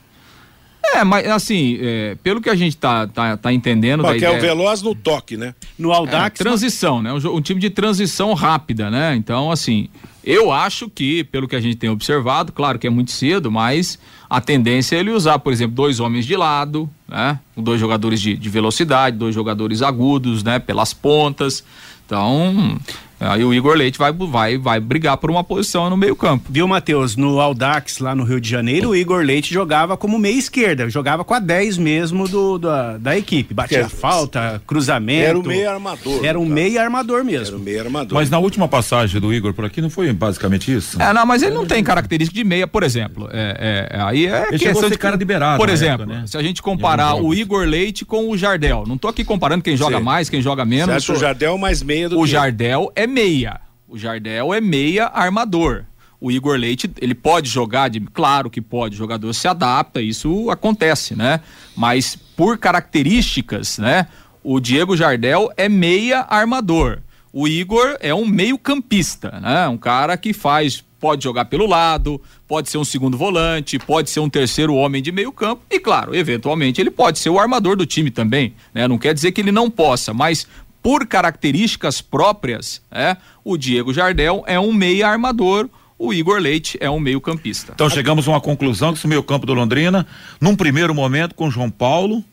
É, 0.94 1.04
mas 1.04 1.28
assim, 1.28 1.80
é, 1.82 2.16
pelo 2.22 2.42
que 2.42 2.50
a 2.50 2.56
gente 2.56 2.76
tá, 2.76 3.08
tá, 3.08 3.38
tá 3.38 3.54
entendendo. 3.54 4.04
Porque 4.04 4.18
ideia, 4.18 4.34
é 4.34 4.38
o 4.38 4.42
veloz 4.42 4.82
no 4.82 4.94
toque, 4.94 5.38
né? 5.38 5.56
No 5.80 5.92
Aldax. 5.92 6.40
É, 6.40 6.44
transição, 6.44 7.02
né? 7.02 7.12
Um, 7.14 7.38
um, 7.38 7.42
time 7.42 7.60
de 7.60 7.70
transição 7.70 8.34
rápida, 8.34 8.92
né? 8.92 9.16
Então, 9.16 9.50
assim, 9.50 9.90
eu 10.24 10.52
acho 10.52 10.90
que, 10.90 11.24
pelo 11.24 11.48
que 11.48 11.56
a 11.56 11.60
gente 11.60 11.76
tem 11.76 11.90
observado, 11.90 12.52
claro 12.52 12.80
que 12.80 12.88
é 12.88 12.90
muito 12.90 13.12
cedo, 13.12 13.52
mas 13.52 14.00
a 14.30 14.40
tendência 14.40 14.96
é 14.96 15.00
ele 15.00 15.12
usar, 15.12 15.40
por 15.40 15.52
exemplo, 15.52 15.76
dois 15.76 16.00
homens 16.00 16.26
de 16.26 16.36
lado, 16.36 16.90
né? 17.08 17.40
Dois 17.56 17.80
jogadores 17.80 18.22
de, 18.22 18.36
de 18.36 18.50
velocidade, 18.50 19.18
dois 19.18 19.36
jogadores 19.36 19.82
agudos, 19.82 20.44
né? 20.44 20.60
Pelas 20.60 20.94
pontas. 20.94 21.64
Então, 22.06 22.80
Aí 23.24 23.44
o 23.44 23.54
Igor 23.54 23.76
Leite 23.76 23.98
vai, 23.98 24.12
vai, 24.12 24.58
vai 24.58 24.80
brigar 24.80 25.18
por 25.18 25.32
uma 25.32 25.44
posição 25.44 25.90
no 25.90 25.98
meio-campo. 25.98 26.46
Viu, 26.50 26.68
Matheus? 26.68 27.16
No 27.16 27.40
Aldax, 27.40 28.00
lá 28.00 28.14
no 28.14 28.24
Rio 28.24 28.40
de 28.40 28.50
Janeiro, 28.50 28.90
o 28.90 28.96
Igor 28.96 29.24
Leite 29.24 29.54
jogava 29.54 29.96
como 29.96 30.20
meia 30.20 30.38
esquerda, 30.38 30.90
jogava 30.90 31.24
com 31.24 31.34
a 31.34 31.40
10 31.40 31.78
mesmo 31.78 32.28
do, 32.28 32.58
da, 32.58 32.98
da 32.98 33.18
equipe. 33.18 33.54
Batia 33.54 33.88
falta, 33.88 34.62
cruzamento. 34.68 35.24
Era 35.24 35.40
o 35.40 35.44
meio 35.44 35.70
armador. 35.70 36.26
Era 36.26 36.40
um 36.40 36.46
meio 36.46 36.80
armador 36.80 37.24
mesmo. 37.24 37.48
Era 37.48 37.58
o 37.58 37.60
meio 37.60 37.80
armador. 37.82 38.14
Mas 38.14 38.30
na 38.30 38.40
última 38.40 38.68
passagem 38.68 39.20
do 39.20 39.34
Igor 39.34 39.54
por 39.54 39.66
aqui 39.66 39.82
não 39.82 39.90
foi 39.90 40.12
basicamente 40.12 40.74
isso? 40.74 41.02
É, 41.02 41.14
não, 41.14 41.26
mas 41.26 41.42
ele 41.42 41.54
não 41.54 41.66
tem 41.66 41.84
característica 41.84 42.36
de 42.36 42.44
meia, 42.44 42.68
por 42.68 42.84
exemplo. 42.84 43.30
É, 43.32 43.90
é, 43.92 44.02
aí 44.02 44.28
é 44.28 44.48
ele 44.50 44.60
questão 44.60 44.90
de 44.90 44.98
cara 44.98 45.18
de 45.18 45.26
beirada. 45.26 45.58
Por 45.58 45.70
exemplo, 45.70 46.04
época, 46.04 46.20
né? 46.20 46.28
se 46.28 46.38
a 46.38 46.42
gente 46.42 46.62
comparar 46.62 47.16
o 47.16 47.34
Igor 47.34 47.66
Leite 47.66 48.06
com 48.06 48.30
o 48.30 48.38
Jardel, 48.38 48.84
não 48.88 48.98
tô 48.98 49.08
aqui 49.08 49.24
comparando 49.24 49.64
quem 49.64 49.78
joga 49.78 49.98
Sim. 49.98 50.04
mais, 50.04 50.30
quem 50.30 50.42
joga 50.42 50.66
menos. 50.66 50.86
Você 50.86 50.92
acha 50.92 51.08
tô... 51.08 51.14
o 51.14 51.20
Jardel 51.22 51.58
mais 51.58 51.82
meia 51.82 52.10
do 52.10 52.20
o 52.20 52.24
que... 52.24 52.32
Jardel 52.32 52.92
é 52.96 53.08
meia. 53.14 53.62
O 53.88 53.98
Jardel 53.98 54.54
é 54.54 54.60
meia 54.60 55.06
armador. 55.06 55.86
O 56.20 56.32
Igor 56.32 56.58
Leite, 56.58 56.90
ele 57.00 57.14
pode 57.14 57.50
jogar 57.50 57.90
de. 57.90 58.00
Claro 58.00 58.50
que 58.50 58.62
pode, 58.62 58.96
o 58.96 58.98
jogador 58.98 59.32
se 59.34 59.48
adapta, 59.48 60.02
isso 60.02 60.50
acontece, 60.50 61.16
né? 61.16 61.42
Mas 61.76 62.16
por 62.16 62.58
características, 62.58 63.78
né? 63.78 64.08
O 64.44 64.60
Diego 64.60 64.98
Jardel 64.98 65.52
é 65.56 65.70
meia 65.70 66.26
armador. 66.30 67.00
O 67.32 67.48
Igor 67.48 67.98
é 68.00 68.14
um 68.14 68.26
meio-campista, 68.26 69.40
né? 69.42 69.68
Um 69.68 69.78
cara 69.78 70.16
que 70.18 70.34
faz, 70.34 70.84
pode 71.00 71.24
jogar 71.24 71.46
pelo 71.46 71.66
lado, 71.66 72.22
pode 72.48 72.70
ser 72.70 72.78
um 72.78 72.86
segundo 72.86 73.18
volante, 73.18 73.80
pode 73.80 74.10
ser 74.10 74.20
um 74.20 74.30
terceiro 74.30 74.76
homem 74.76 75.02
de 75.02 75.12
meio-campo 75.12 75.64
e, 75.70 75.80
claro, 75.80 76.16
eventualmente 76.16 76.80
ele 76.80 76.92
pode 76.92 77.20
ser 77.20 77.30
o 77.30 77.40
armador 77.40 77.76
do 77.76 77.86
time 77.86 78.12
também, 78.12 78.54
né? 78.74 78.88
Não 78.88 78.98
quer 78.98 79.14
dizer 79.14 79.32
que 79.32 79.42
ele 79.42 79.52
não 79.52 79.70
possa, 79.70 80.14
mas 80.14 80.48
por 80.84 81.08
características 81.08 82.02
próprias, 82.02 82.82
é, 82.92 83.16
o 83.44 83.58
Diego 83.58 83.94
Jardel 83.94 84.44
é 84.46 84.60
um 84.60 84.72
meia 84.74 85.08
armador, 85.08 85.70
o 85.98 86.14
Igor 86.14 86.38
Leite 86.40 86.78
é 86.82 86.90
um 86.90 87.00
meio-campista. 87.00 87.72
Então 87.74 87.90
chegamos 87.90 88.28
a 88.28 88.32
uma 88.32 88.42
conclusão 88.42 88.92
que 88.92 89.00
esse 89.00 89.08
meio-campo 89.08 89.46
do 89.46 89.54
Londrina, 89.54 90.06
num 90.42 90.56
primeiro 90.56 90.94
momento 90.94 91.34
com 91.34 91.50
João 91.50 91.70
Paulo, 91.72 92.24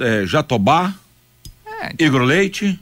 é, 0.00 0.24
Jatobá, 0.26 0.94
É, 1.82 2.04
Igor 2.04 2.22
Leite. 2.22 2.80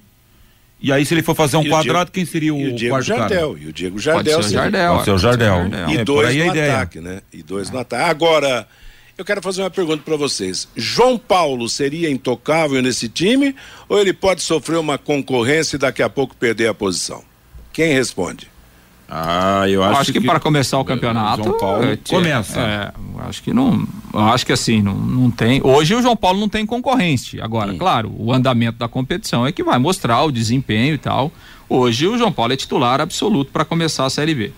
E 0.80 0.92
aí, 0.92 1.05
se 1.07 1.14
ele 1.14 1.22
for 1.22 1.34
fazer 1.34 1.57
um 1.57 1.62
E 1.62 1.68
quadrado, 1.68 2.11
Diego- 2.11 2.11
quem 2.12 2.24
seria 2.24 2.53
o, 2.55 2.59
E 2.59 2.68
o 2.68 2.74
Diego 2.74 2.94
quarto 2.94 3.07
Jardel. 3.07 3.50
cara? 3.53 3.62
E 3.64 3.66
o 3.68 3.72
Diego 3.72 3.94
Pode 3.94 4.05
Jardel. 4.05 4.42
ser 4.42 4.48
o 4.48 4.53
Jardel. 4.53 4.92
Pode 4.94 5.05
ser 5.05 5.11
o 5.12 5.18
Jardel. 5.18 5.57
E 5.88 5.96
É, 5.98 6.05
dois 6.05 6.28
aí 6.28 6.44
no 6.44 6.50
ataque, 6.50 7.00
né? 7.00 7.20
E 7.32 7.42
dois 7.42 7.70
no 7.70 7.78
ataque. 7.78 8.11
Agora, 8.11 8.66
eu 9.16 9.24
quero 9.24 9.42
fazer 9.42 9.62
uma 9.62 9.70
pergunta 9.70 10.02
para 10.04 10.16
vocês. 10.16 10.68
João 10.76 11.18
Paulo 11.18 11.68
seria 11.68 12.10
intocável 12.10 12.80
nesse 12.82 13.08
time 13.08 13.54
ou 13.88 13.98
ele 13.98 14.12
pode 14.12 14.42
sofrer 14.42 14.78
uma 14.78 14.98
concorrência 14.98 15.76
e 15.76 15.78
daqui 15.78 16.02
a 16.02 16.08
pouco 16.08 16.34
perder 16.36 16.68
a 16.68 16.74
posição? 16.74 17.22
Quem 17.72 17.92
responde? 17.92 18.50
Ah, 19.14 19.64
eu 19.66 19.74
Eu 19.74 19.84
acho, 19.84 20.00
acho, 20.00 20.12
que, 20.14 20.20
para 20.22 20.40
começar 20.40 20.78
o 20.78 20.84
campeonato. 20.86 21.44
João 21.44 21.58
Paulo 21.58 21.84
é, 21.84 21.98
começa. 22.08 22.58
É, 22.58 22.92
eu 22.96 23.28
acho 23.28 23.42
que 23.42 23.52
não. 23.52 23.86
Eu 24.12 24.20
acho 24.20 24.46
que 24.46 24.52
assim, 24.52 24.80
não, 24.80 24.94
não 24.94 25.30
tem. 25.30 25.60
Hoje 25.62 25.94
o 25.94 26.00
João 26.00 26.16
Paulo 26.16 26.40
não 26.40 26.48
tem 26.48 26.64
concorrente. 26.64 27.38
Agora, 27.38 27.74
claro, 27.74 28.10
o 28.16 28.32
andamento 28.32 28.78
da 28.78 28.88
competição 28.88 29.46
é 29.46 29.52
que 29.52 29.62
vai 29.62 29.78
mostrar 29.78 30.22
o 30.24 30.32
desempenho 30.32 30.94
e 30.94 30.98
tal. 30.98 31.30
Hoje 31.68 32.06
o 32.06 32.16
João 32.16 32.32
Paulo 32.32 32.54
é 32.54 32.56
titular 32.56 33.02
absoluto 33.02 33.52
para 33.52 33.66
começar 33.66 34.06
a 34.06 34.10
Série 34.10 34.34
B. 34.34 34.52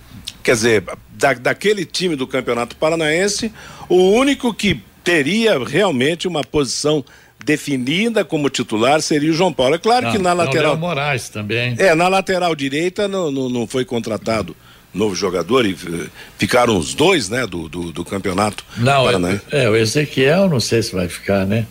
Quer 0.45 0.53
dizer, 0.53 0.85
da, 1.11 1.33
daquele 1.33 1.85
time 1.87 2.15
do 2.15 2.27
Campeonato 2.27 2.77
Paranaense, 2.77 3.51
o 3.89 4.11
único 4.13 4.53
que 4.53 4.81
teria 5.03 5.59
realmente 5.65 6.29
uma 6.29 6.45
posição 6.45 7.05
definida 7.45 8.25
como 8.25 8.49
titular 8.51 9.01
seria 9.01 9.31
o 9.31 9.35
João 9.35 9.53
Paulo. 9.53 9.75
É 9.75 9.79
claro 9.79 10.13
que 10.13 10.19
Não, 10.19 10.25
na 10.25 10.31
tem 10.31 10.41
o 10.41 10.47
lateral. 10.47 10.73
Léo 10.73 10.81
Moraes 10.81 11.29
também. 11.31 11.75
É, 11.79 11.95
na 11.95 12.09
lateral 12.09 12.55
direita 12.55 13.09
não, 13.09 13.31
não, 13.31 13.49
não 13.49 13.67
foi 13.67 13.85
contratado 13.85 14.55
novo 14.93 15.15
jogador 15.15 15.67
e 15.67 15.73
eh, 15.73 16.07
ficaram 16.39 16.79
os 16.79 16.95
dois, 16.95 17.29
né, 17.29 17.47
do, 17.47 17.69
do, 17.69 17.91
do 17.91 18.05
campeonato. 18.05 18.65
Não, 18.77 19.11
é, 19.11 19.41
é, 19.51 19.69
o 19.69 19.75
Ezequiel, 19.75 20.49
não 20.49 20.61
sei 20.61 20.83
se 20.83 20.95
vai 20.95 21.09
ficar, 21.09 21.45
né? 21.45 21.67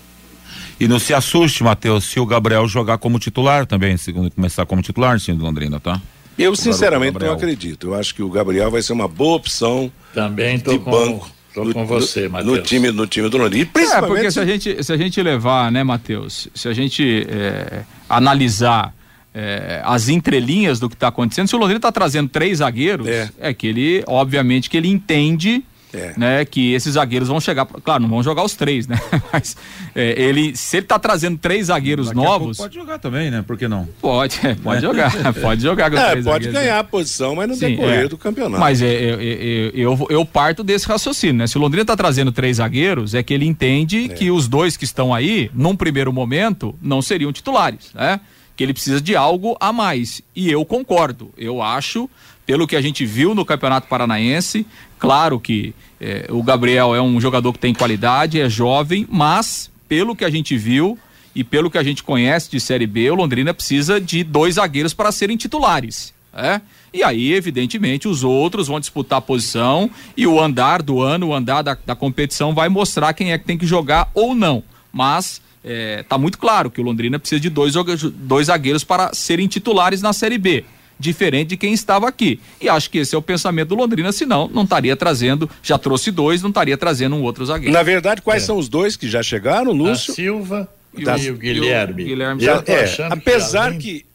E 0.78 0.88
não 0.88 1.00
se 1.00 1.14
assuste, 1.14 1.64
Matheus, 1.64 2.04
se 2.04 2.20
o 2.20 2.26
Gabriel 2.26 2.68
jogar 2.68 2.98
como 2.98 3.18
titular 3.18 3.66
também, 3.66 3.96
se 3.96 4.12
começar 4.12 4.66
como 4.66 4.82
titular 4.82 5.14
no 5.14 5.20
time 5.20 5.38
do 5.38 5.46
Londrina, 5.46 5.80
tá? 5.80 6.02
Eu 6.38 6.56
sinceramente 6.56 7.20
não 7.20 7.34
acredito. 7.34 7.88
Eu 7.88 7.94
acho 7.96 8.14
que 8.16 8.24
o 8.24 8.30
Gabriel 8.30 8.70
vai 8.72 8.82
ser 8.82 8.94
uma 8.94 9.08
boa 9.08 9.36
opção 9.36 9.92
Também 10.14 10.60
tô 10.60 10.72
de 10.72 10.80
com, 10.80 10.92
banco 10.92 11.32
no, 11.56 11.74
com 11.74 11.86
você, 11.86 12.28
Matheus. 12.28 12.58
no 12.58 12.64
time 12.64 12.92
no 12.92 13.06
time 13.08 13.30
do 13.30 13.38
Londrina. 13.38 13.64
E 13.64 13.68
É, 13.68 13.72
principalmente 13.72 14.08
porque 14.10 14.32
se 14.32 14.40
a 14.40 14.46
gente, 14.46 14.84
se 14.84 14.92
a 14.94 14.98
gente 14.98 15.22
levar, 15.22 15.72
né, 15.72 15.84
Matheus, 15.84 16.48
se 16.56 16.68
a 16.68 16.74
gente 16.74 17.28
é, 17.30 17.84
analisar 18.10 18.94
é, 19.34 19.82
as 19.84 20.10
entrelinhas 20.10 20.80
do 20.80 20.90
que 20.90 20.96
está 20.96 21.08
acontecendo, 21.10 21.48
se 21.48 21.56
o 21.56 21.60
Londrina 21.60 21.78
está 21.78 21.92
trazendo 21.92 22.30
três 22.30 22.58
zagueiros, 22.60 23.08
É. 23.08 23.30
é. 23.40 23.54
que 23.54 23.68
ele, 23.68 24.04
obviamente, 24.08 24.70
que 24.70 24.78
ele 24.78 24.88
entende. 24.90 25.64
É. 25.94 26.14
Né, 26.18 26.46
que 26.46 26.74
esses 26.74 26.94
zagueiros 26.94 27.28
vão 27.28 27.40
chegar, 27.40 27.66
claro, 27.66 28.02
não 28.02 28.10
vão 28.10 28.24
jogar 28.24 28.44
os 28.44 28.56
três, 28.56 28.88
né? 28.88 29.00
Mas 29.32 29.56
é, 29.94 30.20
ele, 30.20 30.56
se 30.56 30.78
ele 30.78 30.88
tá 30.88 30.98
trazendo 30.98 31.38
três 31.38 31.68
zagueiros 31.68 32.08
Daqui 32.08 32.20
novos, 32.20 32.58
Pode 32.58 32.74
jogar 32.74 32.98
também, 32.98 33.30
né? 33.30 33.44
Por 33.46 33.58
que 33.58 33.68
não? 33.68 33.88
pode, 34.02 34.40
é, 34.44 34.56
pode 34.56 34.82
jogar, 34.82 35.12
pode 35.40 35.62
jogar 35.62 35.92
com 35.92 35.98
é, 35.98 36.12
três 36.12 36.26
pode 36.26 36.46
zagueiros, 36.46 36.54
ganhar 36.54 36.80
a 36.80 36.84
posição, 36.84 37.36
mas 37.36 37.48
no 37.48 37.56
Sim, 37.56 37.76
decorrer 37.76 38.06
é. 38.06 38.08
do 38.08 38.18
campeonato. 38.18 38.60
Mas 38.60 38.82
é, 38.82 38.88
é, 38.88 39.10
é, 39.10 39.72
eu, 39.76 40.08
eu 40.10 40.26
parto 40.26 40.64
desse 40.64 40.88
raciocínio, 40.88 41.36
né? 41.36 41.48
Se 41.48 41.58
o 41.58 41.62
Londrina 41.62 41.86
tá 41.86 41.96
trazendo 41.96 42.32
três 42.32 42.58
zagueiros, 42.58 43.14
é 43.14 43.22
que 43.22 43.34
ele 43.34 43.46
entende 43.46 44.10
que 44.10 44.32
os 44.32 44.48
dois 44.48 44.76
que 44.76 44.86
estão 44.86 45.14
aí, 45.14 45.50
num 45.54 45.76
primeiro 45.76 46.12
momento, 46.12 46.76
não 46.82 47.02
seriam 47.02 47.32
titulares, 47.32 47.92
né? 47.94 48.20
Que 48.56 48.64
ele 48.64 48.74
precisa 48.74 49.02
de 49.02 49.16
algo 49.16 49.58
a 49.60 49.74
mais. 49.74 50.22
E 50.36 50.52
eu 50.52 50.64
concordo. 50.64 51.32
Eu 51.38 51.62
acho, 51.62 52.10
pelo 52.46 52.68
que 52.68 52.76
a 52.76 52.82
gente 52.82 53.06
viu 53.06 53.34
no 53.34 53.46
Campeonato 53.46 53.88
Paranaense, 53.88 54.66
claro 55.00 55.40
que 55.40 55.74
é, 56.00 56.28
o 56.30 56.44
Gabriel 56.44 56.94
é 56.94 57.02
um 57.02 57.20
jogador 57.20 57.54
que 57.54 57.60
tem 57.60 57.74
qualidade, 57.74 58.40
é 58.40 58.50
jovem, 58.50 59.08
mas 59.10 59.72
pelo 59.88 60.16
que 60.16 60.26
a 60.26 60.30
gente 60.30 60.58
viu 60.58 60.98
e 61.36 61.44
pelo 61.44 61.70
que 61.70 61.78
a 61.78 61.84
gente 61.84 62.04
conhece 62.04 62.52
de 62.52 62.60
Série 62.60 62.86
B, 62.86 63.10
o 63.10 63.16
Londrina 63.16 63.54
precisa 63.54 64.00
de 64.00 64.24
dois 64.24 64.56
zagueiros 64.56 64.94
para 64.94 65.12
serem 65.12 65.38
titulares. 65.38 66.14
É? 66.36 66.62
E 66.92 67.04
aí, 67.04 67.32
evidentemente, 67.32 68.08
os 68.08 68.24
outros 68.24 68.68
vão 68.68 68.80
disputar 68.80 69.20
a 69.20 69.22
posição 69.22 69.90
e 70.18 70.26
o 70.26 70.42
andar 70.42 70.82
do 70.82 71.00
ano, 71.00 71.28
o 71.28 71.34
andar 71.34 71.62
da, 71.62 71.78
da 71.86 71.96
competição 71.96 72.56
vai 72.56 72.70
mostrar 72.70 73.14
quem 73.14 73.32
é 73.32 73.38
que 73.38 73.46
tem 73.46 73.58
que 73.58 73.68
jogar 73.68 74.10
ou 74.16 74.34
não. 74.34 74.64
Mas 74.92 75.42
é, 75.64 76.04
tá 76.04 76.18
muito 76.18 76.38
claro 76.38 76.72
que 76.72 76.82
o 76.82 76.84
Londrina 76.84 77.20
precisa 77.20 77.40
de 77.40 77.50
dois, 77.50 77.76
dois 78.16 78.48
zagueiros 78.48 78.84
para 78.84 79.14
serem 79.14 79.48
titulares 79.48 80.02
na 80.02 80.12
Série 80.12 80.40
B. 80.40 80.66
Diferente 81.00 81.50
de 81.50 81.58
quem 81.58 81.74
estava 81.74 82.08
aqui. 82.08 82.40
E 82.62 82.70
acho 82.70 82.90
que 82.90 83.00
esse 83.00 83.14
é 83.14 83.18
o 83.18 83.22
pensamento 83.22 83.70
do 83.70 83.76
Londrina, 83.76 84.12
senão 84.12 84.50
não 84.54 84.64
estaria 84.64 84.96
trazendo, 84.96 85.50
já 85.62 85.78
trouxe 85.78 86.12
dois, 86.12 86.42
não 86.42 86.50
estaria 86.50 86.78
trazendo 86.78 87.16
um 87.16 87.24
outro 87.24 87.46
zagueiro. 87.46 87.74
Na 87.74 87.84
verdade, 87.84 88.22
quais 88.22 88.44
são 88.44 88.58
os 88.58 88.70
dois 88.70 88.96
que 88.96 89.10
já 89.10 89.22
chegaram, 89.24 89.72
A 89.72 89.74
Lúcio? 89.74 90.14
Silva 90.14 90.70
e, 90.96 91.04
Tá- 91.04 91.16
o, 91.16 91.20
e 91.20 91.32
o 91.32 91.38
Guilherme. 91.38 92.04
e 92.04 92.06
o 92.06 92.08
Guilherme 92.10 92.44
Eu 92.46 92.64
É, 92.68 93.08
apesar 93.10 93.66
além- 93.68 93.80
que, 93.80 94.06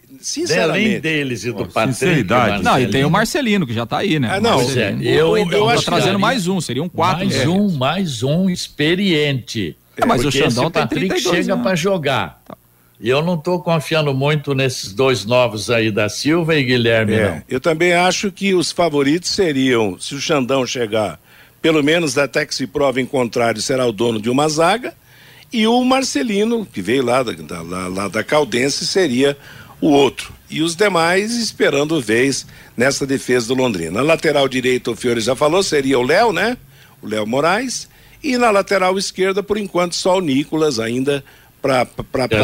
além 0.62 1.00
deles 1.00 1.44
e 1.44 1.52
do 1.52 1.66
Patrick. 1.66 1.98
sinceridade. 1.98 2.62
Não, 2.62 2.80
e 2.80 2.86
tem 2.88 3.04
o 3.04 3.10
Marcelino, 3.10 3.66
que 3.66 3.72
já 3.74 3.82
está 3.82 3.98
aí, 3.98 4.18
né? 4.18 4.28
Ah, 4.32 4.40
não, 4.40 4.60
é, 4.60 4.64
Marcelino. 4.64 5.02
eu 5.02 5.36
Eu- 5.36 5.50
eu 5.50 5.66
Tá 5.66 5.72
acho 5.72 5.78
que 5.80 5.84
trazendo 5.86 6.04
daria 6.06 6.18
mais 6.18 6.46
um, 6.48 6.60
seriam 6.60 6.88
quatro. 6.88 7.26
Mais 7.26 7.36
né? 7.38 7.48
um, 7.48 7.70
mais 7.72 8.22
um 8.22 8.48
experiente. 8.48 9.76
É, 9.96 10.06
mas 10.06 10.20
o 10.20 10.24
Porque 10.24 10.38
Xandão 10.38 10.64
esse 10.64 10.72
tem 10.72 10.82
Patrick 10.82 11.08
32 11.08 11.36
chega 11.36 11.52
anos. 11.54 11.66
para 11.66 11.74
jogar. 11.76 12.42
E 13.00 13.08
eu 13.08 13.22
não 13.22 13.34
estou 13.34 13.60
confiando 13.62 14.12
muito 14.12 14.54
nesses 14.54 14.92
dois 14.92 15.24
novos 15.24 15.70
aí 15.70 15.90
da 15.90 16.08
Silva 16.08 16.56
e 16.56 16.64
Guilherme, 16.64 17.14
É, 17.14 17.30
não. 17.30 17.42
eu 17.48 17.60
também 17.60 17.92
acho 17.92 18.32
que 18.32 18.54
os 18.54 18.72
favoritos 18.72 19.30
seriam, 19.30 19.96
se 20.00 20.14
o 20.16 20.20
Xandão 20.20 20.66
chegar, 20.66 21.20
pelo 21.62 21.82
menos 21.82 22.18
até 22.18 22.44
que 22.44 22.54
se 22.54 22.66
prove 22.66 23.00
em 23.00 23.06
contrário, 23.06 23.62
será 23.62 23.86
o 23.86 23.92
dono 23.92 24.20
de 24.20 24.28
uma 24.28 24.48
zaga, 24.48 24.94
e 25.52 25.66
o 25.66 25.82
Marcelino, 25.84 26.66
que 26.66 26.82
veio 26.82 27.04
lá 27.04 27.22
da, 27.22 27.32
da- 27.32 27.62
lá, 27.62 27.88
lá 27.88 28.08
da 28.08 28.24
Caldense, 28.24 28.84
seria 28.86 29.36
o 29.80 29.88
outro. 29.90 30.32
E 30.50 30.60
os 30.60 30.74
demais 30.74 31.36
esperando 31.36 32.00
vez 32.00 32.46
nessa 32.76 33.06
defesa 33.06 33.46
do 33.48 33.54
Londrina. 33.54 33.92
Na 33.92 34.02
lateral 34.02 34.48
direita, 34.48 34.90
o 34.90 34.96
Fiore 34.96 35.20
já 35.20 35.36
falou, 35.36 35.62
seria 35.62 35.98
o 35.98 36.02
Léo, 36.02 36.32
né? 36.32 36.56
O 37.00 37.06
Léo 37.06 37.26
Moraes. 37.26 37.88
E 38.22 38.36
na 38.36 38.50
lateral 38.50 38.98
esquerda, 38.98 39.42
por 39.42 39.56
enquanto, 39.56 39.94
só 39.94 40.18
o 40.18 40.20
Nicolas 40.20 40.80
ainda 40.80 41.22
para 41.60 41.86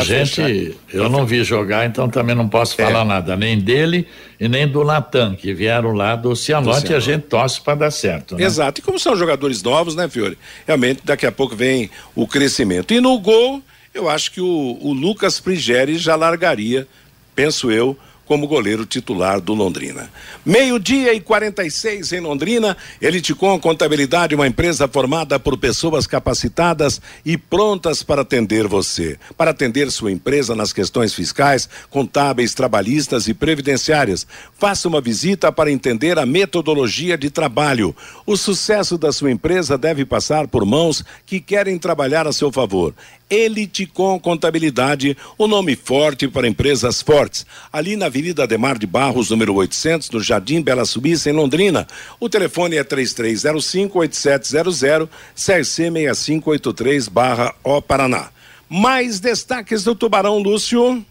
a 0.00 0.04
gente, 0.04 0.76
eu 0.92 1.08
não 1.08 1.24
vi 1.24 1.44
jogar, 1.44 1.86
então 1.86 2.08
também 2.08 2.34
não 2.34 2.48
posso 2.48 2.80
É. 2.80 2.84
falar 2.84 3.04
nada, 3.04 3.36
nem 3.36 3.58
dele 3.58 4.06
e 4.40 4.48
nem 4.48 4.66
do 4.66 4.84
Natan, 4.84 5.34
que 5.36 5.54
vieram 5.54 5.92
lá 5.92 6.16
do 6.16 6.34
Cianorte 6.34 6.90
e 6.92 6.94
a 6.94 7.00
gente 7.00 7.22
torce 7.22 7.60
para 7.60 7.74
dar 7.76 7.90
certo. 7.90 8.36
Né? 8.36 8.44
Exato. 8.44 8.80
E 8.80 8.82
como 8.82 8.98
são 8.98 9.16
jogadores 9.16 9.62
novos, 9.62 9.94
né, 9.94 10.08
Fiore? 10.08 10.36
Realmente, 10.66 11.02
daqui 11.04 11.26
a 11.26 11.32
pouco 11.32 11.54
vem 11.54 11.88
o 12.14 12.26
crescimento. 12.26 12.92
E 12.92 13.00
no 13.00 13.18
gol, 13.18 13.62
eu 13.94 14.08
acho 14.08 14.32
que 14.32 14.40
o, 14.40 14.78
o 14.80 14.92
Lucas 14.92 15.38
Prigeri 15.38 15.96
já 15.96 16.16
largaria, 16.16 16.86
penso 17.34 17.70
eu, 17.70 17.96
como 18.26 18.46
goleiro 18.46 18.86
titular 18.86 19.40
do 19.40 19.54
Londrina. 19.54 20.10
Meio-dia 20.44 21.12
e 21.14 21.20
46 21.20 22.12
em 22.12 22.20
Londrina, 22.20 22.76
Eliticom 23.00 23.58
Contabilidade, 23.58 24.34
uma 24.34 24.46
empresa 24.46 24.88
formada 24.88 25.38
por 25.38 25.56
pessoas 25.58 26.06
capacitadas 26.06 27.00
e 27.24 27.36
prontas 27.36 28.02
para 28.02 28.22
atender 28.22 28.66
você. 28.66 29.18
Para 29.36 29.50
atender 29.50 29.90
sua 29.90 30.12
empresa 30.12 30.54
nas 30.54 30.72
questões 30.72 31.14
fiscais, 31.14 31.68
contábeis, 31.90 32.54
trabalhistas 32.54 33.28
e 33.28 33.34
previdenciárias. 33.34 34.26
Faça 34.58 34.88
uma 34.88 35.00
visita 35.00 35.52
para 35.52 35.70
entender 35.70 36.18
a 36.18 36.26
metodologia 36.26 37.16
de 37.16 37.30
trabalho. 37.30 37.94
O 38.26 38.36
sucesso 38.36 38.96
da 38.96 39.12
sua 39.12 39.30
empresa 39.30 39.76
deve 39.76 40.04
passar 40.04 40.48
por 40.48 40.64
mãos 40.64 41.04
que 41.26 41.40
querem 41.40 41.78
trabalhar 41.78 42.26
a 42.26 42.32
seu 42.32 42.50
favor. 42.50 42.94
Elite 43.34 43.86
com 43.86 44.20
Contabilidade, 44.20 45.16
o 45.36 45.48
nome 45.48 45.74
forte 45.74 46.28
para 46.28 46.46
empresas 46.46 47.02
fortes. 47.02 47.44
Ali 47.72 47.96
na 47.96 48.06
Avenida 48.06 48.44
Ademar 48.44 48.78
de 48.78 48.86
Barros, 48.86 49.30
número 49.30 49.52
800, 49.54 50.10
no 50.10 50.20
Jardim 50.20 50.62
Bela 50.62 50.84
Suíça, 50.84 51.28
em 51.28 51.32
Londrina. 51.32 51.88
O 52.20 52.28
telefone 52.28 52.76
é 52.76 52.84
3305-8700, 52.84 55.08
CRC6583, 55.36 57.10
barra 57.10 57.52
O 57.64 57.82
Paraná. 57.82 58.28
Mais 58.68 59.18
destaques 59.18 59.82
do 59.82 59.96
Tubarão, 59.96 60.38
Lúcio. 60.38 61.04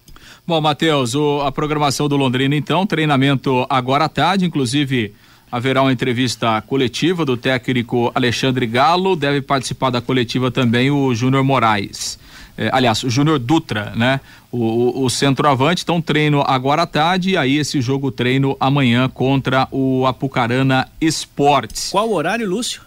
Bom, 0.47 0.61
Matheus, 0.61 1.13
a 1.45 1.51
programação 1.51 2.07
do 2.07 2.15
Londrina, 2.15 2.55
então, 2.55 2.87
treinamento 2.87 3.65
agora 3.69 4.05
à 4.05 4.09
tarde, 4.09 4.45
inclusive 4.45 5.13
haverá 5.53 5.83
uma 5.83 5.93
entrevista 5.93 6.59
coletiva 6.63 7.23
do 7.23 7.37
técnico 7.37 8.11
Alexandre 8.15 8.65
Galo, 8.65 9.15
deve 9.15 9.39
participar 9.39 9.91
da 9.91 10.01
coletiva 10.01 10.49
também 10.49 10.89
o 10.89 11.13
Júnior 11.13 11.43
Moraes. 11.43 12.17
É, 12.57 12.71
aliás, 12.73 13.03
o 13.03 13.09
Júnior 13.09 13.37
Dutra, 13.37 13.93
né? 13.95 14.19
O, 14.51 14.57
o, 14.57 15.05
o, 15.05 15.09
centroavante, 15.11 15.83
então 15.83 16.01
treino 16.01 16.41
agora 16.41 16.81
à 16.81 16.87
tarde 16.87 17.31
e 17.31 17.37
aí 17.37 17.59
esse 17.59 17.81
jogo 17.81 18.09
treino 18.09 18.57
amanhã 18.59 19.07
contra 19.07 19.67
o 19.69 20.07
Apucarana 20.07 20.87
Esportes. 20.99 21.91
Qual 21.91 22.09
o 22.09 22.15
horário, 22.15 22.49
Lúcio? 22.49 22.81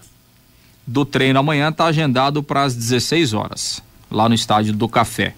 Do 0.85 1.05
treino 1.05 1.39
amanhã 1.39 1.69
está 1.69 1.85
agendado 1.85 2.43
para 2.43 2.64
as 2.64 2.75
16 2.75 3.33
horas, 3.33 3.81
lá 4.11 4.29
no 4.29 4.35
estádio 4.35 4.73
do 4.73 4.89
Café. 4.89 5.37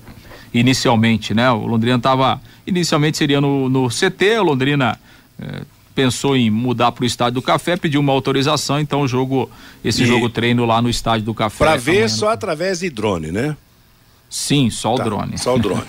Inicialmente, 0.54 1.34
né? 1.34 1.50
O 1.50 1.66
Londrina 1.66 1.98
estava. 1.98 2.40
Inicialmente 2.66 3.18
seria 3.18 3.38
no, 3.38 3.68
no 3.68 3.88
CT, 3.88 4.38
o 4.38 4.44
Londrina. 4.44 4.98
Eh, 5.38 5.62
pensou 5.98 6.36
em 6.36 6.48
mudar 6.48 6.92
para 6.92 7.02
o 7.02 7.06
estádio 7.06 7.34
do 7.34 7.42
Café, 7.42 7.76
pediu 7.76 8.00
uma 8.00 8.12
autorização, 8.12 8.78
então 8.78 9.00
o 9.00 9.08
jogo, 9.08 9.50
esse 9.84 10.04
e... 10.04 10.06
jogo 10.06 10.28
treino 10.28 10.64
lá 10.64 10.80
no 10.80 10.88
estádio 10.88 11.24
do 11.24 11.34
Café. 11.34 11.64
Para 11.64 11.76
ver 11.76 12.08
só 12.08 12.30
através 12.30 12.78
de 12.78 12.88
drone, 12.88 13.32
né? 13.32 13.56
Sim, 14.30 14.70
só 14.70 14.94
tá, 14.94 15.02
o 15.02 15.04
drone. 15.04 15.36
Só 15.36 15.56
o 15.56 15.58
drone. 15.58 15.82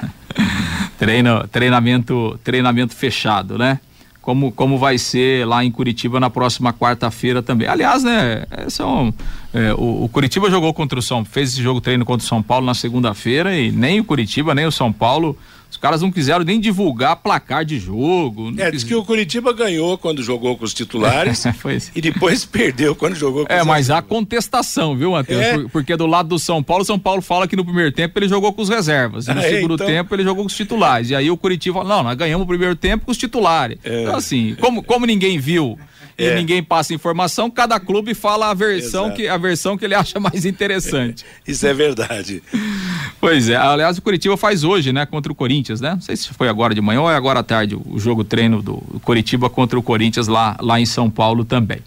Treino, 0.98 1.48
treinamento, 1.48 2.40
treinamento 2.44 2.96
fechado, 2.96 3.58
né? 3.58 3.80
Como, 4.20 4.52
como 4.52 4.78
vai 4.78 4.98
ser 4.98 5.48
lá 5.48 5.64
em 5.64 5.72
Curitiba 5.72 6.20
na 6.20 6.30
próxima 6.30 6.74
quarta-feira 6.74 7.42
também. 7.42 7.68
Aliás, 7.68 8.04
né? 8.04 8.44
São, 8.68 9.14
é, 9.54 9.74
o, 9.74 10.06
o, 10.06 10.10
Curitiba 10.10 10.50
jogou 10.50 10.74
contra 10.74 11.00
o 11.00 11.02
São, 11.02 11.24
fez 11.24 11.54
esse 11.54 11.62
jogo 11.62 11.80
treino 11.80 12.04
contra 12.04 12.26
o 12.26 12.28
São 12.28 12.42
Paulo 12.42 12.66
na 12.66 12.74
segunda-feira 12.74 13.56
e 13.56 13.72
nem 13.72 14.00
o 14.00 14.04
Curitiba 14.04 14.54
nem 14.54 14.66
o 14.66 14.72
São 14.72 14.92
Paulo 14.92 15.38
os 15.70 15.78
caras 15.78 16.02
não 16.02 16.12
quiseram 16.12 16.44
nem 16.44 16.60
divulgar 16.60 17.16
placar 17.18 17.64
de 17.64 17.78
jogo. 17.78 18.52
É, 18.58 18.72
diz 18.72 18.84
que 18.84 18.96
o 18.96 19.06
Curitiba 19.06 19.54
ganhou 19.54 19.98
quando 19.98 20.24
jogou 20.24 20.58
com 20.58 20.66
os 20.66 20.74
titulares 20.74 21.44
e 21.96 22.02
depois 22.02 22.44
perdeu 22.46 22.96
quando 22.96 23.16
jogou 23.16 23.46
com 23.46 23.54
é, 23.54 23.58
os 23.58 23.62
É, 23.62 23.66
mas 23.66 23.90
há 23.90 24.02
contestação, 24.02 24.96
viu, 24.96 25.12
Matheus? 25.12 25.42
É. 25.42 25.58
Porque 25.72 25.96
do 25.96 26.08
lado 26.08 26.30
do 26.30 26.40
São 26.40 26.64
Paulo, 26.64 26.84
São 26.84 26.98
Paulo 26.98 27.22
fala 27.22 27.48
que 27.48 27.56
no 27.56 27.64
primeiro 27.64 27.92
tempo 27.92 28.18
ele 28.18 28.28
jogou 28.28 28.52
com 28.52 28.62
os 28.62 28.70
reservas. 28.70 29.28
E 29.28 29.34
no 29.34 29.42
é, 29.42 29.50
segundo 29.50 29.76
então... 29.76 29.86
tempo 29.86 30.16
ele 30.16 30.24
jogou 30.24 30.44
com 30.44 30.50
os 30.50 30.56
titulares. 30.56 31.12
E 31.12 31.16
aí 31.16 31.30
o 31.30 31.38
Curitiba 31.38 31.80
fala, 31.80 31.98
não, 31.98 32.04
nós 32.04 32.18
ganhamos 32.18 32.46
o 32.46 32.48
primeiro 32.48 32.76
tempo 32.76 33.06
com 33.06 33.12
os 33.12 33.18
titulares. 33.18 33.78
É. 33.84 34.04
Então, 34.04 34.16
assim, 34.16 34.56
como, 34.60 34.82
como 34.82 35.06
ninguém 35.06 35.38
viu 35.38 35.78
e 36.20 36.26
é. 36.26 36.36
ninguém 36.36 36.62
passa 36.62 36.94
informação, 36.94 37.50
cada 37.50 37.80
clube 37.80 38.14
fala 38.14 38.50
a 38.50 38.54
versão, 38.54 39.12
que, 39.12 39.28
a 39.28 39.38
versão 39.38 39.78
que 39.78 39.86
ele 39.86 39.96
acha 39.96 40.20
mais 40.20 40.46
interessante. 40.46 41.26
Isso 41.48 41.66
é 41.66 41.74
verdade. 41.74 42.44
Pois 43.22 43.48
é, 43.48 43.56
aliás, 43.56 43.98
o 43.98 44.02
Curitiba 44.02 44.36
faz 44.36 44.66
hoje, 44.66 44.92
né, 44.92 45.06
contra 45.06 45.32
o 45.32 45.36
Corinthians, 45.36 45.80
né? 45.80 45.92
Não 45.92 46.02
sei 46.02 46.18
se 46.18 46.30
foi 46.30 46.50
agora 46.50 46.76
de 46.76 46.82
manhã 46.82 47.02
ou 47.02 47.10
é 47.10 47.16
agora 47.16 47.40
à 47.40 47.44
tarde 47.44 47.76
o 47.76 47.98
jogo 47.98 48.24
treino 48.24 48.62
do 48.62 48.76
Curitiba 49.02 49.50
contra 49.50 49.80
o 49.80 49.82
Corinthians 49.82 50.28
lá, 50.28 50.58
lá 50.62 50.80
em 50.80 50.86
São 50.86 51.10
Paulo 51.10 51.46
também. 51.46 51.80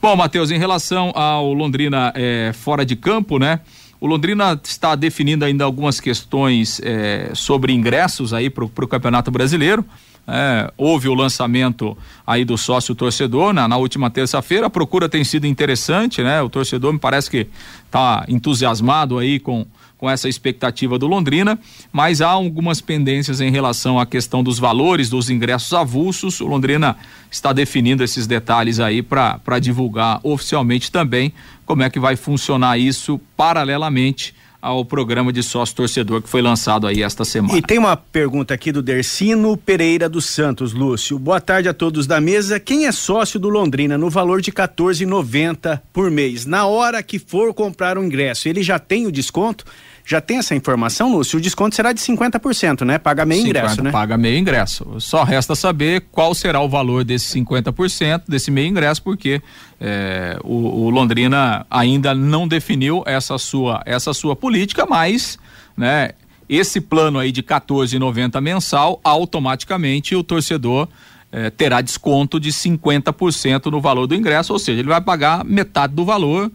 Bom, 0.00 0.16
Matheus, 0.16 0.50
em 0.50 0.58
relação 0.58 1.12
ao 1.14 1.52
Londrina 1.52 2.10
é, 2.14 2.52
fora 2.54 2.86
de 2.86 2.96
campo, 2.96 3.38
né? 3.38 3.60
O 4.00 4.06
Londrina 4.06 4.60
está 4.62 4.94
definindo 4.94 5.44
ainda 5.44 5.64
algumas 5.64 6.00
questões 6.00 6.80
é, 6.84 7.30
sobre 7.34 7.72
ingressos 7.72 8.34
aí 8.34 8.50
para 8.50 8.64
o 8.64 8.88
Campeonato 8.88 9.30
Brasileiro. 9.30 9.84
É, 10.26 10.72
houve 10.78 11.08
o 11.08 11.14
lançamento 11.14 11.96
aí 12.26 12.44
do 12.44 12.56
sócio 12.56 12.94
torcedor 12.94 13.52
na, 13.52 13.68
na 13.68 13.76
última 13.76 14.10
terça-feira. 14.10 14.66
A 14.66 14.70
procura 14.70 15.08
tem 15.08 15.22
sido 15.22 15.46
interessante, 15.46 16.22
né? 16.22 16.40
O 16.40 16.48
torcedor 16.48 16.92
me 16.92 16.98
parece 16.98 17.30
que 17.30 17.46
está 17.84 18.24
entusiasmado 18.26 19.18
aí 19.18 19.38
com, 19.38 19.66
com 19.98 20.08
essa 20.08 20.28
expectativa 20.28 20.98
do 20.98 21.06
Londrina, 21.06 21.58
mas 21.92 22.22
há 22.22 22.28
algumas 22.28 22.80
pendências 22.80 23.40
em 23.40 23.50
relação 23.50 23.98
à 23.98 24.06
questão 24.06 24.42
dos 24.42 24.58
valores 24.58 25.10
dos 25.10 25.28
ingressos 25.28 25.72
avulsos. 25.74 26.40
O 26.40 26.46
Londrina 26.46 26.96
está 27.30 27.52
definindo 27.52 28.02
esses 28.02 28.26
detalhes 28.26 28.80
aí 28.80 29.02
para 29.02 29.58
divulgar 29.60 30.20
oficialmente 30.22 30.90
também 30.90 31.34
como 31.66 31.82
é 31.82 31.90
que 31.90 32.00
vai 32.00 32.16
funcionar 32.16 32.78
isso 32.78 33.20
paralelamente 33.36 34.34
ao 34.64 34.82
programa 34.82 35.30
de 35.30 35.42
sócio 35.42 35.76
torcedor 35.76 36.22
que 36.22 36.28
foi 36.28 36.40
lançado 36.40 36.86
aí 36.86 37.02
esta 37.02 37.22
semana. 37.22 37.58
E 37.58 37.60
tem 37.60 37.76
uma 37.76 37.98
pergunta 37.98 38.54
aqui 38.54 38.72
do 38.72 38.80
Dercino 38.80 39.58
Pereira 39.58 40.08
dos 40.08 40.24
Santos, 40.24 40.72
Lúcio. 40.72 41.18
Boa 41.18 41.38
tarde 41.38 41.68
a 41.68 41.74
todos 41.74 42.06
da 42.06 42.18
mesa. 42.18 42.58
Quem 42.58 42.86
é 42.86 42.92
sócio 42.92 43.38
do 43.38 43.50
Londrina 43.50 43.98
no 43.98 44.08
valor 44.08 44.40
de 44.40 44.50
14,90 44.50 45.82
por 45.92 46.10
mês? 46.10 46.46
Na 46.46 46.64
hora 46.64 47.02
que 47.02 47.18
for 47.18 47.52
comprar 47.52 47.98
o 47.98 48.02
ingresso, 48.02 48.48
ele 48.48 48.62
já 48.62 48.78
tem 48.78 49.06
o 49.06 49.12
desconto? 49.12 49.66
Já 50.06 50.20
tem 50.20 50.36
essa 50.36 50.54
informação, 50.54 51.10
Lúcio? 51.10 51.38
O 51.38 51.40
desconto 51.40 51.74
será 51.74 51.92
de 51.92 52.00
50%, 52.00 52.84
né? 52.84 52.98
Paga 52.98 53.24
meio 53.24 53.40
50, 53.40 53.58
ingresso, 53.58 53.82
né? 53.82 53.90
Paga 53.90 54.18
meio 54.18 54.38
ingresso. 54.38 55.00
Só 55.00 55.24
resta 55.24 55.54
saber 55.54 56.04
qual 56.12 56.34
será 56.34 56.60
o 56.60 56.68
valor 56.68 57.04
desse 57.04 57.38
50%, 57.38 58.24
desse 58.28 58.50
meio 58.50 58.68
ingresso, 58.68 59.02
porque 59.02 59.40
é, 59.80 60.38
o, 60.44 60.84
o, 60.84 60.90
Londrina 60.90 61.66
ainda 61.70 62.14
não 62.14 62.46
definiu 62.46 63.02
essa 63.06 63.38
sua, 63.38 63.82
essa 63.86 64.12
sua 64.12 64.36
política, 64.36 64.84
mas, 64.84 65.38
né? 65.74 66.10
Esse 66.46 66.82
plano 66.82 67.18
aí 67.18 67.32
de 67.32 67.42
14,90 67.42 68.38
mensal, 68.42 69.00
automaticamente 69.02 70.14
o 70.14 70.22
torcedor 70.22 70.86
é, 71.32 71.48
terá 71.48 71.80
desconto 71.80 72.38
de 72.38 72.50
50% 72.50 73.70
no 73.70 73.80
valor 73.80 74.06
do 74.06 74.14
ingresso, 74.14 74.52
ou 74.52 74.58
seja, 74.58 74.80
ele 74.80 74.88
vai 74.88 75.00
pagar 75.00 75.42
metade 75.42 75.94
do 75.94 76.04
valor 76.04 76.52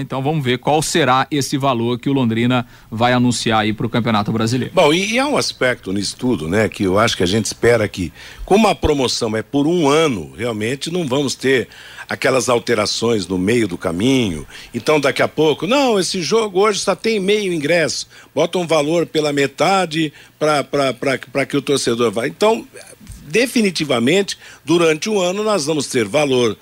então 0.00 0.22
vamos 0.22 0.42
ver 0.42 0.58
qual 0.58 0.80
será 0.80 1.26
esse 1.30 1.58
valor 1.58 1.98
que 1.98 2.08
o 2.08 2.12
Londrina 2.12 2.66
vai 2.90 3.12
anunciar 3.12 3.60
aí 3.60 3.72
para 3.72 3.84
o 3.84 3.90
Campeonato 3.90 4.32
Brasileiro. 4.32 4.72
Bom, 4.74 4.92
e, 4.94 5.12
e, 5.12 5.18
há 5.18 5.26
um 5.26 5.36
aspecto 5.36 5.92
nisso 5.92 6.16
tudo, 6.16 6.48
né, 6.48 6.68
que 6.68 6.84
eu 6.84 6.98
acho 6.98 7.16
que 7.16 7.22
a 7.22 7.26
gente 7.26 7.44
espera 7.44 7.86
que, 7.86 8.10
como 8.46 8.66
a 8.66 8.74
promoção 8.74 9.36
é 9.36 9.42
por 9.42 9.66
um 9.66 9.86
ano, 9.86 10.32
realmente 10.36 10.90
não 10.90 11.06
vamos 11.06 11.34
ter 11.34 11.68
aquelas 12.08 12.48
alterações 12.48 13.26
no 13.26 13.36
meio 13.36 13.68
do 13.68 13.76
caminho. 13.76 14.46
Então 14.72 14.98
daqui 14.98 15.22
a 15.22 15.28
pouco, 15.28 15.66
não, 15.66 15.98
esse 15.98 16.22
jogo 16.22 16.60
hoje 16.60 16.80
só 16.80 16.94
tem 16.94 17.20
meio 17.20 17.52
ingresso, 17.52 18.08
bota 18.34 18.58
um 18.58 18.66
valor 18.66 19.06
pela 19.06 19.32
metade 19.32 20.12
para 20.38 21.46
que 21.46 21.56
o 21.56 21.62
torcedor 21.62 22.10
vá. 22.10 22.26
Então, 22.26 22.66
definitivamente, 23.26 24.38
durante 24.64 25.10
o 25.10 25.20
ano 25.20 25.42
nós 25.42 25.66
vamos 25.66 25.88
ter 25.88 26.06
valor 26.06 26.56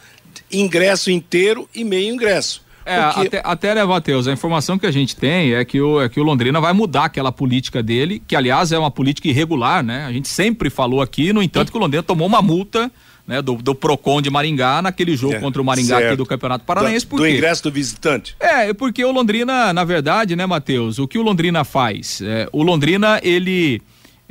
ingresso 0.50 1.10
inteiro 1.10 1.68
e 1.74 1.84
meio 1.84 2.12
ingresso. 2.12 2.61
É, 2.84 3.02
Porque... 3.02 3.26
até, 3.28 3.42
até 3.44 3.74
né, 3.74 3.84
Matheus, 3.84 4.26
a 4.26 4.32
informação 4.32 4.78
que 4.78 4.86
a 4.86 4.90
gente 4.90 5.16
tem 5.16 5.54
é 5.54 5.64
que, 5.64 5.80
o, 5.80 6.00
é 6.00 6.08
que 6.08 6.18
o 6.18 6.22
Londrina 6.22 6.60
vai 6.60 6.72
mudar 6.72 7.04
aquela 7.04 7.32
política 7.32 7.82
dele, 7.82 8.22
que 8.26 8.34
aliás 8.34 8.72
é 8.72 8.78
uma 8.78 8.90
política 8.90 9.28
irregular, 9.28 9.82
né? 9.82 10.04
A 10.04 10.12
gente 10.12 10.28
sempre 10.28 10.70
falou 10.70 11.00
aqui, 11.00 11.32
no 11.32 11.42
entanto, 11.42 11.70
que 11.70 11.78
o 11.78 11.80
Londrina 11.80 12.02
tomou 12.02 12.26
uma 12.26 12.42
multa 12.42 12.90
né, 13.26 13.40
do, 13.40 13.54
do 13.54 13.74
Procon 13.74 14.20
de 14.20 14.30
Maringá 14.30 14.82
naquele 14.82 15.16
jogo 15.16 15.34
é, 15.34 15.40
contra 15.40 15.62
o 15.62 15.64
Maringá 15.64 15.96
certo. 15.96 16.08
aqui 16.08 16.16
do 16.16 16.26
Campeonato 16.26 16.64
Paranaense. 16.64 17.06
Do, 17.06 17.16
do 17.16 17.26
ingresso 17.26 17.62
do 17.62 17.70
visitante. 17.70 18.36
É, 18.40 18.72
porque 18.72 19.04
o 19.04 19.12
Londrina, 19.12 19.72
na 19.72 19.84
verdade, 19.84 20.34
né, 20.34 20.44
Matheus, 20.46 20.98
o 20.98 21.06
que 21.06 21.18
o 21.18 21.22
Londrina 21.22 21.64
faz? 21.64 22.20
É, 22.22 22.48
o 22.52 22.62
Londrina, 22.62 23.20
ele 23.22 23.80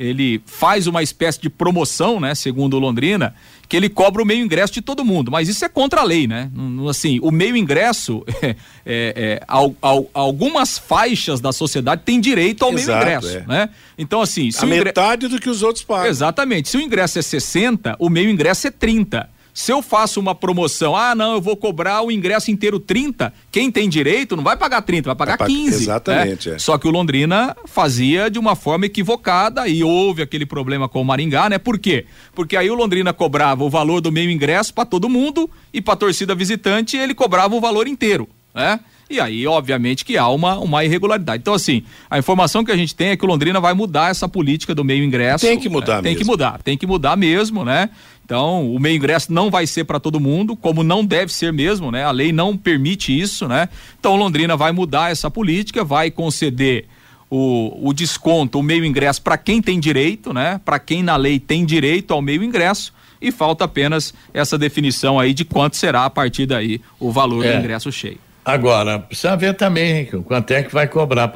ele 0.01 0.41
faz 0.45 0.87
uma 0.87 1.03
espécie 1.03 1.39
de 1.39 1.49
promoção, 1.49 2.19
né, 2.19 2.33
segundo 2.33 2.79
Londrina, 2.79 3.35
que 3.69 3.77
ele 3.77 3.87
cobra 3.87 4.21
o 4.21 4.25
meio 4.25 4.43
ingresso 4.43 4.73
de 4.73 4.81
todo 4.81 5.05
mundo, 5.05 5.29
mas 5.29 5.47
isso 5.47 5.63
é 5.63 5.69
contra 5.69 6.01
a 6.01 6.03
lei, 6.03 6.27
né? 6.27 6.49
Assim, 6.89 7.19
o 7.21 7.31
meio 7.31 7.55
ingresso, 7.55 8.25
é, 8.43 8.55
é, 8.85 9.43
al, 9.47 9.75
al, 9.81 10.09
algumas 10.13 10.77
faixas 10.77 11.39
da 11.39 11.53
sociedade 11.53 12.01
têm 12.03 12.19
direito 12.19 12.65
ao 12.65 12.73
Exato, 12.73 13.05
meio 13.05 13.17
ingresso, 13.17 13.37
é. 13.37 13.45
né? 13.47 13.69
Então, 13.97 14.21
assim, 14.21 14.49
a 14.57 14.65
metade 14.65 15.27
do 15.27 15.39
que 15.39 15.49
os 15.49 15.61
outros 15.61 15.85
pagam. 15.85 16.07
Exatamente. 16.07 16.67
Se 16.67 16.77
o 16.77 16.81
ingresso 16.81 17.19
é 17.19 17.21
60, 17.21 17.95
o 17.99 18.09
meio 18.09 18.29
ingresso 18.29 18.67
é 18.67 18.71
30. 18.71 19.29
Se 19.53 19.71
eu 19.71 19.81
faço 19.81 20.19
uma 20.19 20.33
promoção, 20.33 20.95
ah, 20.95 21.13
não, 21.13 21.33
eu 21.33 21.41
vou 21.41 21.57
cobrar 21.57 22.01
o 22.01 22.11
ingresso 22.11 22.51
inteiro 22.51 22.79
30, 22.79 23.33
quem 23.51 23.71
tem 23.71 23.89
direito 23.89 24.35
não 24.35 24.43
vai 24.43 24.55
pagar 24.55 24.81
30, 24.81 25.09
vai 25.09 25.15
pagar 25.15 25.37
vai 25.37 25.47
15. 25.47 25.83
Exatamente. 25.83 26.49
Né? 26.49 26.55
É. 26.55 26.59
Só 26.59 26.77
que 26.77 26.87
o 26.87 26.91
Londrina 26.91 27.55
fazia 27.65 28.29
de 28.29 28.39
uma 28.39 28.55
forma 28.55 28.85
equivocada 28.85 29.67
e 29.67 29.83
houve 29.83 30.21
aquele 30.21 30.45
problema 30.45 30.87
com 30.87 31.01
o 31.01 31.05
Maringá, 31.05 31.49
né? 31.49 31.57
Por 31.57 31.77
quê? 31.77 32.05
Porque 32.33 32.55
aí 32.55 32.69
o 32.69 32.75
Londrina 32.75 33.13
cobrava 33.13 33.63
o 33.63 33.69
valor 33.69 34.01
do 34.01 34.11
meio 34.11 34.29
ingresso 34.29 34.73
para 34.73 34.85
todo 34.85 35.09
mundo 35.09 35.49
e 35.73 35.81
para 35.81 35.95
torcida 35.95 36.33
visitante 36.33 36.95
ele 36.95 37.13
cobrava 37.13 37.55
o 37.55 37.59
valor 37.59 37.87
inteiro, 37.87 38.29
né? 38.53 38.79
E 39.11 39.19
aí, 39.19 39.45
obviamente, 39.45 40.05
que 40.05 40.17
há 40.17 40.29
uma, 40.29 40.57
uma 40.57 40.85
irregularidade. 40.85 41.41
Então, 41.41 41.53
assim, 41.53 41.83
a 42.09 42.17
informação 42.17 42.63
que 42.63 42.71
a 42.71 42.77
gente 42.77 42.95
tem 42.95 43.09
é 43.09 43.17
que 43.17 43.25
o 43.25 43.27
Londrina 43.27 43.59
vai 43.59 43.73
mudar 43.73 44.09
essa 44.09 44.27
política 44.27 44.73
do 44.73 44.85
meio 44.85 45.03
ingresso. 45.03 45.45
Tem 45.45 45.59
que 45.59 45.67
mudar 45.67 45.97
né? 45.97 46.03
Tem 46.03 46.15
que 46.15 46.23
mudar, 46.23 46.63
tem 46.63 46.77
que 46.77 46.87
mudar 46.87 47.17
mesmo, 47.17 47.65
né? 47.65 47.89
Então, 48.31 48.73
o 48.73 48.79
meio 48.79 48.95
ingresso 48.95 49.33
não 49.33 49.51
vai 49.51 49.67
ser 49.67 49.83
para 49.83 49.99
todo 49.99 50.17
mundo, 50.17 50.55
como 50.55 50.83
não 50.83 51.03
deve 51.03 51.33
ser 51.33 51.51
mesmo, 51.51 51.91
né? 51.91 52.05
A 52.05 52.11
lei 52.11 52.31
não 52.31 52.55
permite 52.55 53.11
isso, 53.11 53.45
né? 53.45 53.67
Então, 53.99 54.15
Londrina 54.15 54.55
vai 54.55 54.71
mudar 54.71 55.11
essa 55.11 55.29
política, 55.29 55.83
vai 55.83 56.09
conceder 56.09 56.85
o, 57.29 57.89
o 57.89 57.91
desconto, 57.91 58.57
o 58.57 58.63
meio 58.63 58.85
ingresso 58.85 59.21
para 59.21 59.37
quem 59.37 59.61
tem 59.61 59.81
direito, 59.81 60.33
né? 60.33 60.61
Para 60.63 60.79
quem 60.79 61.03
na 61.03 61.17
lei 61.17 61.41
tem 61.41 61.65
direito 61.65 62.13
ao 62.13 62.21
meio 62.21 62.41
ingresso 62.41 62.93
e 63.21 63.33
falta 63.33 63.65
apenas 63.65 64.13
essa 64.33 64.57
definição 64.57 65.19
aí 65.19 65.33
de 65.33 65.43
quanto 65.43 65.75
será 65.75 66.05
a 66.05 66.09
partir 66.09 66.45
daí 66.45 66.79
o 67.01 67.11
valor 67.11 67.45
é. 67.45 67.51
do 67.51 67.59
ingresso 67.59 67.91
cheio. 67.91 68.17
Agora, 68.45 68.97
precisa 68.97 69.35
ver 69.35 69.55
também 69.55 70.05
quanto 70.23 70.51
é 70.51 70.63
que 70.63 70.73
vai 70.73 70.87
cobrar. 70.87 71.29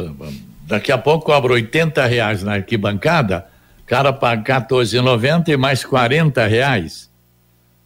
Daqui 0.62 0.94
a 0.94 0.98
pouco 0.98 1.26
cobra 1.26 1.52
80 1.52 2.06
reais 2.06 2.42
na 2.42 2.54
arquibancada, 2.54 3.48
cara 3.86 4.12
paga 4.14 4.62
14,90 4.62 5.50
e 5.50 5.58
mais 5.58 5.84
40 5.84 6.46
reais. 6.48 7.10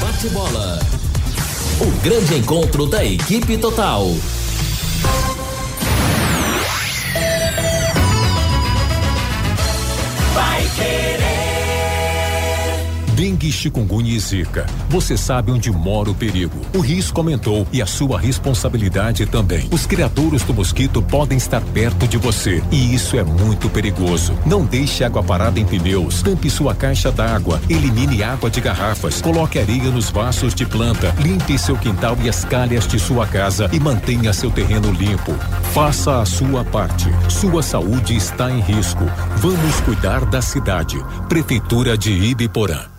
Bate-bola. 0.00 0.78
O 1.80 1.86
grande 2.04 2.36
encontro 2.36 2.86
da 2.86 3.04
equipe 3.04 3.58
total. 3.58 4.06
Dengue, 13.22 13.52
chikungunya 13.52 14.16
e 14.16 14.18
zika. 14.18 14.66
Você 14.88 15.16
sabe 15.16 15.52
onde 15.52 15.70
mora 15.70 16.10
o 16.10 16.14
perigo. 16.14 16.60
O 16.74 16.80
risco 16.80 17.20
aumentou 17.20 17.64
e 17.72 17.80
a 17.80 17.86
sua 17.86 18.18
responsabilidade 18.18 19.26
também. 19.26 19.68
Os 19.70 19.86
criadouros 19.86 20.42
do 20.42 20.52
mosquito 20.52 21.00
podem 21.00 21.38
estar 21.38 21.60
perto 21.60 22.08
de 22.08 22.16
você 22.16 22.60
e 22.72 22.92
isso 22.92 23.16
é 23.16 23.22
muito 23.22 23.70
perigoso. 23.70 24.36
Não 24.44 24.64
deixe 24.64 25.04
água 25.04 25.22
parada 25.22 25.60
em 25.60 25.64
pneus. 25.64 26.20
Tampe 26.20 26.50
sua 26.50 26.74
caixa 26.74 27.12
d'água. 27.12 27.62
Elimine 27.70 28.24
água 28.24 28.50
de 28.50 28.60
garrafas. 28.60 29.22
Coloque 29.22 29.56
areia 29.56 29.92
nos 29.92 30.10
vasos 30.10 30.52
de 30.52 30.66
planta. 30.66 31.14
Limpe 31.20 31.56
seu 31.56 31.76
quintal 31.76 32.18
e 32.24 32.28
as 32.28 32.44
calhas 32.44 32.88
de 32.88 32.98
sua 32.98 33.24
casa 33.24 33.70
e 33.72 33.78
mantenha 33.78 34.32
seu 34.32 34.50
terreno 34.50 34.90
limpo. 34.90 35.32
Faça 35.72 36.20
a 36.20 36.26
sua 36.26 36.64
parte. 36.64 37.06
Sua 37.28 37.62
saúde 37.62 38.16
está 38.16 38.50
em 38.50 38.58
risco. 38.58 39.04
Vamos 39.36 39.80
cuidar 39.82 40.24
da 40.24 40.42
cidade. 40.42 41.00
Prefeitura 41.28 41.96
de 41.96 42.10
Ibiporã. 42.10 42.91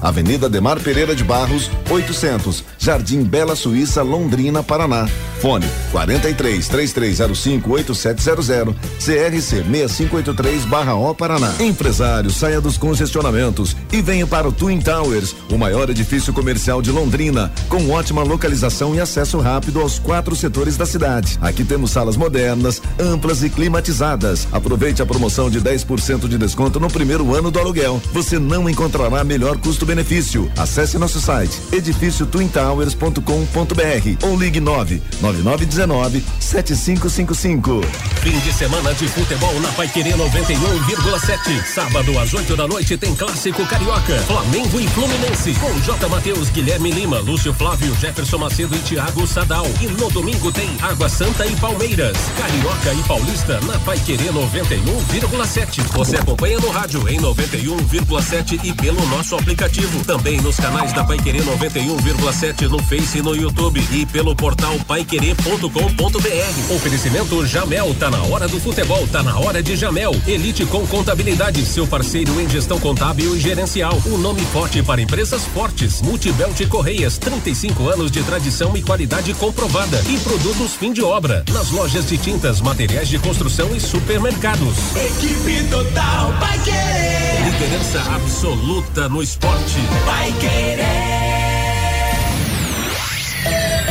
Avenida 0.00 0.48
Demar 0.48 0.80
Pereira 0.80 1.14
de 1.14 1.24
Barros, 1.24 1.70
800, 1.90 2.64
Jardim 2.78 3.22
Bela 3.22 3.56
Suíça, 3.56 4.02
Londrina, 4.02 4.62
Paraná. 4.62 5.08
Fone 5.40 5.66
43 5.92 6.66
3305 6.68 7.70
8700, 7.72 8.74
CRC 8.98 9.64
6583/O 9.64 11.14
Paraná. 11.14 11.52
Empresário, 11.60 12.30
saia 12.30 12.60
dos 12.60 12.76
congestionamentos 12.76 13.76
e 13.92 14.02
venha 14.02 14.26
para 14.26 14.48
o 14.48 14.52
Twin 14.52 14.80
Towers, 14.80 15.34
o 15.50 15.56
maior 15.56 15.88
edifício 15.90 16.32
comercial 16.32 16.82
de 16.82 16.90
Londrina, 16.90 17.52
com 17.68 17.90
ótima 17.90 18.22
localização 18.22 18.94
e 18.94 19.00
acesso 19.00 19.38
rápido 19.38 19.80
aos 19.80 19.98
quatro 19.98 20.34
setores 20.34 20.76
da 20.76 20.86
cidade. 20.86 21.38
Aqui 21.40 21.64
temos 21.64 21.90
salas 21.90 22.16
modernas, 22.16 22.82
amplas 22.98 23.42
e 23.42 23.50
climatizadas. 23.50 24.48
Aproveite 24.50 25.02
a 25.02 25.06
promoção 25.06 25.48
de 25.48 25.60
10% 25.60 26.28
de 26.28 26.36
desconto 26.36 26.80
no 26.80 26.88
primeiro 26.88 27.34
ano 27.34 27.50
do 27.50 27.58
aluguel. 27.58 28.00
Você 28.12 28.38
não 28.38 28.68
encontrará 28.68 29.22
melhor 29.22 29.56
custo-benefício. 29.88 30.52
Acesse 30.56 30.96
nosso 30.98 31.20
site 31.20 31.60
edifíciotwintowers.com.br 31.72 34.26
ou 34.26 34.38
ligue 34.38 34.60
9 34.60 35.02
9919 35.20 36.22
7555. 36.38 37.80
Fim 38.20 38.38
de 38.38 38.52
semana 38.52 38.94
de 38.94 39.08
futebol 39.08 39.58
na 39.60 39.72
Paiquerê 39.72 40.10
91,7. 40.10 41.64
Sábado 41.64 42.16
às 42.18 42.34
8 42.34 42.54
da 42.56 42.68
noite 42.68 42.98
tem 42.98 43.14
clássico 43.14 43.64
carioca. 43.66 44.18
Flamengo 44.22 44.80
e 44.80 44.88
Fluminense. 44.88 45.54
Com 45.54 45.72
J. 45.80 46.08
Matheus, 46.08 46.50
Guilherme 46.50 46.90
Lima, 46.90 47.20
Lúcio 47.20 47.54
Flávio, 47.54 47.94
Jefferson 48.00 48.38
Macedo 48.38 48.74
e 48.76 48.80
Thiago 48.80 49.24
Sadal. 49.26 49.66
E 49.80 49.86
no 49.86 50.10
domingo 50.10 50.52
tem 50.52 50.68
Água 50.82 51.08
Santa 51.08 51.46
e 51.46 51.56
Palmeiras. 51.56 52.18
Carioca 52.36 52.92
e 52.92 53.02
Paulista 53.04 53.58
na 53.62 53.78
Paiquerê 53.80 54.24
91,7. 54.24 55.82
Você 55.92 56.16
acompanha 56.16 56.58
no 56.58 56.68
rádio 56.70 57.08
em 57.08 57.20
91,7 57.20 58.60
e 58.64 58.72
pelo 58.74 59.06
nosso 59.06 59.36
aplicativo. 59.36 59.77
Também 60.08 60.40
nos 60.40 60.56
canais 60.56 60.90
da 60.94 61.04
Paiquerê 61.04 61.40
91,7 61.40 62.62
no 62.68 62.82
Face 62.82 63.18
e 63.18 63.22
no 63.22 63.36
YouTube 63.36 63.78
e 63.92 64.06
pelo 64.06 64.34
portal 64.34 64.74
paiquerê.com.br. 64.86 66.74
Oferecimento 66.74 67.46
Jamel, 67.46 67.94
tá 67.94 68.10
na 68.10 68.22
hora 68.22 68.48
do 68.48 68.58
futebol, 68.58 69.06
tá 69.06 69.22
na 69.22 69.38
hora 69.38 69.62
de 69.62 69.76
Jamel. 69.76 70.16
Elite 70.26 70.64
com 70.64 70.86
contabilidade, 70.86 71.64
seu 71.66 71.86
parceiro 71.86 72.40
em 72.40 72.48
gestão 72.48 72.80
contábil 72.80 73.36
e 73.36 73.38
gerencial. 73.38 74.00
O 74.06 74.14
um 74.14 74.18
nome 74.18 74.40
forte 74.46 74.82
para 74.82 75.02
empresas 75.02 75.44
fortes. 75.44 76.00
Multibelt 76.00 76.58
Correias, 76.68 77.18
35 77.18 77.88
anos 77.90 78.10
de 78.10 78.22
tradição 78.22 78.74
e 78.74 78.82
qualidade 78.82 79.34
comprovada. 79.34 80.02
E 80.08 80.18
produtos 80.20 80.72
fim 80.72 80.92
de 80.92 81.02
obra. 81.02 81.44
Nas 81.52 81.70
lojas 81.70 82.06
de 82.06 82.16
tintas, 82.16 82.62
materiais 82.62 83.08
de 83.08 83.18
construção 83.18 83.76
e 83.76 83.80
supermercados. 83.80 84.74
Equipe 84.96 85.64
Total 85.68 86.32
Paiquerê. 86.40 87.44
Liderança 87.44 88.00
absoluta 88.14 89.08
no 89.08 89.22
esporte. 89.22 89.67
Paiquerê. 89.76 90.82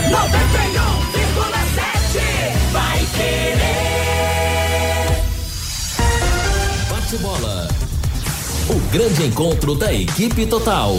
91,7 0.10 2.74
Paiquerê. 2.74 3.78
Bate 6.90 7.18
bola. 7.18 7.68
O 8.70 8.74
grande 8.92 9.28
encontro 9.28 9.76
da 9.76 9.94
equipe 9.94 10.48
total. 10.48 10.96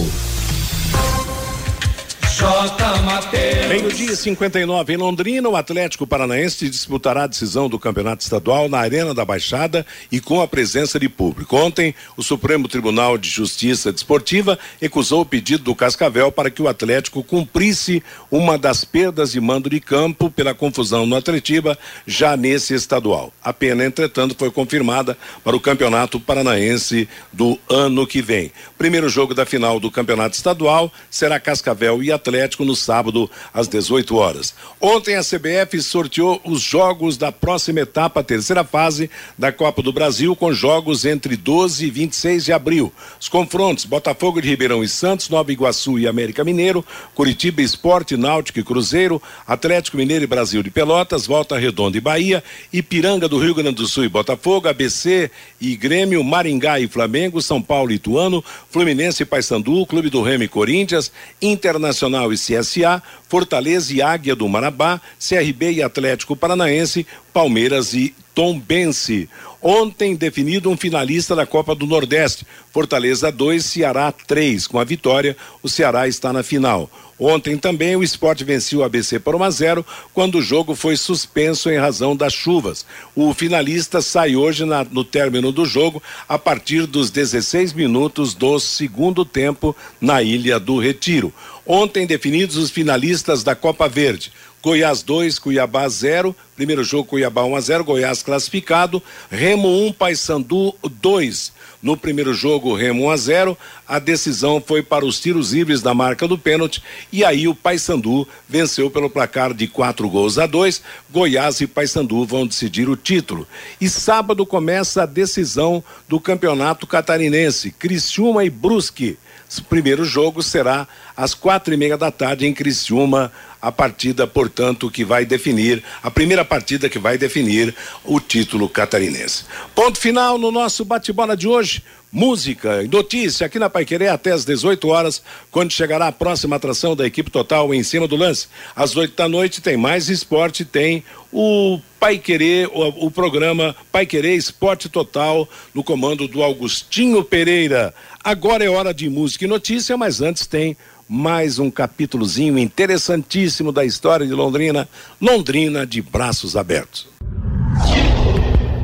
Meio-dia 3.68 4.14
59 4.14 4.93
em 4.93 4.97
Londrina, 4.97 5.49
o 5.49 5.57
Atlético 5.57 6.07
Paranaense 6.07 6.70
disputará 6.70 7.24
a 7.24 7.26
decisão 7.26 7.68
do 7.68 7.80
Campeonato 7.80 8.22
Estadual 8.22 8.68
na 8.68 8.78
Arena 8.78 9.12
da 9.12 9.24
Baixada 9.24 9.84
e 10.11 10.20
com 10.20 10.41
a 10.41 10.47
presença 10.47 11.01
de 11.01 11.09
público. 11.09 11.57
Ontem, 11.57 11.93
o 12.16 12.22
Supremo 12.22 12.68
Tribunal 12.68 13.18
de 13.18 13.28
Justiça 13.28 13.93
Desportiva 13.93 14.57
recusou 14.80 15.22
o 15.22 15.26
pedido 15.26 15.64
do 15.64 15.74
Cascavel 15.74 16.30
para 16.30 16.49
que 16.49 16.62
o 16.62 16.68
Atlético 16.68 17.24
cumprisse 17.24 18.05
uma 18.30 18.57
das 18.57 18.84
perdas 18.84 19.32
de 19.32 19.41
mando 19.41 19.68
de 19.68 19.80
campo 19.80 20.30
pela 20.30 20.55
confusão 20.55 21.07
no 21.07 21.16
Atletiba 21.16 21.76
já 22.07 22.36
nesse 22.36 22.72
estadual. 22.72 23.32
A 23.43 23.53
pena, 23.53 23.84
entretanto, 23.84 24.36
foi 24.39 24.53
confirmada 24.53 25.18
para 25.43 25.57
o 25.57 25.61
Campeonato 25.61 26.20
Paranaense 26.20 27.09
do 27.32 27.59
ano 27.68 28.07
que 28.07 28.22
vem. 28.22 28.53
Primeiro 28.76 29.09
jogo 29.09 29.34
da 29.34 29.45
final 29.45 29.80
do 29.80 29.91
Campeonato 29.91 30.36
Estadual 30.36 30.93
será 31.11 31.41
Cascavel 31.41 32.01
e 32.01 32.12
Atlético 32.12 32.28
Atlético 32.29 32.64
no 32.64 32.76
sábado 32.76 33.31
às 33.55 33.66
18 33.68 34.14
horas. 34.16 34.55
Ontem 34.81 35.16
a 35.16 35.22
CBF 35.22 35.81
sorteou 35.81 36.41
os 36.45 36.61
jogos 36.61 37.16
da 37.16 37.33
próxima 37.33 37.81
etapa, 37.81 38.22
terceira 38.22 38.62
fase 38.62 39.11
da 39.37 39.51
Copa 39.51 39.81
do 39.81 39.93
Brasil, 39.93 40.37
com 40.37 40.53
jogos 40.53 41.07
entre 41.07 41.37
12 41.37 41.87
e 41.87 41.91
26 41.91 42.45
de 42.45 42.53
abril. 42.53 42.93
Os 43.18 43.29
confrontos: 43.29 43.87
Botafogo 43.87 44.43
de 44.43 44.49
Ribeirão 44.49 44.85
e 44.85 44.89
Santos, 44.89 45.31
Nova 45.31 45.51
Iguaçu 45.51 45.99
e 45.99 46.07
América 46.07 46.45
Mineiro, 46.45 46.85
Curitiba 47.14 47.62
Esporte, 47.62 48.16
Náutico 48.16 48.59
e 48.59 48.64
Cruzeiro, 48.64 49.22
Atlético 49.47 49.97
Mineiro 49.97 50.24
e 50.24 50.26
Brasil 50.26 50.62
de 50.62 50.70
Pelotas, 50.70 51.26
Volta 51.26 51.59
Redonda 51.59 51.97
e 51.97 52.01
Bahia, 52.01 52.45
Ipiranga 52.70 53.26
do 53.26 53.39
Rio 53.39 53.55
Grande 53.55 53.76
do 53.76 53.87
Sul 53.89 54.05
e 54.05 54.09
Botafogo, 54.09 54.68
ABC 54.68 55.31
e 55.59 55.74
Grêmio, 55.76 56.22
Maringá 56.22 56.79
e 56.79 56.87
Flamengo, 56.87 57.41
São 57.41 57.62
Paulo 57.62 57.91
e 57.91 57.95
Ituano, 57.95 58.45
Fluminense 58.70 59.22
e 59.22 59.26
Paysandu, 59.26 59.87
Clube 59.87 60.11
do 60.11 60.22
Remo 60.22 60.45
e 60.45 60.49
Corinthians, 60.49 61.11
Internacional 61.41 62.18
e 62.33 62.37
CSA, 62.37 63.03
Fortaleza 63.29 63.93
e 63.95 64.03
Águia 64.03 64.35
do 64.35 64.49
Marabá, 64.49 65.01
CRB 65.19 65.73
e 65.73 65.83
Atlético 65.83 66.37
Paranaense, 66.37 67.07
Palmeiras 67.33 67.95
e 67.95 68.14
Tombense. 68.35 69.29
Ontem 69.61 70.14
definido 70.14 70.71
um 70.71 70.77
finalista 70.77 71.35
da 71.35 71.45
Copa 71.45 71.75
do 71.75 71.87
Nordeste, 71.87 72.47
Fortaleza 72.73 73.33
2, 73.33 73.64
Ceará 73.64 74.12
3. 74.12 74.66
Com 74.66 74.79
a 74.79 74.85
vitória, 74.85 75.37
o 75.62 75.69
Ceará 75.69 76.07
está 76.07 76.33
na 76.33 76.43
final. 76.45 76.89
Ontem 77.19 77.59
também 77.59 77.97
o 77.97 78.03
esporte 78.05 78.45
venceu 78.45 78.79
o 78.79 78.85
ABC 78.85 79.19
por 79.19 79.35
1 79.35 79.43
a 79.43 79.51
0 79.51 79.87
quando 80.14 80.37
o 80.37 80.43
jogo 80.43 80.77
foi 80.77 80.97
suspenso 80.97 81.69
em 81.69 81.77
razão 81.77 82.14
das 82.14 82.33
chuvas. 82.33 82.87
O 83.16 83.35
finalista 83.35 84.01
sai 84.01 84.37
hoje 84.37 84.64
na, 84.64 84.85
no 84.85 85.03
término 85.03 85.51
do 85.51 85.66
jogo 85.66 86.01
a 86.29 86.39
partir 86.39 86.87
dos 86.87 87.11
16 87.11 87.73
minutos 87.73 88.35
do 88.35 88.61
segundo 88.61 89.25
tempo 89.25 89.75
na 90.01 90.23
Ilha 90.23 90.61
do 90.61 90.79
Retiro. 90.79 91.35
Ontem 91.71 92.07
definidos 92.07 92.57
os 92.57 92.71
finalistas 92.71 93.45
da 93.45 93.55
Copa 93.55 93.87
Verde. 93.87 94.33
Goiás 94.62 95.03
2, 95.03 95.39
Cuiabá 95.39 95.87
0. 95.87 96.35
Primeiro 96.57 96.83
jogo 96.83 97.11
Cuiabá 97.11 97.45
1 97.45 97.57
a 97.57 97.61
0, 97.61 97.85
Goiás 97.85 98.23
classificado. 98.23 99.03
Remo 99.31 99.69
1, 99.69 99.87
um, 99.87 99.93
Paysandu 99.93 100.75
2. 100.83 101.53
No 101.83 101.95
primeiro 101.95 102.33
jogo, 102.33 102.75
Remo 102.75 103.05
1 103.05 103.11
a 103.11 103.16
0. 103.19 103.59
A 103.87 103.99
decisão 103.99 104.62
foi 104.66 104.83
para 104.83 105.05
os 105.05 105.21
tiros 105.21 105.53
livres 105.53 105.83
da 105.83 105.93
marca 105.93 106.27
do 106.27 106.39
pênalti 106.39 106.83
e 107.12 107.23
aí 107.23 107.47
o 107.47 107.55
Paysandu 107.55 108.27
venceu 108.49 108.91
pelo 108.91 109.11
placar 109.11 109.53
de 109.53 109.69
quatro 109.69 110.09
gols 110.09 110.39
a 110.39 110.47
dois. 110.47 110.81
Goiás 111.11 111.61
e 111.61 111.66
Paysandu 111.66 112.25
vão 112.25 112.47
decidir 112.47 112.89
o 112.89 112.97
título. 112.97 113.47
E 113.79 113.91
sábado 113.91 114.47
começa 114.47 115.03
a 115.03 115.07
decisão 115.07 115.85
do 116.09 116.19
Campeonato 116.19 116.87
Catarinense. 116.87 117.71
Criciúma 117.73 118.43
e 118.43 118.49
Brusque. 118.49 119.19
O 119.57 119.62
primeiro 119.62 120.05
jogo 120.05 120.42
será 120.42 120.86
às 121.16 121.32
quatro 121.32 121.72
e 121.72 121.76
meia 121.76 121.96
da 121.96 122.11
tarde 122.11 122.46
em 122.46 122.53
Criciúma, 122.53 123.32
a 123.61 123.72
partida, 123.72 124.26
portanto, 124.26 124.90
que 124.90 125.05
vai 125.05 125.24
definir, 125.24 125.82
a 126.03 126.11
primeira 126.11 126.44
partida 126.44 126.88
que 126.88 126.99
vai 126.99 127.16
definir 127.16 127.74
o 128.05 128.20
título 128.20 128.68
catarinense. 128.68 129.44
Ponto 129.74 129.99
final 129.99 130.38
no 130.38 130.53
nosso 130.53 130.84
bate-bola 130.84 131.36
de 131.36 131.49
hoje. 131.49 131.82
Música 132.11 132.83
e 132.83 132.89
notícia 132.89 133.47
aqui 133.47 133.59
na 133.59 133.69
Paiquerê 133.69 134.09
até 134.09 134.33
às 134.33 134.43
18 134.45 134.89
horas, 134.89 135.23
quando 135.51 135.73
chegará 135.73 136.09
a 136.09 136.13
próxima 136.13 136.57
atração 136.57 136.97
da 136.97 137.07
equipe 137.07 137.31
total 137.31 137.75
em 137.75 137.83
cima 137.83 138.09
do 138.09 138.17
lance. 138.17 138.49
Às 138.75 138.97
8 138.97 139.15
da 139.15 139.29
noite 139.29 139.61
tem 139.61 139.77
mais 139.77 140.09
esporte, 140.09 140.65
tem 140.65 141.05
o 141.31 141.79
Paiquerê, 142.01 142.67
o, 142.73 143.07
o 143.07 143.11
programa 143.11 143.77
Paiquerê 143.93 144.37
Esporte 144.37 144.89
Total, 144.89 145.47
no 145.75 145.85
comando 145.85 146.27
do 146.27 146.43
Augustinho 146.43 147.23
Pereira. 147.23 147.95
Agora 148.25 148.65
é 148.65 148.71
hora 148.71 148.95
de 148.95 149.11
música 149.11 149.45
e 149.45 149.49
notícia, 149.49 149.97
mas 149.97 150.23
antes 150.23 150.47
tem 150.47 150.77
mais 151.07 151.59
um 151.59 151.71
capítulozinho 151.71 152.59
interessantíssimo 152.59 153.71
da 153.71 153.85
história 153.85 154.27
de 154.27 154.33
Londrina, 154.33 154.89
Londrina 155.21 155.87
de 155.87 156.01
braços 156.01 156.57
abertos. 156.57 157.07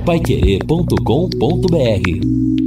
Paiquerê.com.br 0.04 2.63